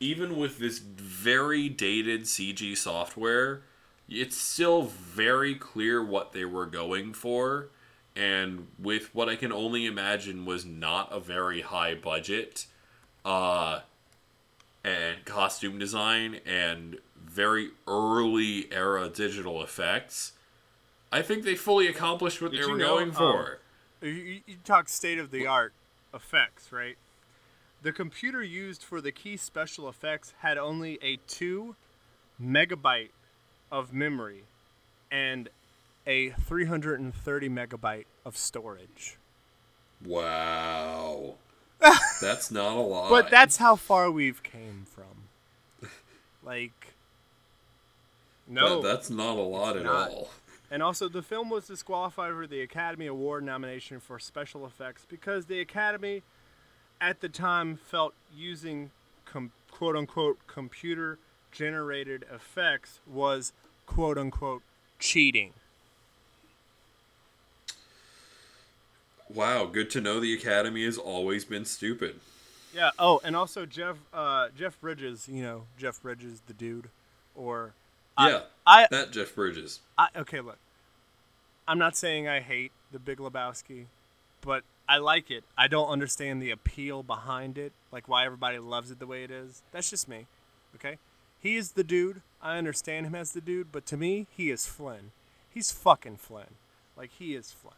even 0.00 0.36
with 0.36 0.58
this 0.58 0.78
very 0.78 1.68
dated 1.68 2.22
CG 2.22 2.76
software, 2.76 3.62
it's 4.08 4.36
still 4.36 4.82
very 4.82 5.54
clear 5.54 6.02
what 6.02 6.32
they 6.32 6.44
were 6.44 6.66
going 6.66 7.12
for 7.12 7.68
and 8.16 8.66
with 8.78 9.14
what 9.14 9.28
I 9.28 9.36
can 9.36 9.52
only 9.52 9.86
imagine 9.86 10.44
was 10.44 10.64
not 10.64 11.12
a 11.12 11.20
very 11.20 11.60
high 11.60 11.94
budget 11.94 12.66
uh 13.24 13.80
and 14.82 15.24
costume 15.26 15.78
design 15.78 16.40
and 16.46 16.98
very 17.22 17.70
early 17.86 18.66
era 18.72 19.08
digital 19.08 19.62
effects. 19.62 20.32
I 21.12 21.22
think 21.22 21.44
they 21.44 21.54
fully 21.54 21.86
accomplished 21.86 22.40
what 22.40 22.52
Did 22.52 22.62
they 22.62 22.66
were 22.66 22.78
know, 22.78 22.96
going 22.96 23.08
um, 23.10 23.14
for. 23.14 23.58
You, 24.00 24.08
you, 24.10 24.40
you 24.46 24.56
talk 24.64 24.88
state 24.88 25.18
of 25.18 25.30
the 25.30 25.46
art 25.46 25.74
effects, 26.14 26.72
right? 26.72 26.96
The 27.82 27.92
computer 27.92 28.42
used 28.42 28.82
for 28.82 29.00
the 29.00 29.12
key 29.12 29.36
special 29.36 29.88
effects 29.88 30.34
had 30.40 30.58
only 30.58 30.98
a 31.02 31.16
two 31.26 31.76
megabyte 32.42 33.10
of 33.72 33.92
memory 33.92 34.44
and 35.10 35.48
a 36.06 36.30
330 36.30 37.48
megabyte 37.48 38.04
of 38.24 38.36
storage. 38.36 39.16
Wow. 40.04 41.34
That's 42.20 42.50
not 42.50 42.76
a 42.76 42.80
lot. 42.80 43.10
But 43.10 43.30
that's 43.30 43.56
how 43.56 43.76
far 43.76 44.10
we've 44.10 44.42
came 44.42 44.86
from. 44.86 45.88
Like, 46.42 46.94
no. 48.48 48.80
That- 48.80 48.88
that's 48.88 49.10
not 49.10 49.36
a 49.36 49.42
lot 49.42 49.76
at 49.76 49.84
not. 49.84 50.10
all. 50.10 50.30
And 50.70 50.82
also, 50.82 51.08
the 51.08 51.20
film 51.22 51.50
was 51.50 51.66
disqualified 51.66 52.32
for 52.32 52.46
the 52.46 52.62
Academy 52.62 53.06
Award 53.06 53.44
nomination 53.44 54.00
for 54.00 54.18
special 54.18 54.64
effects 54.64 55.04
because 55.06 55.46
the 55.46 55.60
Academy, 55.60 56.22
at 57.00 57.20
the 57.20 57.28
time, 57.28 57.76
felt 57.76 58.14
using 58.36 58.90
com- 59.24 59.52
quote 59.70 59.96
unquote 59.96 60.38
computer 60.46 61.18
generated 61.52 62.24
effects 62.32 63.00
was 63.06 63.52
quote 63.86 64.18
unquote 64.18 64.62
cheating. 64.98 65.52
Wow, 69.32 69.66
good 69.66 69.90
to 69.90 70.00
know 70.00 70.18
the 70.18 70.34
Academy 70.34 70.84
has 70.84 70.98
always 70.98 71.44
been 71.44 71.64
stupid. 71.64 72.18
Yeah. 72.74 72.90
Oh, 72.98 73.20
and 73.24 73.36
also 73.36 73.66
Jeff 73.66 73.96
uh, 74.12 74.48
Jeff 74.56 74.80
Bridges, 74.80 75.28
you 75.28 75.42
know 75.42 75.62
Jeff 75.78 76.02
Bridges, 76.02 76.42
the 76.46 76.52
dude, 76.52 76.88
or 77.34 77.72
Yeah, 78.18 78.42
I, 78.66 78.86
that 78.90 79.12
Jeff 79.12 79.34
Bridges. 79.34 79.80
I 79.96 80.08
okay, 80.16 80.40
look. 80.40 80.58
I'm 81.66 81.78
not 81.78 81.96
saying 81.96 82.26
I 82.26 82.40
hate 82.40 82.72
the 82.90 82.98
Big 82.98 83.18
Lebowski, 83.18 83.84
but 84.40 84.64
I 84.90 84.98
like 84.98 85.30
it. 85.30 85.44
I 85.56 85.68
don't 85.68 85.88
understand 85.88 86.42
the 86.42 86.50
appeal 86.50 87.04
behind 87.04 87.56
it, 87.56 87.72
like 87.92 88.08
why 88.08 88.26
everybody 88.26 88.58
loves 88.58 88.90
it 88.90 88.98
the 88.98 89.06
way 89.06 89.22
it 89.22 89.30
is. 89.30 89.62
That's 89.70 89.88
just 89.88 90.08
me. 90.08 90.26
Okay? 90.74 90.98
He 91.38 91.54
is 91.54 91.72
the 91.72 91.84
dude. 91.84 92.22
I 92.42 92.58
understand 92.58 93.06
him 93.06 93.14
as 93.14 93.30
the 93.30 93.40
dude, 93.40 93.70
but 93.70 93.86
to 93.86 93.96
me, 93.96 94.26
he 94.36 94.50
is 94.50 94.66
Flynn. 94.66 95.12
He's 95.48 95.70
fucking 95.70 96.16
Flynn. 96.16 96.56
Like 96.96 97.10
he 97.16 97.36
is 97.36 97.52
Flynn. 97.52 97.74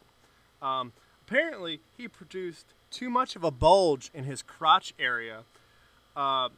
Um, 0.62 0.92
apparently, 1.29 1.81
he 1.98 2.09
produced 2.09 2.64
too 2.90 3.11
much 3.11 3.37
of 3.37 3.44
a 3.44 3.51
bulge 3.51 4.11
in 4.14 4.25
his 4.25 4.40
crotch 4.40 4.94
area, 4.98 5.40
uh, 6.16 6.48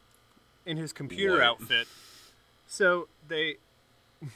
in 0.64 0.76
his 0.76 0.92
computer 0.92 1.34
What? 1.34 1.42
outfit. 1.42 1.88
So 2.68 3.08
they. 3.26 3.56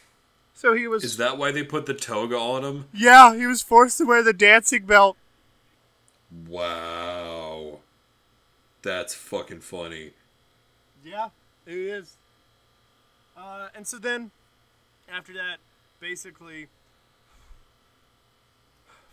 So 0.53 0.75
he 0.75 0.89
was. 0.89 1.05
Is 1.05 1.19
that 1.19 1.39
why 1.39 1.53
they 1.53 1.63
put 1.63 1.87
the 1.87 1.95
toga 1.95 2.37
on 2.37 2.65
him? 2.65 2.87
Yeah, 2.93 3.37
he 3.37 3.47
was 3.47 3.63
forced 3.63 3.99
to 3.99 4.05
wear 4.05 4.25
the 4.25 4.33
dancing 4.33 4.87
belt. 4.87 5.17
Wow. 6.47 7.79
That's 8.83 9.15
fucking 9.15 9.61
funny. 9.61 10.13
Yeah, 11.05 11.29
it 11.67 11.75
is. 11.77 12.15
Uh, 13.37 13.69
and 13.75 13.87
so 13.87 13.99
then, 13.99 14.31
after 15.13 15.33
that, 15.35 15.59
basically, 16.01 16.69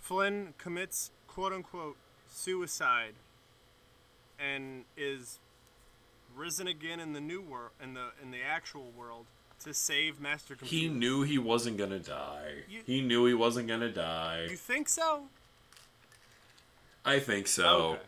Flynn 0.01 0.53
commits 0.57 1.11
quote 1.27 1.53
unquote 1.53 1.97
suicide 2.29 3.13
and 4.39 4.83
is 4.97 5.39
risen 6.35 6.67
again 6.67 6.99
in 6.99 7.13
the 7.13 7.21
new 7.21 7.41
world, 7.41 7.71
in 7.81 7.93
the 7.93 8.07
in 8.21 8.31
the 8.31 8.41
actual 8.41 8.91
world, 8.97 9.25
to 9.63 9.73
save 9.73 10.19
Master 10.19 10.55
Computer. 10.55 10.75
He 10.85 10.89
knew 10.89 11.21
he 11.23 11.37
wasn't 11.37 11.77
gonna 11.77 11.99
die. 11.99 12.63
You- 12.69 12.83
He 12.85 13.01
knew 13.01 13.25
he 13.25 13.33
wasn't 13.33 13.67
gonna 13.67 13.91
die. 13.91 14.47
You 14.49 14.57
think 14.57 14.89
so? 14.89 15.27
I 17.05 17.19
think 17.19 17.47
so. 17.47 17.65
Okay. 17.91 18.01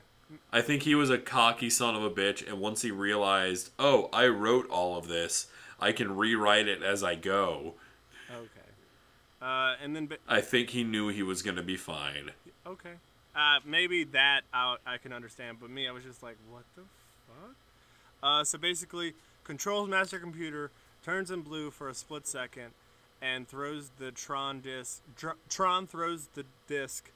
I 0.52 0.62
think 0.62 0.84
he 0.84 0.96
was 0.96 1.10
a 1.10 1.18
cocky 1.18 1.70
son 1.70 1.96
of 1.96 2.04
a 2.04 2.10
bitch, 2.10 2.46
and 2.48 2.60
once 2.60 2.82
he 2.82 2.92
realized, 2.92 3.70
oh, 3.80 4.10
I 4.12 4.28
wrote 4.28 4.70
all 4.70 4.98
of 4.98 5.08
this, 5.08 5.48
I 5.80 5.92
can 5.92 6.16
rewrite 6.18 6.68
it 6.68 6.82
as 6.84 7.04
I 7.04 7.16
go. 7.16 7.76
Okay. 8.30 8.68
Uh, 9.42 9.76
and 9.82 9.96
then, 9.96 10.08
ba- 10.08 10.18
I 10.28 10.42
think 10.42 10.72
he 10.72 10.84
knew 10.84 11.10
he 11.10 11.24
was 11.24 11.42
gonna 11.42 11.64
be 11.64 11.78
fine. 11.78 12.32
okay. 12.66 12.94
Uh, 13.36 13.60
maybe 13.64 14.04
that 14.04 14.42
I, 14.52 14.78
I 14.86 14.98
can 14.98 15.14
understand, 15.14 15.60
but 15.62 15.70
me, 15.70 15.88
I 15.88 15.92
was 15.92 16.04
just 16.04 16.24
like, 16.24 16.38
what 16.50 16.64
the 16.76 16.82
fuck? 17.28 17.56
Uh, 18.24 18.44
so 18.44 18.58
basically, 18.58 19.14
controls 19.44 19.88
master 19.88 20.18
computer, 20.18 20.72
turns 21.06 21.30
in 21.30 21.42
blue 21.42 21.70
for 21.70 21.88
a 21.88 21.94
split 21.94 22.26
second, 22.26 22.72
and 23.22 23.48
throws 23.48 23.92
the 24.00 24.12
Tron 24.12 24.60
disc. 24.60 25.02
Dr- 25.16 25.38
Tron 25.50 25.86
throws 25.86 26.30
the 26.34 26.46
disc 26.68 27.12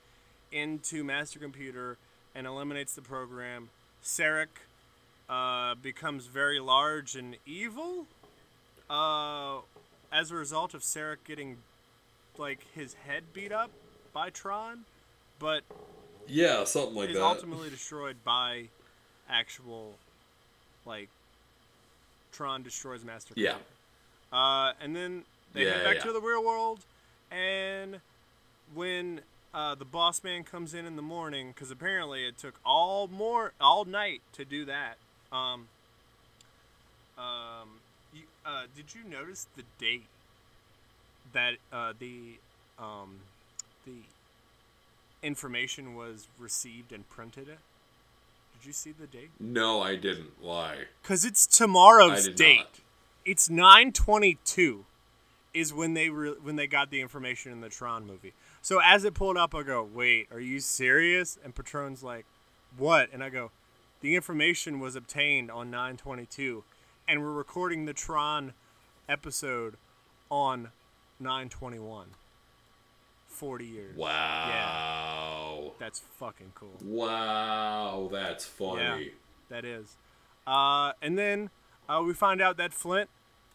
into 0.52 1.04
master 1.04 1.40
computer 1.40 1.98
and 2.36 2.46
eliminates 2.48 2.94
the 2.94 3.02
program. 3.02 3.70
Sarek 4.04 4.48
uh, 5.30 5.76
becomes 5.76 6.26
very 6.28 6.60
large 6.60 7.16
and 7.16 7.38
evil. 7.46 8.06
Uh, 8.90 9.60
as 10.12 10.32
a 10.32 10.36
result 10.36 10.74
of 10.74 10.82
Sarek 10.82 11.18
getting 11.26 11.58
like 12.38 12.60
his 12.76 12.96
head 13.06 13.24
beat 13.34 13.52
up 13.52 13.72
by 14.14 14.30
Tron, 14.30 14.82
but 15.40 15.64
Yeah, 16.28 16.66
something 16.66 16.96
like 16.96 17.10
is 17.10 17.16
that. 17.16 17.24
ultimately 17.24 17.70
destroyed 17.70 18.18
by 18.26 18.68
actual 19.30 19.94
like 20.86 21.08
Tron 22.34 22.64
destroys 22.64 23.04
Master 23.06 23.34
Yeah. 23.38 23.52
Computer. 23.52 23.68
Uh, 24.34 24.74
and 24.82 24.96
then 24.96 25.24
they 25.54 25.66
head 25.66 25.84
back 25.84 25.96
yeah. 25.98 26.02
to 26.04 26.14
the 26.14 26.22
real 26.22 26.44
world, 26.44 26.80
and 27.30 28.00
when 28.74 29.22
uh, 29.54 29.76
the 29.76 29.86
boss 29.86 30.24
man 30.24 30.44
comes 30.44 30.74
in 30.74 30.86
in 30.86 30.96
the 30.96 31.02
morning, 31.02 31.52
because 31.54 31.72
apparently 31.72 32.26
it 32.26 32.38
took 32.38 32.56
all 32.66 33.08
more 33.08 33.54
all 33.60 33.86
night 33.86 34.22
to 34.34 34.46
do 34.46 34.66
that. 34.66 34.98
Um, 35.32 35.68
um, 37.18 37.80
you, 38.14 38.24
uh, 38.46 38.64
did 38.76 38.96
you 38.96 39.02
notice 39.10 39.48
the 39.56 39.64
date 39.78 40.06
that 41.34 41.56
uh, 41.72 41.94
the 42.00 42.38
um, 42.80 43.20
the 43.86 44.04
information 45.22 45.96
was 45.96 46.28
received 46.40 46.92
and 46.92 47.08
printed? 47.10 47.48
It. 47.48 47.60
Did 48.60 48.68
you 48.68 48.74
see 48.74 48.92
the 48.92 49.08
date? 49.08 49.30
No, 49.40 49.82
I 49.82 49.96
didn't. 49.96 50.32
Why? 50.40 50.86
Cause 51.04 51.26
it's 51.26 51.46
tomorrow's 51.46 52.28
date. 52.30 52.58
not. 52.58 52.80
It's 53.26 53.50
nine 53.50 53.92
twenty 53.92 54.38
two, 54.46 54.86
is 55.54 55.74
when 55.74 55.94
they 55.94 56.10
re- 56.10 56.36
when 56.42 56.56
they 56.56 56.68
got 56.68 56.90
the 56.90 57.02
information 57.02 57.52
in 57.52 57.62
the 57.62 57.70
Tron 57.70 58.06
movie. 58.06 58.34
So 58.62 58.80
as 58.84 59.04
it 59.06 59.14
pulled 59.14 59.38
up, 59.38 59.56
I 59.56 59.64
go, 59.64 59.84
"Wait, 59.84 60.28
are 60.32 60.40
you 60.40 60.60
serious?" 60.60 61.38
And 61.44 61.56
Patron's 61.56 62.04
like, 62.04 62.26
"What?" 62.78 63.10
And 63.12 63.24
I 63.24 63.30
go, 63.30 63.52
"The 64.02 64.16
information 64.16 64.80
was 64.80 64.96
obtained 64.96 65.50
on 65.50 65.72
nine 65.72 65.98
twenty 65.98 66.26
two, 66.26 66.64
and 67.08 67.22
we're 67.22 67.32
recording 67.32 67.86
the 67.86 67.94
Tron 67.94 68.54
episode 69.10 69.78
on 70.30 70.72
nine 71.20 71.50
twenty 71.50 71.80
one. 71.80 72.12
Forty 73.28 73.66
years. 73.66 73.98
Wow. 73.98 75.74
That's 75.80 76.00
fucking 76.20 76.52
cool. 76.54 76.78
Wow, 76.84 78.10
that's 78.12 78.46
funny. 78.46 78.82
Yeah, 79.06 79.12
That 79.50 79.66
is. 79.66 79.98
Uh, 80.46 80.94
and 81.02 81.18
then 81.18 81.50
uh, 81.90 82.04
we 82.06 82.14
find 82.14 82.42
out 82.42 82.58
that 82.58 82.74
Flint, 82.74 83.10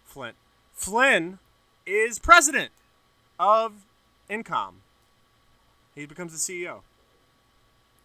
Flint, 0.04 0.34
Flynn 0.72 1.38
is 1.86 2.18
president 2.18 2.72
of 3.38 3.84
Encom. 4.28 4.74
He 5.96 6.06
becomes 6.06 6.32
the 6.32 6.38
CEO. 6.38 6.82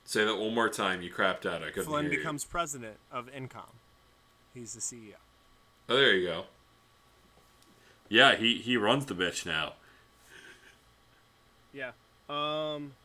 Say 0.06 0.26
that 0.26 0.38
one 0.38 0.56
more 0.56 0.70
time. 0.70 1.02
You 1.02 1.12
crapped 1.12 1.46
out. 1.46 1.62
I 1.62 1.68
couldn't 1.70 1.86
Flynn 1.86 2.06
hear 2.06 2.14
you. 2.14 2.18
becomes 2.20 2.44
president 2.46 2.98
of 3.12 3.28
Encom. 3.32 3.76
He's 4.54 4.74
the 4.74 4.80
CEO. 4.80 5.16
Oh, 5.88 5.96
there 5.96 6.16
you 6.16 6.28
go. 6.28 6.44
Yeah, 8.10 8.36
he 8.36 8.56
he 8.58 8.78
runs 8.78 9.06
the 9.06 9.14
bitch 9.14 9.46
now. 9.46 9.74
Yeah. 11.74 11.92
Um. 12.30 12.96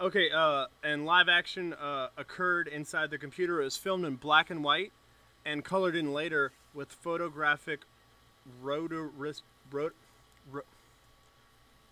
Okay. 0.00 0.30
Uh. 0.34 0.68
And 0.82 1.04
live 1.04 1.28
action 1.28 1.74
uh, 1.74 2.08
occurred 2.16 2.66
inside 2.66 3.10
the 3.10 3.18
computer. 3.18 3.60
It 3.60 3.64
was 3.64 3.76
filmed 3.76 4.06
in 4.06 4.16
black 4.16 4.48
and 4.48 4.64
white, 4.64 4.92
and 5.44 5.62
colored 5.62 5.94
in 5.94 6.14
later 6.14 6.52
with 6.72 6.90
photographic 6.92 7.80
rotoris. 8.62 9.42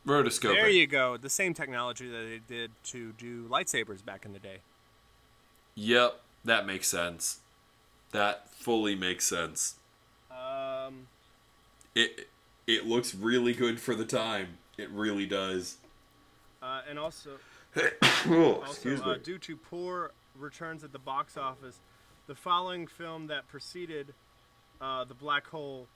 Rot- 0.05 0.15
ro- 0.15 0.23
Rotoscoping. 0.23 0.55
there 0.55 0.69
you 0.69 0.87
go. 0.87 1.17
The 1.17 1.31
same 1.31 1.55
technology 1.55 2.09
that 2.09 2.41
they 2.49 2.55
did 2.55 2.71
to 2.85 3.13
do 3.13 3.47
lightsabers 3.49 4.05
back 4.05 4.25
in 4.25 4.33
the 4.33 4.39
day. 4.39 4.59
Yep, 5.75 6.21
that 6.45 6.67
makes 6.67 6.89
sense. 6.89 7.41
That 8.13 8.49
fully 8.53 8.95
makes 8.95 9.25
sense. 9.27 9.77
Um. 10.31 11.09
It 11.95 12.29
it 12.67 12.87
looks 12.87 13.15
really 13.15 13.53
good 13.53 13.81
for 13.81 13.95
the 13.95 14.05
time. 14.05 14.59
It 14.77 14.91
really 14.91 15.27
does. 15.27 15.77
Uh, 16.63 16.81
and 16.89 16.99
also, 16.99 17.31
oh, 18.27 18.55
also 18.55 18.71
excuse 18.71 19.01
uh, 19.03 19.15
me. 19.15 19.19
due 19.23 19.39
to 19.39 19.57
poor 19.57 20.13
returns 20.39 20.83
at 20.83 20.93
the 20.93 20.99
box 20.99 21.37
office, 21.37 21.81
the 22.27 22.35
following 22.35 22.87
film 22.87 23.27
that 23.27 23.47
preceded 23.49 24.15
uh, 24.81 25.05
the 25.05 25.15
Black 25.15 25.47
Hole. 25.49 25.87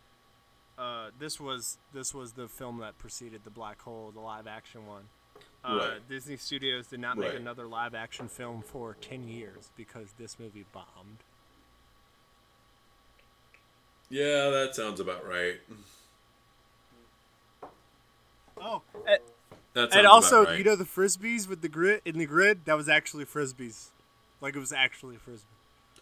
Uh, 0.78 1.10
this 1.18 1.40
was 1.40 1.78
this 1.92 2.14
was 2.14 2.32
the 2.34 2.46
film 2.48 2.78
that 2.78 2.96
preceded 2.98 3.40
the 3.44 3.50
Black 3.50 3.82
Hole, 3.82 4.12
the 4.14 4.20
live 4.20 4.46
action 4.46 4.86
one. 4.86 5.04
Uh, 5.64 5.76
Right. 5.78 6.08
Disney 6.08 6.36
Studios 6.36 6.86
did 6.86 7.00
not 7.00 7.16
make 7.18 7.30
Right. 7.30 7.40
another 7.40 7.66
live 7.66 7.94
action 7.94 8.28
film 8.28 8.62
for 8.62 8.94
ten 9.00 9.26
years 9.28 9.70
because 9.76 10.12
this 10.18 10.38
movie 10.38 10.64
bombed. 10.72 11.24
Yeah, 14.08 14.50
that 14.50 14.74
sounds 14.74 15.00
about 15.00 15.26
right. 15.26 15.60
Oh, 18.60 18.82
That 19.74 19.94
and 19.94 20.06
also, 20.06 20.44
right. 20.44 20.58
you 20.58 20.64
know 20.64 20.76
the 20.76 20.84
frisbees 20.84 21.46
with 21.48 21.60
the 21.60 21.68
grid 21.68 22.02
in 22.04 22.18
the 22.18 22.26
grid 22.26 22.64
that 22.64 22.76
was 22.76 22.88
actually 22.88 23.24
frisbees, 23.24 23.88
like 24.40 24.56
it 24.56 24.58
was 24.58 24.72
actually 24.72 25.16
a 25.16 25.18
frisbee. 25.18 25.46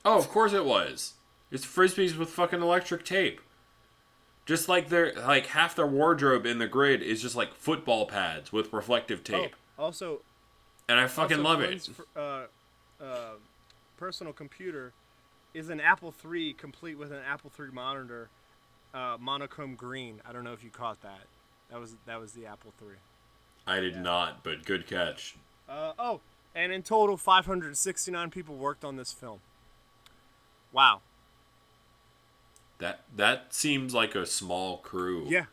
Oh, 0.04 0.18
of 0.18 0.28
course 0.28 0.52
it 0.52 0.64
was. 0.64 1.14
It's 1.50 1.64
frisbees 1.66 2.16
with 2.16 2.30
fucking 2.30 2.62
electric 2.62 3.04
tape. 3.04 3.40
Just 4.46 4.68
like 4.68 4.88
their 4.88 5.12
like 5.14 5.48
half 5.48 5.74
their 5.74 5.86
wardrobe 5.86 6.46
in 6.46 6.58
the 6.58 6.68
grid 6.68 7.02
is 7.02 7.20
just 7.20 7.34
like 7.34 7.52
football 7.54 8.06
pads 8.06 8.52
with 8.52 8.72
reflective 8.72 9.24
tape, 9.24 9.56
Oh, 9.78 9.84
also, 9.84 10.20
and 10.88 10.98
I 11.00 11.08
fucking 11.08 11.42
love 11.42 11.60
it. 11.60 11.88
Uh, 12.16 12.44
uh, 13.00 13.32
personal 13.96 14.32
computer 14.32 14.92
is 15.52 15.68
an 15.68 15.80
Apple 15.80 16.14
III 16.24 16.52
complete 16.54 16.96
with 16.96 17.10
an 17.10 17.22
Apple 17.28 17.50
III 17.58 17.72
monitor, 17.72 18.28
uh, 18.94 19.16
monochrome 19.18 19.74
green. 19.74 20.20
I 20.28 20.32
don't 20.32 20.44
know 20.44 20.52
if 20.52 20.62
you 20.62 20.70
caught 20.70 21.02
that. 21.02 21.26
That 21.70 21.80
was 21.80 21.96
that 22.06 22.20
was 22.20 22.32
the 22.32 22.46
Apple 22.46 22.72
III. 22.80 22.94
I 23.66 23.80
did 23.80 23.96
not, 23.96 24.44
but 24.44 24.64
good 24.64 24.86
catch. 24.86 25.34
Uh, 25.68 25.92
oh, 25.98 26.20
and 26.54 26.70
in 26.72 26.84
total, 26.84 27.16
569 27.16 28.30
people 28.30 28.54
worked 28.54 28.84
on 28.84 28.94
this 28.96 29.10
film. 29.12 29.40
Wow. 30.72 31.00
That 32.78 33.00
that 33.16 33.54
seems 33.54 33.94
like 33.94 34.14
a 34.14 34.26
small 34.26 34.78
crew. 34.78 35.26
Yeah. 35.28 35.46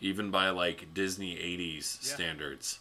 Even 0.00 0.30
by 0.30 0.50
like 0.50 0.92
Disney 0.94 1.36
'80s 1.36 1.98
Yeah. 2.06 2.14
standards. 2.14 2.80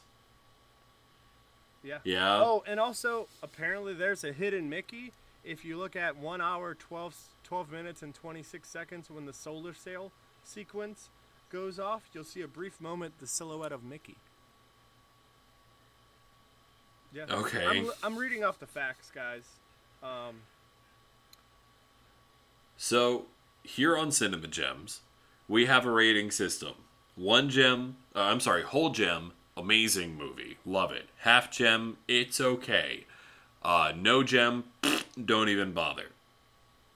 Yeah. 1.84 2.00
Yeah. 2.04 2.42
Oh, 2.42 2.64
and 2.68 2.80
also 2.80 3.28
apparently 3.44 3.94
there's 3.94 4.24
a 4.24 4.34
hidden 4.34 4.70
Mickey. 4.70 5.14
If 5.44 5.64
you 5.64 5.78
look 5.78 5.96
at 5.96 6.18
one 6.18 6.42
hour 6.42 6.76
12, 6.76 7.16
12 7.44 7.72
minutes 7.72 8.02
and 8.02 8.14
26 8.14 8.68
seconds 8.68 9.10
when 9.10 9.26
the 9.26 9.32
solar 9.34 9.74
sail 9.74 10.12
sequence 10.44 11.10
goes 11.50 11.80
off, 11.80 12.04
you'll 12.14 12.26
see 12.26 12.42
a 12.42 12.48
brief 12.48 12.82
moment 12.82 13.14
the 13.20 13.28
silhouette 13.28 13.72
of 13.72 13.84
Mickey. 13.84 14.18
Yeah. 17.14 17.26
Okay. 17.30 17.66
I'm, 17.66 17.90
I'm 18.04 18.18
reading 18.18 18.44
off 18.44 18.60
the 18.60 18.68
facts, 18.68 19.10
guys. 19.14 19.44
Um, 20.04 20.42
So 22.76 23.26
here 23.68 23.98
on 23.98 24.12
Cinema 24.12 24.48
Gems, 24.48 25.02
we 25.48 25.66
have 25.66 25.86
a 25.86 25.92
rating 25.92 26.32
system. 26.32 26.74
One 27.16 27.50
gem, 27.50 27.98
uh, 28.16 28.22
I'm 28.22 28.40
sorry, 28.40 28.64
whole 28.64 28.92
gem, 28.92 29.34
amazing 29.58 30.16
movie, 30.16 30.58
love 30.66 30.92
it. 30.92 31.10
Half 31.18 31.52
gem, 31.52 31.98
it's 32.08 32.40
okay. 32.40 33.06
Uh, 33.62 33.92
no 33.96 34.24
gem, 34.24 34.66
don't 35.26 35.50
even 35.50 35.74
bother. 35.74 36.12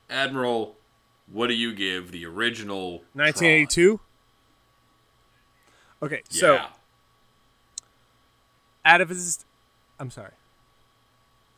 Admiral, 0.09 0.75
what 1.31 1.47
do 1.47 1.53
you 1.53 1.73
give 1.73 2.11
the 2.11 2.25
original? 2.25 2.99
Tron? 2.99 3.25
1982. 3.25 3.99
Okay, 6.03 6.21
so 6.29 6.53
yeah. 6.53 6.67
out 8.85 9.01
of 9.01 9.09
his 9.09 9.45
I'm 9.99 10.09
sorry. 10.09 10.31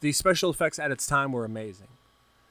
The 0.02 0.12
special 0.12 0.50
effects 0.50 0.80
at 0.80 0.92
its 0.92 1.08
time 1.08 1.32
were 1.32 1.46
amazing. 1.46 1.88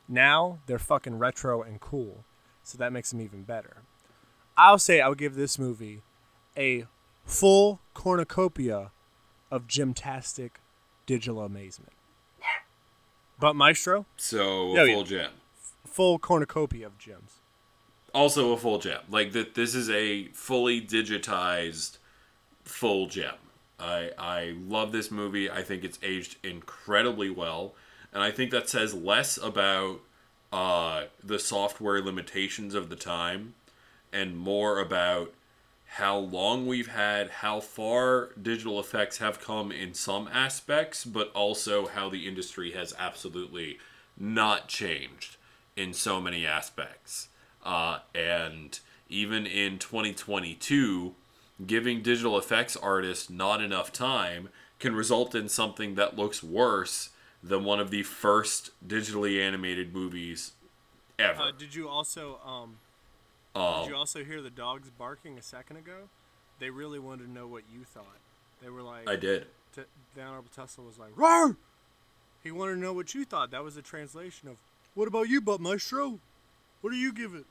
Now 0.09 0.61
they're 0.67 0.79
fucking 0.79 1.19
retro 1.19 1.63
and 1.63 1.81
cool, 1.81 2.25
so 2.63 2.79
that 2.79 2.93
makes 2.93 3.11
them 3.11 3.21
even 3.21 3.43
better. 3.43 3.83
I'll 4.57 4.79
say 4.79 5.01
I 5.01 5.09
would 5.09 5.19
give 5.19 5.35
this 5.35 5.59
movie 5.59 6.03
a 6.57 6.87
full 7.25 7.81
cornucopia 7.95 8.91
of 9.51 9.67
gymtastic 9.67 10.51
digital 11.07 11.43
amazement. 11.43 11.93
But 13.39 13.57
Maestro, 13.57 14.07
So 14.17 14.73
Oh, 14.73 14.77
a 14.77 14.87
yeah. 14.87 14.95
full 14.95 15.05
gem. 15.05 15.31
full 15.87 16.19
cornucopia 16.19 16.87
of 16.87 16.99
gems. 16.99 17.41
Also 18.15 18.53
a 18.53 18.57
full 18.57 18.79
gem. 18.79 19.01
Like 19.09 19.33
that, 19.33 19.55
this 19.55 19.75
is 19.75 19.89
a 19.91 20.29
fully 20.29 20.81
digitized 20.81 21.99
full 22.65 23.07
gem. 23.07 23.35
I 23.81 24.11
I 24.19 24.55
love 24.57 24.93
this 24.93 25.11
movie. 25.11 25.51
I 25.51 25.63
think 25.63 25.83
it's 25.83 25.99
aged 26.03 26.37
incredibly 26.45 27.31
well, 27.31 27.75
and 28.13 28.23
I 28.23 28.31
think 28.31 28.51
that 28.53 28.69
says 28.69 28.95
less 28.95 29.39
about 29.39 30.01
uh, 30.53 31.05
the 31.23 31.39
software 31.39 32.03
limitations 32.03 32.75
of 32.75 32.89
the 32.89 32.97
time, 32.97 33.55
and 34.13 34.37
more 34.37 34.79
about 34.81 35.33
how 35.97 36.17
long 36.17 36.67
we've 36.67 36.89
had, 36.89 37.29
how 37.29 37.61
far 37.61 38.31
digital 38.41 38.81
effects 38.81 39.19
have 39.19 39.41
come 39.41 39.71
in 39.71 39.93
some 39.93 40.29
aspects, 40.33 41.05
but 41.05 41.31
also 41.35 41.87
how 41.87 42.09
the 42.09 42.27
industry 42.27 42.73
has 42.73 42.95
absolutely 42.99 43.79
not 44.19 44.69
changed 44.69 45.37
in 45.77 45.93
so 45.93 46.21
many 46.21 46.47
aspects. 46.47 47.29
Uh, 47.63 47.99
and 48.15 48.81
even 49.09 49.47
in 49.47 49.79
2022, 49.79 51.15
giving 51.67 52.03
digital 52.03 52.39
effects 52.39 52.77
artists 52.77 53.29
not 53.29 53.63
enough 53.63 53.93
time 53.93 54.49
can 54.79 54.95
result 54.95 55.35
in 55.35 55.49
something 55.49 55.95
that 55.95 56.17
looks 56.17 56.43
worse 56.43 57.11
than 57.43 57.65
one 57.65 57.81
of 57.81 57.91
the 57.91 58.03
first 58.03 58.71
digitally 58.87 59.41
animated 59.41 59.95
movies 59.95 60.53
ever. 61.19 61.43
Uh, 61.43 61.51
did 61.57 61.75
you 61.75 61.89
also 61.89 62.39
um, 62.45 62.79
Um, 63.61 63.83
did 63.83 63.91
you 63.91 63.97
also 63.97 64.25
hear 64.25 64.41
the 64.41 64.51
dogs 64.51 64.89
barking 64.91 65.39
a 65.39 65.43
second 65.43 65.77
ago? 65.77 66.09
They 66.59 66.71
really 66.71 66.99
wanted 66.99 67.25
to 67.25 67.31
know 67.31 67.47
what 67.47 67.65
you 67.73 67.85
thought. 67.85 68.05
They 68.63 68.71
were 68.71 68.83
like, 68.83 69.09
I 69.09 69.17
did. 69.17 69.47
T- 69.75 69.83
the 70.15 70.23
Honorable 70.23 70.51
Tesla 70.55 70.85
was 70.85 70.99
like, 70.99 71.11
Roar! 71.17 71.57
He 72.45 72.51
wanted 72.51 72.75
to 72.75 72.81
know 72.81 72.93
what 72.93 73.15
you 73.15 73.25
thought. 73.25 73.51
That 73.51 73.65
was 73.65 73.77
a 73.77 73.83
translation 73.83 74.49
of, 74.49 74.57
What 74.95 75.09
about 75.09 75.29
you, 75.29 75.41
Butt 75.41 75.61
Maestro? 75.61 76.21
What 76.81 76.91
do 76.91 76.97
you 76.97 77.13
give 77.13 77.35
it? 77.35 77.45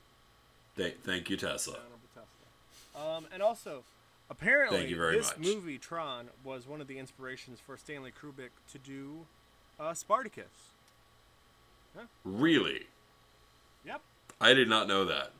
Th- 0.78 0.96
thank 1.04 1.30
you, 1.30 1.38
Tesla. 1.38 1.78
Tesla. 2.14 3.18
Um, 3.18 3.26
and 3.34 3.42
also, 3.42 3.84
apparently, 4.30 4.94
Thank 4.94 5.14
this 5.14 5.34
much. 5.38 5.46
movie, 5.46 5.78
Tron, 5.78 6.30
was 6.44 6.68
one 6.68 6.82
of 6.82 6.88
the 6.88 6.98
inspirations 6.98 7.60
for 7.60 7.78
Stanley 7.78 8.12
Kubrick 8.12 8.50
to 8.72 8.78
do 8.78 9.26
uh, 9.82 9.94
Spartacus. 9.94 10.46
Really? 12.24 12.88
Yep. 13.86 14.02
I 14.40 14.54
did 14.54 14.70
not 14.70 14.88
know 14.88 15.06
that. 15.06 15.32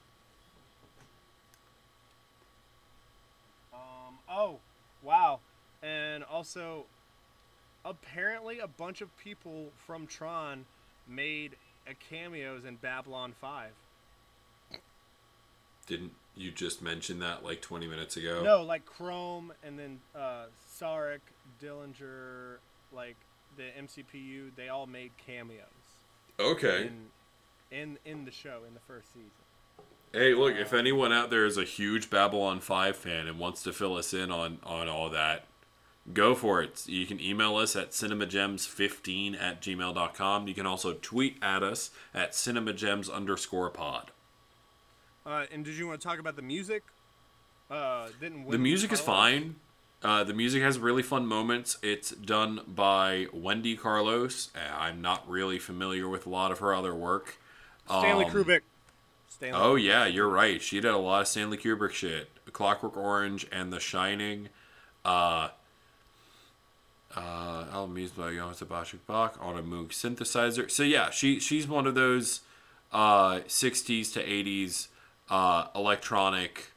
Um, 3.74 4.18
oh, 4.30 4.60
wow. 5.02 5.40
And 5.82 6.24
also, 6.24 6.86
apparently, 7.86 8.60
a 8.60 8.68
bunch 8.68 9.02
of 9.02 9.16
people 9.18 9.68
from 9.86 10.08
Tron 10.08 10.66
made 11.08 11.56
a 11.88 11.94
cameos 11.94 12.66
in 12.66 12.76
Babylon 12.76 13.34
5. 13.40 13.70
Didn't 15.88 16.14
you 16.36 16.52
just 16.52 16.82
mention 16.82 17.20
that 17.20 17.44
like 17.44 17.62
20 17.62 17.88
minutes 17.88 18.18
ago? 18.18 18.42
No, 18.44 18.62
like 18.62 18.86
Chrome 18.86 19.52
and 19.64 19.80
then 19.80 20.00
uh, 20.16 20.46
Sarek, 20.80 21.20
Dillinger, 21.62 22.58
like 22.94 23.18
the 23.58 23.70
MCPU, 23.82 24.52
they 24.56 24.70
all 24.70 24.88
made 24.88 25.12
cameos 25.18 25.66
Okay. 26.40 26.90
in, 27.72 27.78
in 27.78 27.98
in 28.06 28.26
the 28.26 28.32
show 28.32 28.62
in 28.68 28.74
the 28.74 28.80
first 28.80 29.14
season. 29.14 29.30
Hey, 30.14 30.34
look, 30.34 30.56
if 30.56 30.74
anyone 30.74 31.14
out 31.14 31.30
there 31.30 31.46
is 31.46 31.58
a 31.58 31.64
huge 31.64 32.10
Babylon 32.10 32.60
5 32.60 32.96
fan 32.98 33.28
and 33.28 33.40
wants 33.40 33.64
to 33.64 33.72
fill 33.72 33.96
us 33.96 34.14
in 34.14 34.30
on, 34.30 34.60
on 34.64 34.90
all 34.90 35.10
that, 35.10 35.46
go 36.14 36.36
for 36.36 36.62
it. 36.62 36.86
You 36.86 37.06
can 37.06 37.22
email 37.22 37.56
us 37.56 37.78
at 37.78 37.92
cinemagems15 37.92 39.40
at 39.42 39.62
gmail.com. 39.62 40.48
You 40.50 40.54
can 40.54 40.66
also 40.66 40.94
tweet 41.02 41.38
at 41.42 41.64
us 41.64 41.92
at 42.14 42.34
cinemagems 42.34 43.10
underscore 43.10 43.70
pod. 43.70 44.12
Uh, 45.26 45.46
and 45.52 45.64
did 45.64 45.76
you 45.76 45.88
want 45.88 46.02
to 46.02 46.08
talk 46.08 46.20
about 46.20 46.36
the 46.36 46.42
music? 46.42 46.84
Uh, 47.70 48.10
didn't 48.20 48.50
The 48.50 48.58
music 48.58 48.92
is 48.92 49.00
fine. 49.00 49.56
Uh, 50.04 50.24
the 50.24 50.34
music 50.34 50.64
has 50.64 50.80
really 50.80 51.04
fun 51.04 51.28
moments. 51.28 51.78
It's 51.84 52.10
done 52.12 52.62
by 52.68 53.28
Wendy 53.32 53.76
Carlos. 53.78 54.50
Uh, 54.56 54.60
I'm 54.76 55.02
not 55.02 55.30
really 55.30 55.60
familiar 55.60 56.10
with 56.10 56.26
a 56.26 56.30
lot 56.30 56.52
of 56.52 56.60
her 56.60 56.74
other 56.74 56.96
work. 56.96 57.38
Stanley 57.86 58.26
Um, 58.26 58.32
Kubrick. 58.32 58.62
Stanley. 59.30 59.60
Oh 59.62 59.76
yeah, 59.76 60.06
you're 60.08 60.30
right. 60.30 60.62
She 60.62 60.80
did 60.82 60.92
a 60.92 60.98
lot 60.98 61.22
of 61.22 61.28
Stanley 61.28 61.58
Kubrick 61.58 61.92
shit. 61.92 62.30
Clockwork 62.52 62.98
Orange 62.98 63.46
and 63.52 63.72
The 63.72 63.80
Shining. 63.80 64.50
Uh 65.06 65.50
uh 67.16 67.66
album 67.72 67.98
used 67.98 68.16
by 68.16 68.32
Johann 68.32 68.54
Sebastian 68.56 69.02
Bach 69.06 69.38
on 69.42 69.58
a 69.58 69.64
Moog 69.64 69.90
synthesizer. 69.90 70.70
So 70.72 70.84
yeah, 70.84 71.10
she 71.10 71.40
she's 71.40 71.68
one 71.68 71.86
of 71.88 71.96
those 71.96 72.42
uh 72.92 73.40
60s 73.48 74.12
to 74.14 74.24
80s 74.24 74.88
uh 75.30 75.68
electronic 75.76 76.72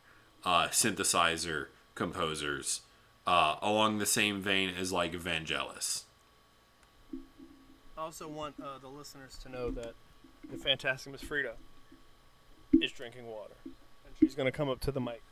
uh 0.45 0.69
synthesizer 0.69 1.67
composers 1.95 2.81
uh 3.27 3.57
along 3.63 3.99
the 3.99 4.07
same 4.07 4.41
vein 4.41 4.71
as 4.79 4.93
like 4.93 5.13
Vangelis. 5.13 6.05
I 7.97 8.01
also 8.01 8.29
want 8.29 8.57
uh, 8.63 8.79
the 8.81 8.89
listeners 8.89 9.39
to 9.43 9.49
know 9.49 9.71
that 9.71 9.95
the 10.51 10.59
fantastic 10.59 11.13
Miss 11.13 11.23
Frida 11.23 11.55
is 12.83 12.93
drinking 12.93 13.27
water, 13.27 13.55
and 13.65 13.75
she's 14.19 14.35
gonna 14.35 14.53
come 14.53 14.69
up 14.69 14.81
to 14.81 14.93
the 14.93 15.01
mic. 15.01 15.23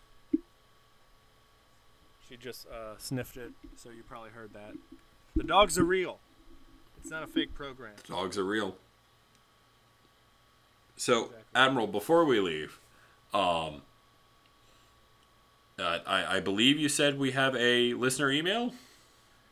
She 2.28 2.36
just 2.36 2.66
uh, 2.68 2.97
sniffed 2.99 3.36
it, 3.36 3.53
so 3.76 3.90
you 3.90 4.03
probably 4.03 4.30
heard 4.30 4.55
that. 4.55 4.74
The 5.36 5.45
dogs 5.45 5.78
are 5.78 5.84
real. 5.84 6.18
It's 7.01 7.11
not 7.11 7.22
a 7.22 7.26
fake 7.26 7.53
program. 7.53 7.95
The 8.07 8.12
Dogs 8.12 8.38
are 8.38 8.45
real. 8.45 8.76
So, 10.97 11.24
Exactly. 11.24 11.38
Admiral, 11.55 11.86
before 11.88 12.24
we 12.24 12.38
leave, 12.38 12.78
um, 13.34 13.82
uh, 15.83 15.99
I, 16.07 16.37
I 16.37 16.41
believe 16.41 16.78
you 16.78 16.89
said 16.89 17.18
we 17.18 17.33
have 17.33 17.55
a 17.57 17.95
listener 17.95 18.30
email. 18.30 18.72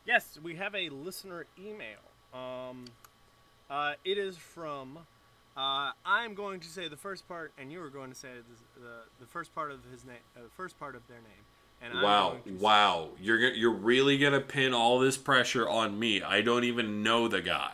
Yes, 0.07 0.39
we 0.43 0.57
have 0.57 0.74
a 0.74 0.89
listener 0.89 1.47
email. 1.59 1.99
Um, 2.33 2.87
uh, 3.68 3.95
it 4.05 4.18
is 4.18 4.37
from. 4.37 4.99
Uh, 5.57 5.91
I'm 6.07 6.35
going 6.35 6.61
to 6.61 6.68
say 6.68 6.89
the 6.89 6.97
first 6.97 7.28
part, 7.28 7.53
and 7.59 7.70
you 7.70 7.83
are 7.83 7.91
going 7.91 8.11
to 8.11 8.16
say 8.16 8.28
the 8.28 8.81
the, 8.81 8.95
the 9.20 9.26
first 9.26 9.55
part 9.55 9.70
of 9.70 9.81
his 9.93 10.05
name, 10.05 10.16
uh, 10.37 10.43
the 10.45 10.51
first 10.57 10.78
part 10.78 10.95
of 10.95 11.07
their 11.09 11.18
name. 11.18 11.45
And 11.83 11.95
I'm 11.99 12.03
Wow, 12.03 12.37
say- 12.45 12.53
wow! 12.53 13.09
You're 13.20 13.39
you're 13.39 13.70
really 13.72 14.18
gonna 14.18 14.41
pin 14.41 14.74
all 14.74 14.99
this 14.99 15.16
pressure 15.16 15.68
on 15.68 15.99
me. 15.99 16.22
I 16.22 16.41
don't 16.41 16.64
even 16.64 17.03
know 17.03 17.26
the 17.28 17.41
guy. 17.43 17.72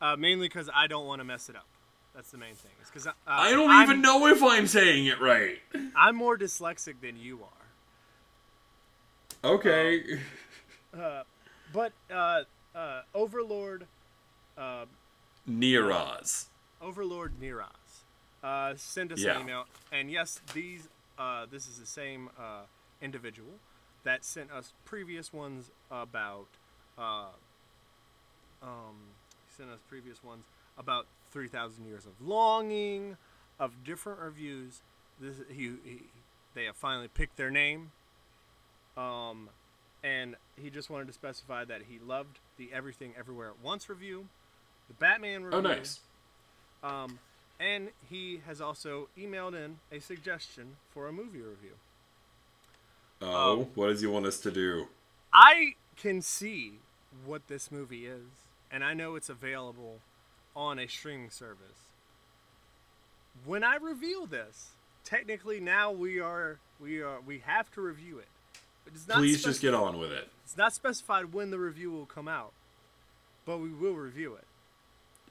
Uh, 0.00 0.16
mainly 0.16 0.48
because 0.48 0.70
I 0.74 0.86
don't 0.86 1.06
want 1.06 1.20
to 1.20 1.24
mess 1.24 1.48
it 1.48 1.56
up. 1.56 1.66
That's 2.20 2.32
the 2.32 2.36
main 2.36 2.54
thing. 2.54 2.72
It's 2.82 2.90
because 2.90 3.06
uh, 3.06 3.12
I 3.26 3.50
don't 3.52 3.70
I'm, 3.70 3.82
even 3.82 4.02
know 4.02 4.26
if 4.26 4.42
I'm 4.42 4.66
saying 4.66 5.06
it 5.06 5.22
right. 5.22 5.56
I'm 5.96 6.16
more 6.16 6.36
dyslexic 6.36 7.00
than 7.00 7.16
you 7.16 7.40
are. 9.42 9.50
Okay. 9.52 10.02
Uh, 10.92 11.22
but 11.72 11.92
uh, 12.12 12.42
uh, 12.74 13.00
Overlord, 13.14 13.86
uh, 14.58 14.84
Neraz. 15.48 16.48
Overlord 16.82 17.40
Niraz, 17.40 18.02
uh, 18.44 18.74
sent 18.76 19.12
us 19.12 19.20
Yeah. 19.20 19.36
an 19.36 19.40
email, 19.40 19.64
and 19.90 20.10
yes, 20.10 20.42
these 20.52 20.88
uh, 21.18 21.46
this 21.50 21.66
is 21.66 21.78
the 21.78 21.86
same 21.86 22.28
uh, 22.38 22.64
individual 23.00 23.54
that 24.04 24.26
sent 24.26 24.50
us 24.52 24.74
previous 24.84 25.32
ones 25.32 25.70
about 25.90 26.48
uh, 26.98 27.28
um, 28.62 28.96
sent 29.56 29.70
us 29.70 29.78
previous 29.88 30.22
ones 30.22 30.44
about 30.76 31.06
three 31.32 31.48
thousand 31.48 31.86
years 31.86 32.06
of 32.06 32.12
longing, 32.20 33.16
of 33.58 33.84
different 33.84 34.20
reviews. 34.20 34.82
This 35.20 35.36
he, 35.48 35.72
he 35.84 36.02
they 36.54 36.64
have 36.64 36.76
finally 36.76 37.08
picked 37.08 37.36
their 37.36 37.50
name. 37.50 37.92
Um, 38.96 39.48
and 40.02 40.36
he 40.60 40.70
just 40.70 40.90
wanted 40.90 41.06
to 41.06 41.12
specify 41.12 41.64
that 41.64 41.82
he 41.88 41.98
loved 41.98 42.38
the 42.56 42.70
Everything 42.72 43.14
Everywhere 43.18 43.48
at 43.48 43.62
Once 43.62 43.88
review, 43.88 44.28
the 44.88 44.94
Batman 44.94 45.44
review. 45.44 45.58
Oh, 45.58 45.62
nice. 45.62 46.00
Um, 46.82 47.18
and 47.58 47.90
he 48.08 48.40
has 48.46 48.60
also 48.60 49.08
emailed 49.18 49.54
in 49.54 49.78
a 49.92 50.00
suggestion 50.00 50.76
for 50.92 51.06
a 51.06 51.12
movie 51.12 51.40
review. 51.40 51.72
Oh, 53.22 53.68
what 53.74 53.88
does 53.88 54.00
he 54.00 54.06
want 54.06 54.24
us 54.26 54.40
to 54.40 54.50
do? 54.50 54.88
I 55.32 55.74
can 55.96 56.22
see 56.22 56.78
what 57.24 57.48
this 57.48 57.70
movie 57.70 58.06
is, 58.06 58.22
and 58.70 58.82
I 58.82 58.94
know 58.94 59.14
it's 59.14 59.28
available 59.28 59.98
on 60.54 60.78
a 60.78 60.86
streaming 60.86 61.30
service. 61.30 61.90
When 63.44 63.64
I 63.64 63.76
reveal 63.76 64.26
this, 64.26 64.70
technically 65.04 65.60
now 65.60 65.90
we 65.92 66.20
are 66.20 66.58
we 66.80 67.00
are 67.00 67.20
we 67.24 67.40
have 67.46 67.70
to 67.72 67.80
review 67.80 68.18
it. 68.18 68.28
It 68.86 68.94
is 68.94 69.06
not 69.06 69.18
Please 69.18 69.42
just 69.42 69.60
get 69.60 69.74
on 69.74 69.98
with 69.98 70.10
it. 70.10 70.28
It's 70.44 70.56
not 70.56 70.72
specified 70.72 71.32
when 71.32 71.50
the 71.50 71.58
review 71.58 71.90
will 71.90 72.06
come 72.06 72.28
out, 72.28 72.52
but 73.44 73.58
we 73.58 73.70
will 73.70 73.94
review 73.94 74.34
it. 74.34 74.44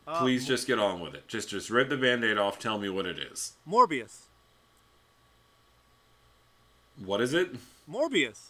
Uh, 0.07 0.19
Please 0.19 0.47
just 0.47 0.65
get 0.65 0.79
on 0.79 1.01
with 1.01 1.13
it. 1.13 1.27
Just 1.27 1.49
just 1.49 1.69
rip 1.69 1.89
the 1.89 1.97
band-aid 1.97 2.37
off. 2.37 2.57
Tell 2.57 2.79
me 2.79 2.89
what 2.89 3.05
it 3.05 3.19
is. 3.19 3.53
Morbius. 3.67 4.21
What 7.03 7.21
is 7.21 7.33
it? 7.33 7.55
Morbius. 7.89 8.49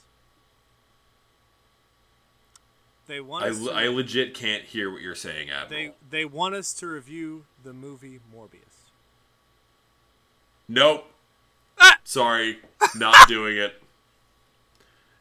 They 3.10 3.20
want 3.20 3.44
I, 3.44 3.86
I 3.86 3.88
legit 3.88 4.36
can't 4.36 4.64
hear 4.64 4.92
what 4.92 5.02
you're 5.02 5.16
saying, 5.16 5.50
Admiral. 5.50 5.68
they 5.70 6.18
they 6.18 6.26
want 6.26 6.54
us 6.54 6.74
to 6.76 6.86
review 6.86 7.46
the 7.64 7.74
movie 7.74 8.20
Morbius. 8.32 8.92
Nope. 10.68 11.12
Ah! 11.80 11.98
Sorry, 12.04 12.60
not 12.96 13.28
doing 13.28 13.58
it. 13.58 13.82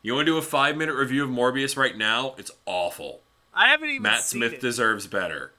You 0.02 0.14
want 0.14 0.26
to 0.26 0.32
do 0.32 0.36
a 0.36 0.42
five 0.42 0.76
minute 0.76 0.96
review 0.96 1.24
of 1.24 1.30
Morbius 1.30 1.78
right 1.78 1.96
now? 1.96 2.34
It's 2.36 2.50
awful. 2.66 3.20
I 3.54 3.68
haven't 3.68 3.88
even 3.88 4.02
Matt 4.02 4.20
Smith 4.22 4.52
it. 4.52 4.60
deserves 4.60 5.06
better. 5.06 5.52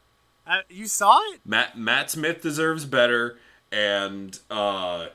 Uh, 0.45 0.59
you 0.69 0.85
saw 0.85 1.19
it? 1.33 1.41
Matt 1.43 1.79
Matt 1.79 2.11
Smith 2.11 2.43
deserves 2.43 2.85
better, 2.85 3.39
and 3.71 4.37
uh, 4.51 5.07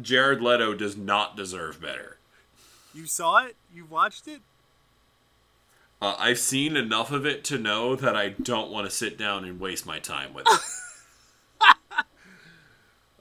Jared 0.00 0.40
Leto 0.40 0.74
does 0.74 0.96
not 0.96 1.36
deserve 1.36 1.82
better. 1.82 2.18
You 2.94 3.06
saw 3.06 3.44
it? 3.44 3.56
You 3.74 3.86
watched 3.86 4.28
it? 4.28 4.42
Uh, 6.02 6.16
I've 6.18 6.38
seen 6.38 6.76
enough 6.76 7.12
of 7.12 7.26
it 7.26 7.44
to 7.44 7.58
know 7.58 7.94
that 7.94 8.16
I 8.16 8.30
don't 8.30 8.70
want 8.70 8.86
to 8.86 8.90
sit 8.90 9.18
down 9.18 9.44
and 9.44 9.60
waste 9.60 9.84
my 9.84 9.98
time 9.98 10.32
with 10.32 10.46
it. 10.48 10.60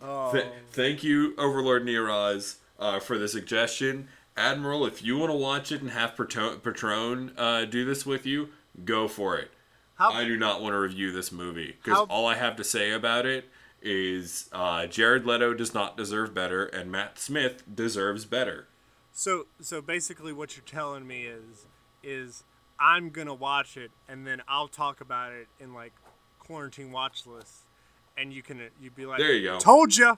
Oh, 0.02 0.32
Th- 0.34 0.46
thank 0.72 1.04
you, 1.04 1.36
Overlord 1.38 1.84
Neraz, 1.86 2.56
uh, 2.80 3.00
for 3.00 3.18
the 3.18 3.28
suggestion. 3.28 4.08
Admiral, 4.38 4.86
if 4.86 5.04
you 5.04 5.18
want 5.18 5.32
to 5.32 5.36
watch 5.38 5.72
it 5.72 5.82
and 5.82 5.92
have 5.92 6.16
Patron, 6.16 6.60
Patron 6.60 7.34
uh, 7.38 7.66
do 7.66 7.84
this 7.84 8.06
with 8.06 8.26
you, 8.26 8.50
go 8.86 9.10
for 9.10 9.38
it. 9.38 9.52
how, 9.96 10.12
I 10.12 10.24
do 10.24 10.38
not 10.38 10.62
want 10.62 10.74
to 10.74 10.80
review 10.80 11.12
this 11.12 11.32
movie 11.34 11.76
because 11.84 11.98
How- 11.98 12.06
all 12.06 12.26
I 12.28 12.36
have 12.36 12.56
to 12.56 12.64
say 12.64 12.92
about 12.92 13.26
it 13.26 13.50
is 13.82 14.50
uh, 14.54 14.86
Jared 14.88 15.26
Leto 15.26 15.54
does 15.54 15.74
not 15.74 15.98
deserve 15.98 16.34
better, 16.34 16.66
and 16.66 16.90
Matt 16.92 17.20
Smith 17.20 17.64
deserves 17.74 18.24
better. 18.26 18.68
so 19.12 19.48
so 19.60 19.82
basically, 19.82 20.32
what 20.32 20.56
you're 20.56 20.64
telling 20.66 21.06
me 21.08 21.24
is 21.26 21.66
is 22.04 22.44
I'm 22.80 23.10
gonna 23.10 23.34
watch 23.34 23.78
it 23.78 23.92
and 24.08 24.26
then 24.26 24.42
I'll 24.48 24.68
talk 24.68 25.02
about 25.02 25.32
it 25.34 25.48
in 25.60 25.74
like 25.74 25.94
quarantine 26.40 26.92
watch 26.92 27.26
lists, 27.28 27.64
and 28.18 28.34
you 28.34 28.42
can 28.42 28.62
you'd 28.82 28.96
be 28.96 29.06
like, 29.06 29.20
There 29.20 29.34
you 29.34 29.50
go. 29.50 29.60
told 29.60 29.96
you, 29.96 30.18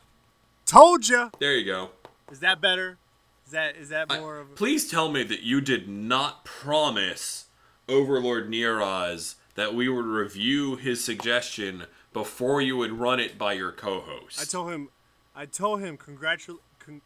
told 0.66 1.08
you. 1.08 1.32
There 1.40 1.56
you 1.56 1.66
go. 1.66 1.90
Is 2.32 2.40
that 2.40 2.62
better? 2.62 2.98
Is 3.46 3.52
that 3.52 3.76
is 3.76 3.90
that 3.90 4.08
I- 4.10 4.20
more 4.20 4.40
of? 4.40 4.56
please 4.56 4.90
tell 4.90 5.12
me 5.12 5.24
that 5.24 5.42
you 5.42 5.60
did 5.62 5.90
not 5.90 6.46
promise 6.46 7.48
Overlord 7.90 8.50
Neraz 8.50 9.36
that 9.56 9.74
we 9.76 9.90
would 9.90 10.06
review 10.06 10.78
his 10.78 11.04
suggestion 11.04 11.84
before 12.14 12.62
you 12.62 12.78
would 12.78 12.94
run 12.94 13.20
it 13.20 13.38
by 13.38 13.54
your 13.54 13.72
co-host. 13.72 14.40
I 14.42 14.46
told 14.46 14.72
him, 14.72 14.90
I 15.36 15.46
told 15.46 15.82
him 15.82 15.98
congratul. 15.98 16.60
Con- 16.80 17.02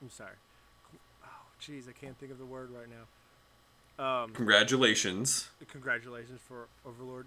I'm 0.00 0.08
sorry. 0.10 0.36
Oh, 1.22 1.28
jeez, 1.60 1.88
I 1.88 1.92
can't 1.92 2.18
think 2.18 2.32
of 2.32 2.38
the 2.38 2.46
word 2.46 2.70
right 2.70 2.88
now. 2.88 3.04
Um, 3.98 4.30
Congratulations. 4.32 5.48
congratulations 5.70 6.40
for 6.46 6.68
Overlord 6.86 7.26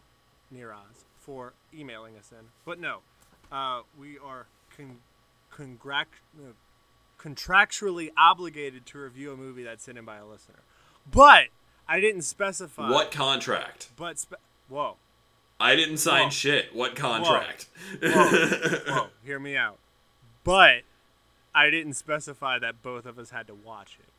Niraz 0.55 1.03
for 1.19 1.53
emailing 1.74 2.15
us 2.17 2.32
in. 2.32 2.45
But 2.65 2.80
no, 2.80 2.99
uh, 3.51 3.82
we 3.99 4.17
are 4.17 4.47
con- 4.78 4.99
contractually 7.19 8.09
obligated 8.17 8.86
to 8.88 8.99
review 8.99 9.32
a 9.34 9.38
movie 9.38 9.63
that's 9.63 9.84
sent 9.84 9.97
in 9.97 10.05
by 10.05 10.17
a 10.17 10.26
listener. 10.26 10.59
But 11.11 11.45
I 11.88 11.99
didn't 11.99 12.22
specify. 12.24 12.89
What 12.89 13.11
contract? 13.11 13.89
But 13.95 14.19
spe- 14.19 14.36
whoa, 14.69 14.95
I 15.59 15.76
didn't 15.76 15.97
sign 15.97 16.26
Whoa. 16.26 16.30
shit. 16.30 16.76
What 16.76 16.95
contract? 16.95 17.67
Whoa, 18.01 18.09
whoa, 18.88 19.07
hear 19.24 19.39
me 19.39 19.55
out. 19.57 19.78
But 20.43 20.82
I 21.53 21.69
didn't 21.69 21.93
specify 21.93 22.57
that 22.59 22.82
both 22.82 23.05
of 23.05 23.19
us 23.19 23.32
had 23.32 23.47
to 23.47 23.53
watch 23.53 23.97
it. 23.99 24.09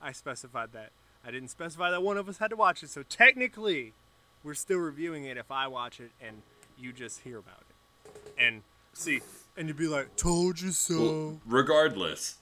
I 0.00 0.12
specified 0.12 0.72
that 0.72 0.90
I 1.26 1.30
didn't 1.30 1.48
specify 1.48 1.90
that 1.90 2.02
one 2.02 2.16
of 2.16 2.28
us 2.28 2.38
had 2.38 2.50
to 2.50 2.56
watch 2.56 2.82
it, 2.82 2.90
so 2.90 3.02
technically, 3.02 3.94
we're 4.42 4.54
still 4.54 4.78
reviewing 4.78 5.24
it 5.24 5.36
if 5.36 5.50
I 5.50 5.66
watch 5.66 6.00
it 6.00 6.10
and 6.20 6.42
you 6.78 6.92
just 6.92 7.20
hear 7.20 7.38
about 7.38 7.62
it. 7.62 8.20
And 8.38 8.62
see, 8.92 9.20
and 9.56 9.68
you'd 9.68 9.76
be 9.76 9.86
like, 9.86 10.16
"Told 10.16 10.60
you 10.60 10.70
so." 10.70 11.00
Well, 11.00 11.40
regardless, 11.46 12.36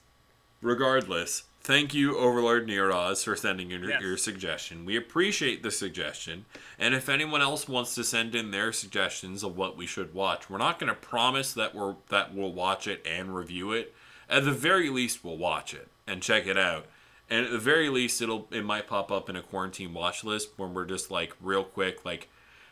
regardless, 0.61 1.45
thank 1.61 1.95
you, 1.95 2.16
Overlord 2.18 2.66
Neroz, 2.66 3.24
for 3.24 3.37
sending 3.37 3.70
in 3.70 3.83
your, 3.83 3.91
Yes. 3.91 4.01
your 4.03 4.16
suggestion. 4.16 4.85
We 4.85 4.97
appreciate 4.97 5.62
the 5.62 5.70
suggestion. 5.70 6.47
And 6.78 6.95
if 6.95 7.09
anyone 7.09 7.43
else 7.43 7.68
wants 7.68 7.95
to 7.95 8.05
send 8.05 8.35
in 8.35 8.51
their 8.51 8.72
suggestions 8.72 9.45
of 9.45 9.57
what 9.57 9.76
we 9.76 9.87
should 9.87 10.12
watch, 10.12 10.51
we're 10.51 10.59
not 10.59 10.78
going 10.80 10.89
to 10.89 10.99
promise 10.99 11.53
that 11.53 11.74
we're 11.74 11.97
that 12.09 12.35
we'll 12.35 12.53
watch 12.53 12.87
it 12.89 13.07
and 13.07 13.35
review 13.37 13.72
it. 13.72 13.95
At 14.28 14.45
the 14.45 14.51
very 14.53 14.89
least, 14.89 15.22
we'll 15.22 15.37
watch 15.37 15.72
it 15.74 15.89
and 16.07 16.22
check 16.22 16.47
it 16.47 16.57
out. 16.57 16.87
And 17.33 17.47
at 17.47 17.51
the 17.51 17.59
very 17.59 17.89
least, 17.89 18.20
it'll 18.20 18.47
it 18.51 18.64
might 18.64 18.87
pop 18.87 19.11
up 19.11 19.30
in 19.30 19.37
a 19.37 19.43
quarantine 19.43 19.95
watch 19.95 20.22
list 20.22 20.51
when 20.57 20.74
we're 20.74 20.85
just 20.85 21.11
like 21.11 21.35
real 21.41 21.64
quick, 21.64 22.05
like, 22.05 22.28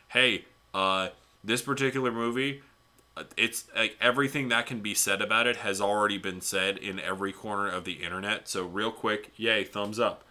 hey, 0.09 0.45
uh, 0.73 1.09
this 1.43 1.61
particular 1.61 2.11
movie 2.11 2.61
it's 3.37 3.67
like 3.75 3.97
everything 3.99 4.49
that 4.49 4.65
can 4.65 4.79
be 4.79 4.93
said 4.93 5.21
about 5.21 5.47
it 5.47 5.57
has 5.57 5.81
already 5.81 6.17
been 6.17 6.41
said 6.41 6.77
in 6.77 6.99
every 6.99 7.33
corner 7.33 7.69
of 7.69 7.83
the 7.83 7.93
internet. 7.93 8.47
So 8.47 8.65
real 8.65 8.91
quick, 8.91 9.31
yay, 9.35 9.63
thumbs 9.63 9.99
up. 9.99 10.23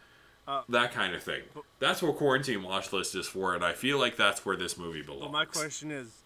Uh, 0.49 0.63
that 0.69 0.93
kind 0.93 1.15
of 1.15 1.23
thing. 1.23 1.43
That's 1.79 2.03
what 2.03 2.17
quarantine 2.17 2.63
watch 2.63 2.93
list 2.93 3.15
is 3.15 3.29
for, 3.29 3.55
and 3.55 3.65
I 3.65 3.73
feel 3.73 3.99
like 3.99 4.17
that's 4.17 4.45
where 4.45 4.57
this 4.57 4.77
movie 4.77 5.03
belongs. 5.03 5.23
Well, 5.23 5.33
my 5.33 5.45
question 5.45 5.91
is, 5.91 6.23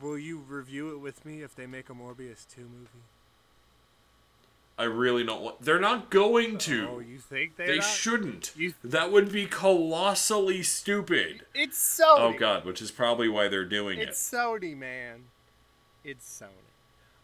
will 0.00 0.18
you 0.18 0.38
review 0.46 0.92
it 0.92 0.98
with 0.98 1.24
me 1.24 1.42
if 1.42 1.54
they 1.54 1.66
make 1.66 1.88
a 1.88 1.94
Morbius 1.94 2.46
two 2.46 2.62
movie? 2.62 3.04
I 4.78 4.84
really 4.84 5.22
don't 5.24 5.42
want. 5.42 5.60
They're 5.62 5.78
not 5.78 6.10
going 6.10 6.58
to. 6.58 6.88
Oh, 6.90 6.98
you 6.98 7.18
think 7.18 7.56
they're 7.56 7.66
they 7.66 7.76
not? 7.78 7.84
shouldn't. 7.84 8.52
You- 8.56 8.74
that 8.82 9.12
would 9.12 9.30
be 9.30 9.46
colossally 9.46 10.62
stupid. 10.62 11.44
It's 11.54 11.78
Sony. 12.00 12.18
Oh 12.18 12.32
god, 12.38 12.64
which 12.64 12.80
is 12.82 12.90
probably 12.90 13.28
why 13.28 13.48
they're 13.48 13.64
doing 13.64 13.98
It's 13.98 14.08
it. 14.08 14.10
It's 14.10 14.30
Sony, 14.32 14.76
man. 14.76 15.24
It's 16.04 16.26
Sony. 16.42 16.48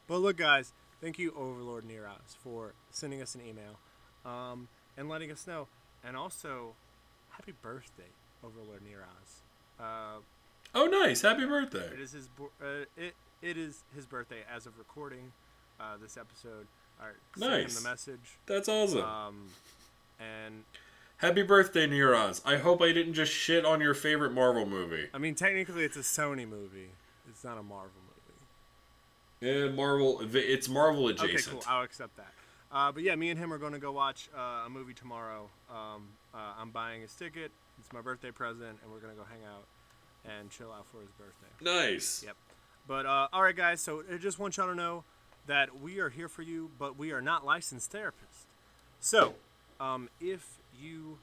But 0.06 0.18
look, 0.18 0.36
guys, 0.36 0.72
thank 1.00 1.18
you, 1.18 1.32
Overlord 1.36 1.84
Neros, 1.84 2.36
for 2.42 2.74
sending 2.90 3.20
us 3.22 3.34
an 3.34 3.40
email 3.40 3.78
um, 4.24 4.68
and 4.96 5.08
letting 5.08 5.30
us 5.30 5.46
know. 5.46 5.68
And 6.04 6.16
also, 6.16 6.74
happy 7.30 7.52
birthday, 7.62 8.10
Overlord 8.44 8.82
Neros. 8.88 9.42
Uh, 9.80 10.20
Oh, 10.74 10.84
nice! 10.86 11.22
Happy 11.22 11.46
birthday. 11.46 11.88
it 11.94 11.98
is 11.98 12.12
his 12.12 12.28
uh, 12.62 12.84
it 12.94 13.14
it 13.40 13.56
is 13.56 13.84
his 13.94 14.04
birthday 14.04 14.40
as 14.54 14.66
of 14.66 14.76
recording 14.78 15.32
uh, 15.80 15.96
this 16.00 16.18
episode. 16.18 16.66
All 17.00 17.06
right, 17.06 17.14
send 17.36 17.52
him 17.52 17.60
Nice. 17.62 17.80
the 17.80 17.88
message. 17.88 18.38
That's 18.46 18.68
awesome. 18.68 19.02
Um, 19.04 19.46
and 20.18 20.64
Happy 21.18 21.42
birthday, 21.42 21.86
Neurons. 21.88 22.40
I 22.44 22.58
hope 22.58 22.80
I 22.80 22.92
didn't 22.92 23.14
just 23.14 23.32
shit 23.32 23.64
on 23.64 23.80
your 23.80 23.92
favorite 23.94 24.32
Marvel 24.32 24.64
movie. 24.66 25.08
I 25.12 25.18
mean, 25.18 25.34
technically, 25.34 25.82
it's 25.82 25.96
a 25.96 26.00
Sony 26.00 26.48
movie. 26.48 26.90
It's 27.28 27.42
not 27.42 27.58
a 27.58 27.62
Marvel 27.62 27.90
movie. 28.06 29.58
Yeah, 29.60 29.68
Marvel. 29.68 30.20
It's 30.32 30.68
Marvel 30.68 31.08
adjacent. 31.08 31.32
Okay, 31.34 31.42
cool. 31.50 31.62
I'll 31.66 31.82
accept 31.82 32.16
that. 32.18 32.32
Uh, 32.70 32.92
but 32.92 33.02
yeah, 33.02 33.16
me 33.16 33.30
and 33.30 33.38
him 33.38 33.52
are 33.52 33.58
going 33.58 33.72
to 33.72 33.80
go 33.80 33.90
watch 33.90 34.28
uh, 34.36 34.66
a 34.66 34.70
movie 34.70 34.94
tomorrow. 34.94 35.48
Um, 35.70 36.06
uh, 36.32 36.38
I'm 36.60 36.70
buying 36.70 37.02
his 37.02 37.12
ticket. 37.14 37.50
It's 37.80 37.92
my 37.92 38.00
birthday 38.00 38.30
present, 38.30 38.78
and 38.82 38.92
we're 38.92 39.00
going 39.00 39.12
to 39.12 39.18
go 39.18 39.26
hang 39.28 39.40
out 39.44 39.64
and 40.24 40.50
chill 40.50 40.70
out 40.70 40.86
for 40.92 41.00
his 41.00 41.10
birthday. 41.18 41.64
Nice. 41.94 42.22
Yep. 42.24 42.36
But 42.86 43.06
uh, 43.06 43.26
all 43.32 43.42
right, 43.42 43.56
guys. 43.56 43.80
So 43.80 44.04
I 44.12 44.18
just 44.18 44.38
want 44.38 44.56
y'all 44.56 44.68
to 44.68 44.74
know 44.76 45.02
that 45.48 45.80
we 45.80 45.98
are 45.98 46.10
here 46.10 46.28
for 46.28 46.42
you, 46.42 46.70
but 46.78 46.96
we 46.96 47.10
are 47.10 47.20
not 47.20 47.44
licensed 47.44 47.92
therapists. 47.92 48.46
So 49.00 49.34
um, 49.80 50.08
if 50.20 50.58
you 50.80 51.18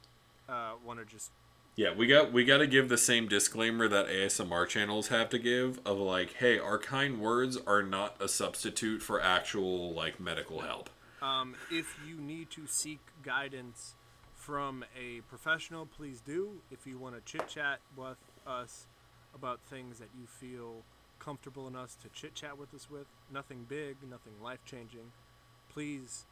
uh, 0.48 0.72
want 0.84 0.98
to 0.98 1.06
just 1.06 1.30
Yeah, 1.76 1.94
we 1.94 2.06
got 2.06 2.32
we 2.32 2.44
got 2.44 2.58
to 2.58 2.66
give 2.66 2.88
the 2.88 2.98
same 2.98 3.28
disclaimer 3.28 3.88
that 3.88 4.08
ASMR 4.08 4.68
channels 4.68 5.08
have 5.08 5.30
to 5.30 5.38
give 5.38 5.80
of 5.86 5.98
like, 5.98 6.34
hey, 6.34 6.58
our 6.58 6.78
kind 6.78 7.20
words 7.20 7.56
are 7.66 7.82
not 7.82 8.20
a 8.20 8.28
substitute 8.28 9.02
for 9.02 9.20
actual 9.22 9.92
like 9.92 10.20
medical 10.20 10.60
help. 10.60 10.90
Um, 11.22 11.54
if 11.70 11.98
you 12.06 12.16
need 12.16 12.50
to 12.50 12.66
seek 12.66 13.00
guidance 13.22 13.94
from 14.34 14.84
a 14.96 15.22
professional, 15.22 15.86
please 15.86 16.20
do. 16.20 16.60
If 16.70 16.86
you 16.86 16.98
want 16.98 17.14
to 17.14 17.20
chit 17.20 17.48
chat 17.48 17.80
with 17.96 18.18
us 18.46 18.86
about 19.34 19.60
things 19.68 19.98
that 19.98 20.08
you 20.18 20.26
feel 20.26 20.82
comfortable 21.30 21.66
in 21.66 21.74
us 21.74 21.96
to 22.00 22.08
chit 22.10 22.36
chat 22.36 22.56
with 22.56 22.72
us 22.72 22.88
with, 22.88 23.06
nothing 23.32 23.66
big, 23.68 23.96
nothing 24.08 24.32
life 24.40 24.60
changing, 24.64 25.10
please. 25.72 26.24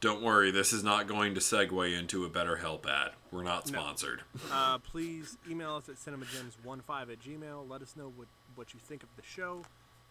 Don't 0.00 0.22
worry, 0.22 0.52
this 0.52 0.72
is 0.72 0.84
not 0.84 1.08
going 1.08 1.34
to 1.34 1.40
segue 1.40 1.98
into 1.98 2.24
a 2.24 2.30
BetterHelp 2.30 2.86
ad. 2.86 3.10
We're 3.32 3.42
not 3.42 3.68
No. 3.70 3.80
sponsored. 3.80 4.22
Uh, 4.52 4.78
please 4.78 5.36
email 5.50 5.74
us 5.74 5.88
at 5.88 5.96
cinemagems15 5.96 7.10
at 7.10 7.20
gmail. 7.20 7.68
Let 7.68 7.82
us 7.82 7.96
know 7.96 8.12
what, 8.14 8.28
what 8.54 8.72
you 8.72 8.78
think 8.80 9.02
of 9.02 9.08
the 9.16 9.22
show. 9.22 9.62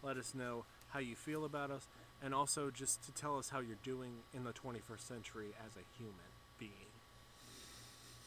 Let 0.02 0.18
us 0.18 0.34
know 0.34 0.64
how 0.90 1.00
you 1.00 1.14
feel 1.16 1.44
about 1.46 1.70
us. 1.70 1.86
And 2.22 2.34
also 2.34 2.70
just 2.70 3.02
to 3.04 3.12
tell 3.12 3.38
us 3.38 3.48
how 3.48 3.60
you're 3.60 3.78
doing 3.82 4.16
in 4.34 4.44
the 4.44 4.52
21st 4.52 5.00
century 5.00 5.48
as 5.64 5.76
a 5.76 5.84
human 5.96 6.14
being. 6.58 6.90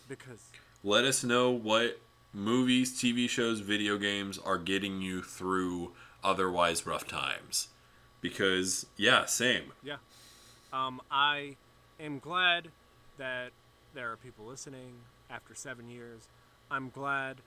Because 0.10 0.42
Let 0.84 1.04
us 1.06 1.24
know 1.24 1.52
what 1.52 2.00
movies, 2.34 3.00
TV 3.00 3.30
shows, 3.30 3.60
video 3.60 3.98
games 3.98 4.38
are 4.38 4.58
getting 4.58 5.02
you 5.02 5.22
through 5.22 5.94
otherwise 6.24 6.86
rough 6.86 7.08
times. 7.08 7.70
Because 8.22 8.86
yeah, 8.98 9.26
same. 9.26 9.74
Yeah. 9.84 9.98
Um, 10.74 11.02
I 11.10 11.56
am 12.00 12.20
glad 12.20 12.70
that 13.18 13.52
there 13.94 14.12
are 14.12 14.18
people 14.18 14.46
listening 14.46 14.94
after 15.30 15.56
seven 15.56 15.90
years. 15.90 16.28
I'm 16.70 16.90
glad 16.90 17.38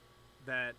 that 0.45 0.73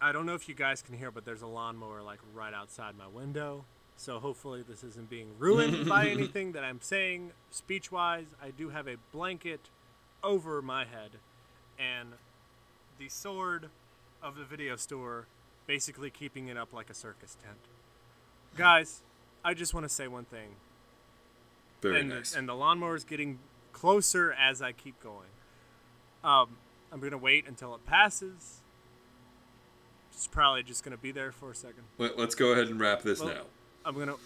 I 0.00 0.12
don't 0.12 0.26
know 0.26 0.34
if 0.34 0.48
you 0.48 0.54
guys 0.54 0.82
can 0.82 0.96
hear, 0.96 1.10
but 1.10 1.24
there's 1.24 1.42
a 1.42 1.46
lawnmower 1.46 2.02
like 2.02 2.20
right 2.34 2.54
outside 2.54 2.96
my 2.96 3.08
window. 3.08 3.64
So 3.96 4.20
hopefully 4.20 4.62
this 4.66 4.84
isn't 4.84 5.10
being 5.10 5.30
ruined 5.38 5.88
by 5.88 6.08
anything 6.08 6.52
that 6.52 6.62
I'm 6.64 6.80
saying 6.80 7.32
speech 7.50 7.90
wise. 7.90 8.26
I 8.42 8.50
do 8.50 8.68
have 8.68 8.86
a 8.86 8.96
blanket 9.12 9.60
over 10.22 10.62
my 10.62 10.84
head 10.84 11.12
and 11.78 12.10
the 12.98 13.08
sword 13.08 13.68
of 14.22 14.36
the 14.36 14.44
video 14.44 14.76
store 14.76 15.26
basically 15.66 16.10
keeping 16.10 16.48
it 16.48 16.56
up 16.56 16.72
like 16.72 16.90
a 16.90 16.94
circus 16.94 17.36
tent. 17.42 17.58
Guys, 18.56 19.02
I 19.44 19.54
just 19.54 19.74
want 19.74 19.84
to 19.84 19.88
say 19.88 20.08
one 20.08 20.24
thing 20.24 20.56
Very 21.80 22.00
and, 22.00 22.08
nice. 22.08 22.34
and 22.34 22.48
the 22.48 22.54
lawnmower 22.54 22.96
is 22.96 23.04
getting 23.04 23.38
closer 23.72 24.32
as 24.32 24.60
I 24.62 24.72
keep 24.72 25.00
going. 25.02 25.28
Um, 26.24 26.56
I'm 26.90 27.00
gonna 27.00 27.18
wait 27.18 27.46
until 27.46 27.74
it 27.74 27.86
passes. 27.86 28.60
It's 30.12 30.26
probably 30.26 30.64
just 30.64 30.82
gonna 30.82 30.96
be 30.96 31.12
there 31.12 31.30
for 31.30 31.52
a 31.52 31.54
second. 31.54 31.84
Let, 31.98 32.18
us 32.18 32.34
go 32.34 32.52
ahead 32.52 32.68
and 32.68 32.80
wrap 32.80 33.02
this 33.02 33.20
Well, 33.20 33.28
now. 33.34 33.42
I'm 33.84 33.96
gonna. 33.96 34.16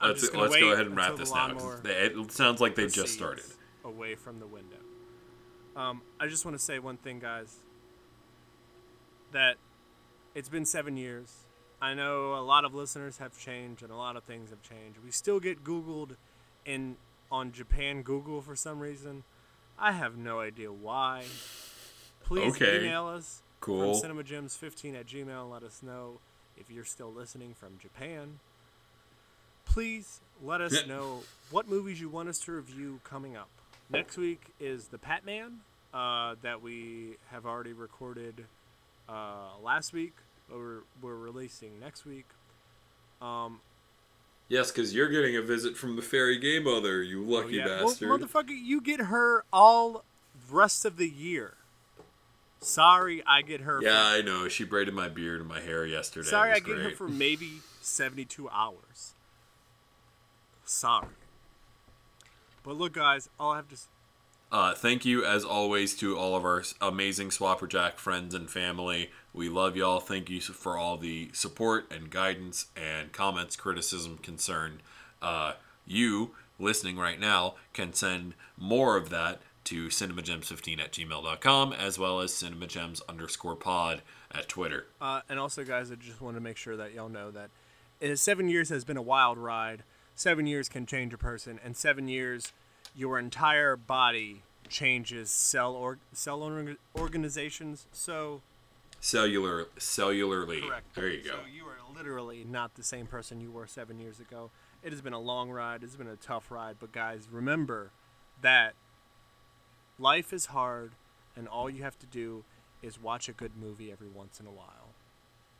I'm 0.00 0.10
Let's 0.10 0.28
gonna 0.28 0.42
let's 0.42 0.56
go 0.56 0.72
ahead 0.72 0.86
and 0.86 0.96
wrap 0.96 1.16
this 1.16 1.32
now. 1.32 1.56
they- 1.82 1.90
It 1.92 2.32
sounds 2.32 2.60
like 2.60 2.74
they 2.74 2.86
just 2.88 3.14
started. 3.14 3.44
away 3.84 4.14
from 4.16 4.40
the 4.40 4.46
window. 4.46 4.76
Um, 5.76 6.02
I 6.18 6.26
just 6.26 6.44
want 6.44 6.56
to 6.56 6.62
say 6.62 6.78
one 6.78 6.96
thing, 6.96 7.18
guys. 7.20 7.56
That 9.32 9.56
it's 10.34 10.48
been 10.48 10.64
seven 10.64 10.96
years. 10.96 11.32
I 11.80 11.94
know 11.94 12.34
a 12.34 12.40
lot 12.40 12.64
of 12.64 12.74
listeners 12.74 13.18
have 13.18 13.38
changed 13.38 13.82
and 13.82 13.90
a 13.90 13.96
lot 13.96 14.16
of 14.16 14.24
things 14.24 14.50
have 14.50 14.62
changed. 14.62 14.98
We 15.04 15.10
still 15.10 15.40
get 15.40 15.62
Googled 15.62 16.16
in 16.64 16.96
on 17.30 17.52
Japan 17.52 18.02
Google 18.02 18.40
for 18.40 18.56
some 18.56 18.80
reason. 18.80 19.24
I 19.78 19.92
have 19.92 20.16
no 20.16 20.40
idea 20.40 20.72
why. 20.72 21.24
Please 22.24 22.54
Okay. 22.54 22.78
email 22.80 23.06
us 23.06 23.42
Cool. 23.60 24.00
from 24.00 24.10
cinemagems15 24.10 24.94
at 24.98 25.06
gmail 25.06 25.42
and 25.42 25.50
let 25.50 25.62
us 25.62 25.82
know 25.82 26.20
if 26.56 26.70
you're 26.70 26.84
still 26.84 27.12
listening 27.12 27.52
from 27.54 27.78
Japan. 27.78 28.40
Please 29.66 30.20
let 30.42 30.60
us 30.60 30.86
know 30.86 31.22
what 31.50 31.68
movies 31.68 32.00
you 32.00 32.08
want 32.08 32.28
us 32.28 32.38
to 32.40 32.52
review 32.52 33.00
coming 33.04 33.36
up. 33.36 33.48
Next 33.90 34.16
week 34.16 34.52
is 34.58 34.88
The 34.88 34.98
Batman 34.98 35.60
uh, 35.92 36.36
that 36.42 36.62
we 36.62 37.16
have 37.30 37.44
already 37.44 37.72
recorded 37.74 38.46
uh, 39.08 39.58
last 39.62 39.92
week. 39.92 40.14
But 40.48 40.58
we're, 40.58 40.80
we're 41.02 41.16
releasing 41.16 41.80
next 41.80 42.04
week. 42.06 42.26
Um, 43.20 43.60
Yes, 44.48 44.70
because 44.70 44.94
you're 44.94 45.08
getting 45.08 45.36
a 45.36 45.42
visit 45.42 45.76
from 45.76 45.96
the 45.96 46.02
fairy 46.02 46.38
game 46.38 46.64
mother, 46.64 47.02
you 47.02 47.24
oh 47.26 47.40
lucky 47.40 47.56
yeah. 47.56 47.66
Well, 47.66 47.88
bastard. 47.88 48.08
motherfucker, 48.08 48.56
you 48.56 48.80
get 48.80 49.00
her 49.00 49.44
all 49.52 50.04
rest 50.50 50.84
of 50.84 50.98
the 50.98 51.08
year. 51.08 51.54
Sorry, 52.60 53.22
I 53.26 53.42
get 53.42 53.62
her. 53.62 53.80
yeah, 53.82 54.04
I 54.04 54.22
know. 54.22 54.48
She 54.48 54.64
braided 54.64 54.94
my 54.94 55.08
beard 55.08 55.40
and 55.40 55.48
my 55.48 55.60
hair 55.60 55.84
yesterday. 55.84 56.28
Sorry, 56.28 56.52
I 56.52 56.60
get 56.60 56.78
her 56.78 56.90
for 56.90 57.08
maybe 57.08 57.60
72 57.82 58.48
hours. 58.48 59.14
Sorry. 60.64 61.08
But 62.62 62.76
look, 62.76 62.94
guys, 62.94 63.28
all 63.38 63.52
I 63.52 63.56
have 63.56 63.68
to 63.68 63.76
Uh, 64.52 64.74
thank 64.74 65.04
you, 65.04 65.24
as 65.24 65.44
always, 65.44 65.96
to 65.96 66.16
all 66.16 66.36
of 66.36 66.44
our 66.44 66.62
amazing 66.80 67.30
Swapper 67.30 67.68
Jack 67.68 67.98
friends 67.98 68.34
and 68.34 68.48
family. 68.48 69.10
We 69.32 69.48
love 69.48 69.76
y'all. 69.76 70.00
Thank 70.00 70.30
you 70.30 70.40
for 70.40 70.78
all 70.78 70.96
the 70.96 71.30
support 71.32 71.92
and 71.92 72.10
guidance 72.10 72.66
and 72.76 73.12
comments, 73.12 73.56
criticism, 73.56 74.18
concern. 74.18 74.80
Uh, 75.20 75.54
you, 75.84 76.30
listening 76.58 76.96
right 76.96 77.18
now, 77.18 77.54
can 77.72 77.92
send 77.92 78.34
more 78.56 78.96
of 78.96 79.10
that 79.10 79.40
to 79.64 79.88
cinemagems15 79.88 80.80
at 80.80 80.92
gmail.com 80.92 81.72
as 81.72 81.98
well 81.98 82.20
as 82.20 82.32
cinemagems 82.32 83.02
underscore 83.08 83.56
pod 83.56 84.00
at 84.30 84.48
Twitter. 84.48 84.86
Uh, 85.00 85.22
and 85.28 85.40
also, 85.40 85.64
guys, 85.64 85.90
I 85.90 85.96
just 85.96 86.20
want 86.20 86.36
to 86.36 86.40
make 86.40 86.56
sure 86.56 86.76
that 86.76 86.94
y'all 86.94 87.08
know 87.08 87.32
that 87.32 87.50
uh, 88.02 88.14
seven 88.14 88.48
years 88.48 88.68
has 88.68 88.84
been 88.84 88.96
a 88.96 89.02
wild 89.02 89.38
ride. 89.38 89.82
Seven 90.14 90.46
years 90.46 90.68
can 90.68 90.86
change 90.86 91.12
a 91.12 91.18
person, 91.18 91.60
and 91.62 91.76
seven 91.76 92.08
years, 92.08 92.52
your 92.96 93.18
entire 93.18 93.76
body 93.76 94.42
changes 94.68 95.30
cell 95.30 95.74
or 95.74 95.98
cell 96.12 96.42
org- 96.42 96.78
organizations. 96.96 97.86
So 97.92 98.40
Cellular, 99.00 99.66
cellularly. 99.78 100.66
correct. 100.66 100.94
There 100.94 101.08
you 101.08 101.22
go. 101.22 101.30
So 101.30 101.38
you 101.52 101.64
are 101.66 101.76
literally 101.94 102.44
not 102.48 102.74
the 102.74 102.82
same 102.82 103.06
person 103.06 103.40
you 103.40 103.50
were 103.50 103.66
seven 103.66 103.98
years 104.00 104.18
ago. 104.18 104.50
It 104.82 104.90
has 104.92 105.00
been 105.00 105.12
a 105.12 105.20
long 105.20 105.50
ride. 105.50 105.82
It's 105.82 105.96
been 105.96 106.06
a 106.08 106.16
tough 106.16 106.50
ride, 106.50 106.76
but 106.80 106.92
guys, 106.92 107.28
remember 107.30 107.90
that 108.42 108.74
life 109.98 110.32
is 110.32 110.46
hard, 110.46 110.92
and 111.36 111.46
all 111.48 111.68
you 111.70 111.82
have 111.82 111.98
to 112.00 112.06
do 112.06 112.44
is 112.82 113.00
watch 113.00 113.28
a 113.28 113.32
good 113.32 113.52
movie 113.56 113.90
every 113.92 114.08
once 114.08 114.40
in 114.40 114.46
a 114.46 114.50
while. 114.50 114.90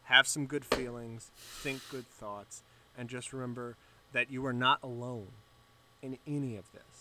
Have 0.05 0.27
some 0.27 0.47
good 0.47 0.65
feelings, 0.65 1.31
think 1.37 1.81
good 1.91 2.07
thoughts, 2.07 2.63
and 2.97 3.09
just 3.09 3.33
remember 3.33 3.77
that 4.13 4.31
you 4.31 4.45
are 4.47 4.53
not 4.53 4.79
alone 4.83 5.29
in 6.03 6.19
any 6.27 6.57
of 6.57 6.71
this. 6.73 6.96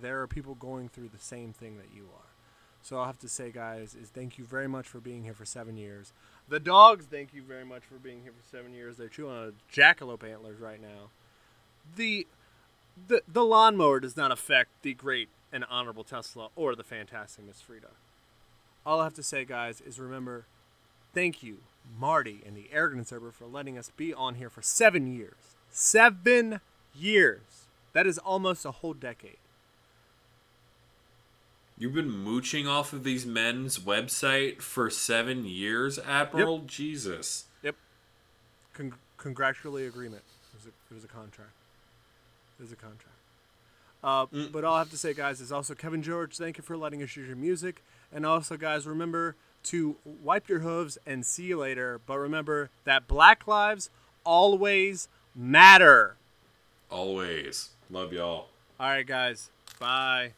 There 0.00 0.20
are 0.22 0.26
people 0.26 0.54
going 0.54 0.88
through 0.88 1.08
the 1.08 1.18
same 1.18 1.52
thing 1.52 1.76
that 1.78 1.94
you 1.94 2.04
are. 2.14 2.28
So 2.82 2.98
I'll 2.98 3.06
have 3.06 3.18
to 3.20 3.28
say, 3.28 3.50
guys, 3.50 3.94
is 3.94 4.08
thank 4.08 4.38
you 4.38 4.44
very 4.44 4.68
much 4.68 4.86
for 4.86 5.00
being 5.00 5.24
here 5.24 5.34
for 5.34 5.44
seven 5.44 5.76
years. 5.76 6.12
The 6.48 6.60
dogs, 6.60 7.06
thank 7.10 7.34
you 7.34 7.42
very 7.42 7.64
much 7.64 7.82
for 7.84 7.96
being 7.96 8.22
here 8.22 8.32
for 8.32 8.56
seven 8.56 8.72
years. 8.72 8.96
They're 8.96 9.08
chewing 9.08 9.36
on 9.36 9.52
jackalope 9.72 10.24
antlers 10.24 10.60
right 10.60 10.80
now. 10.80 11.10
The 11.96 12.26
the 13.06 13.22
the 13.28 13.44
lawnmower 13.44 14.00
does 14.00 14.16
not 14.16 14.32
affect 14.32 14.70
the 14.82 14.94
great 14.94 15.28
and 15.52 15.64
honorable 15.68 16.04
Tesla 16.04 16.48
or 16.56 16.74
the 16.74 16.84
fantastic 16.84 17.46
Miss 17.46 17.60
Frida. 17.60 17.88
All 18.86 19.00
I 19.00 19.04
have 19.04 19.14
to 19.14 19.22
say, 19.22 19.44
guys, 19.44 19.80
is 19.80 19.98
remember, 19.98 20.46
thank 21.14 21.42
you, 21.42 21.58
Marty 21.98 22.42
and 22.46 22.56
the 22.56 22.68
Arrogant 22.72 23.08
Server, 23.08 23.30
for 23.30 23.46
letting 23.46 23.76
us 23.76 23.90
be 23.96 24.14
on 24.14 24.36
here 24.36 24.50
for 24.50 24.62
seven 24.62 25.06
years. 25.06 25.56
Seven 25.70 26.60
years. 26.94 27.66
That 27.92 28.06
is 28.06 28.18
almost 28.18 28.64
a 28.64 28.70
whole 28.70 28.94
decade. 28.94 29.36
You've 31.78 31.94
been 31.94 32.10
mooching 32.10 32.66
off 32.66 32.92
of 32.92 33.04
these 33.04 33.24
men's 33.24 33.78
website 33.78 34.60
for 34.60 34.90
seven 34.90 35.44
years, 35.44 35.98
Admiral? 36.00 36.60
Jesus. 36.60 37.44
Yep. 37.62 37.76
Con- 38.74 38.94
congratulatory 39.16 39.86
agreement. 39.86 40.22
It 40.52 40.56
was, 40.56 40.66
a, 40.66 40.68
it 40.68 40.94
was 40.94 41.04
a 41.04 41.08
contract. 41.08 41.52
It 42.58 42.62
was 42.62 42.72
a 42.72 42.76
contract. 42.76 43.04
Uh, 44.02 44.26
But 44.52 44.64
all 44.64 44.74
I 44.74 44.78
have 44.78 44.90
to 44.90 44.96
say, 44.98 45.14
guys, 45.14 45.40
is 45.40 45.52
also 45.52 45.74
Kevin 45.74 46.02
George. 46.02 46.36
Thank 46.36 46.58
you 46.58 46.62
for 46.64 46.76
letting 46.76 47.02
us 47.02 47.16
use 47.16 47.26
your 47.28 47.36
music, 47.36 47.82
and 48.12 48.26
also, 48.26 48.56
guys, 48.56 48.86
remember 48.86 49.36
to 49.64 49.96
wipe 50.04 50.48
your 50.48 50.60
hooves 50.60 50.98
and 51.06 51.24
see 51.26 51.44
you 51.44 51.58
later. 51.58 52.00
But 52.06 52.18
remember 52.18 52.70
that 52.84 53.06
Black 53.06 53.46
lives 53.46 53.90
always 54.24 55.08
matter. 55.34 56.16
Always. 56.90 57.70
Love 57.90 58.12
y'all. 58.12 58.48
All 58.80 58.88
right, 58.88 59.06
guys. 59.06 59.50
Bye. 59.78 60.32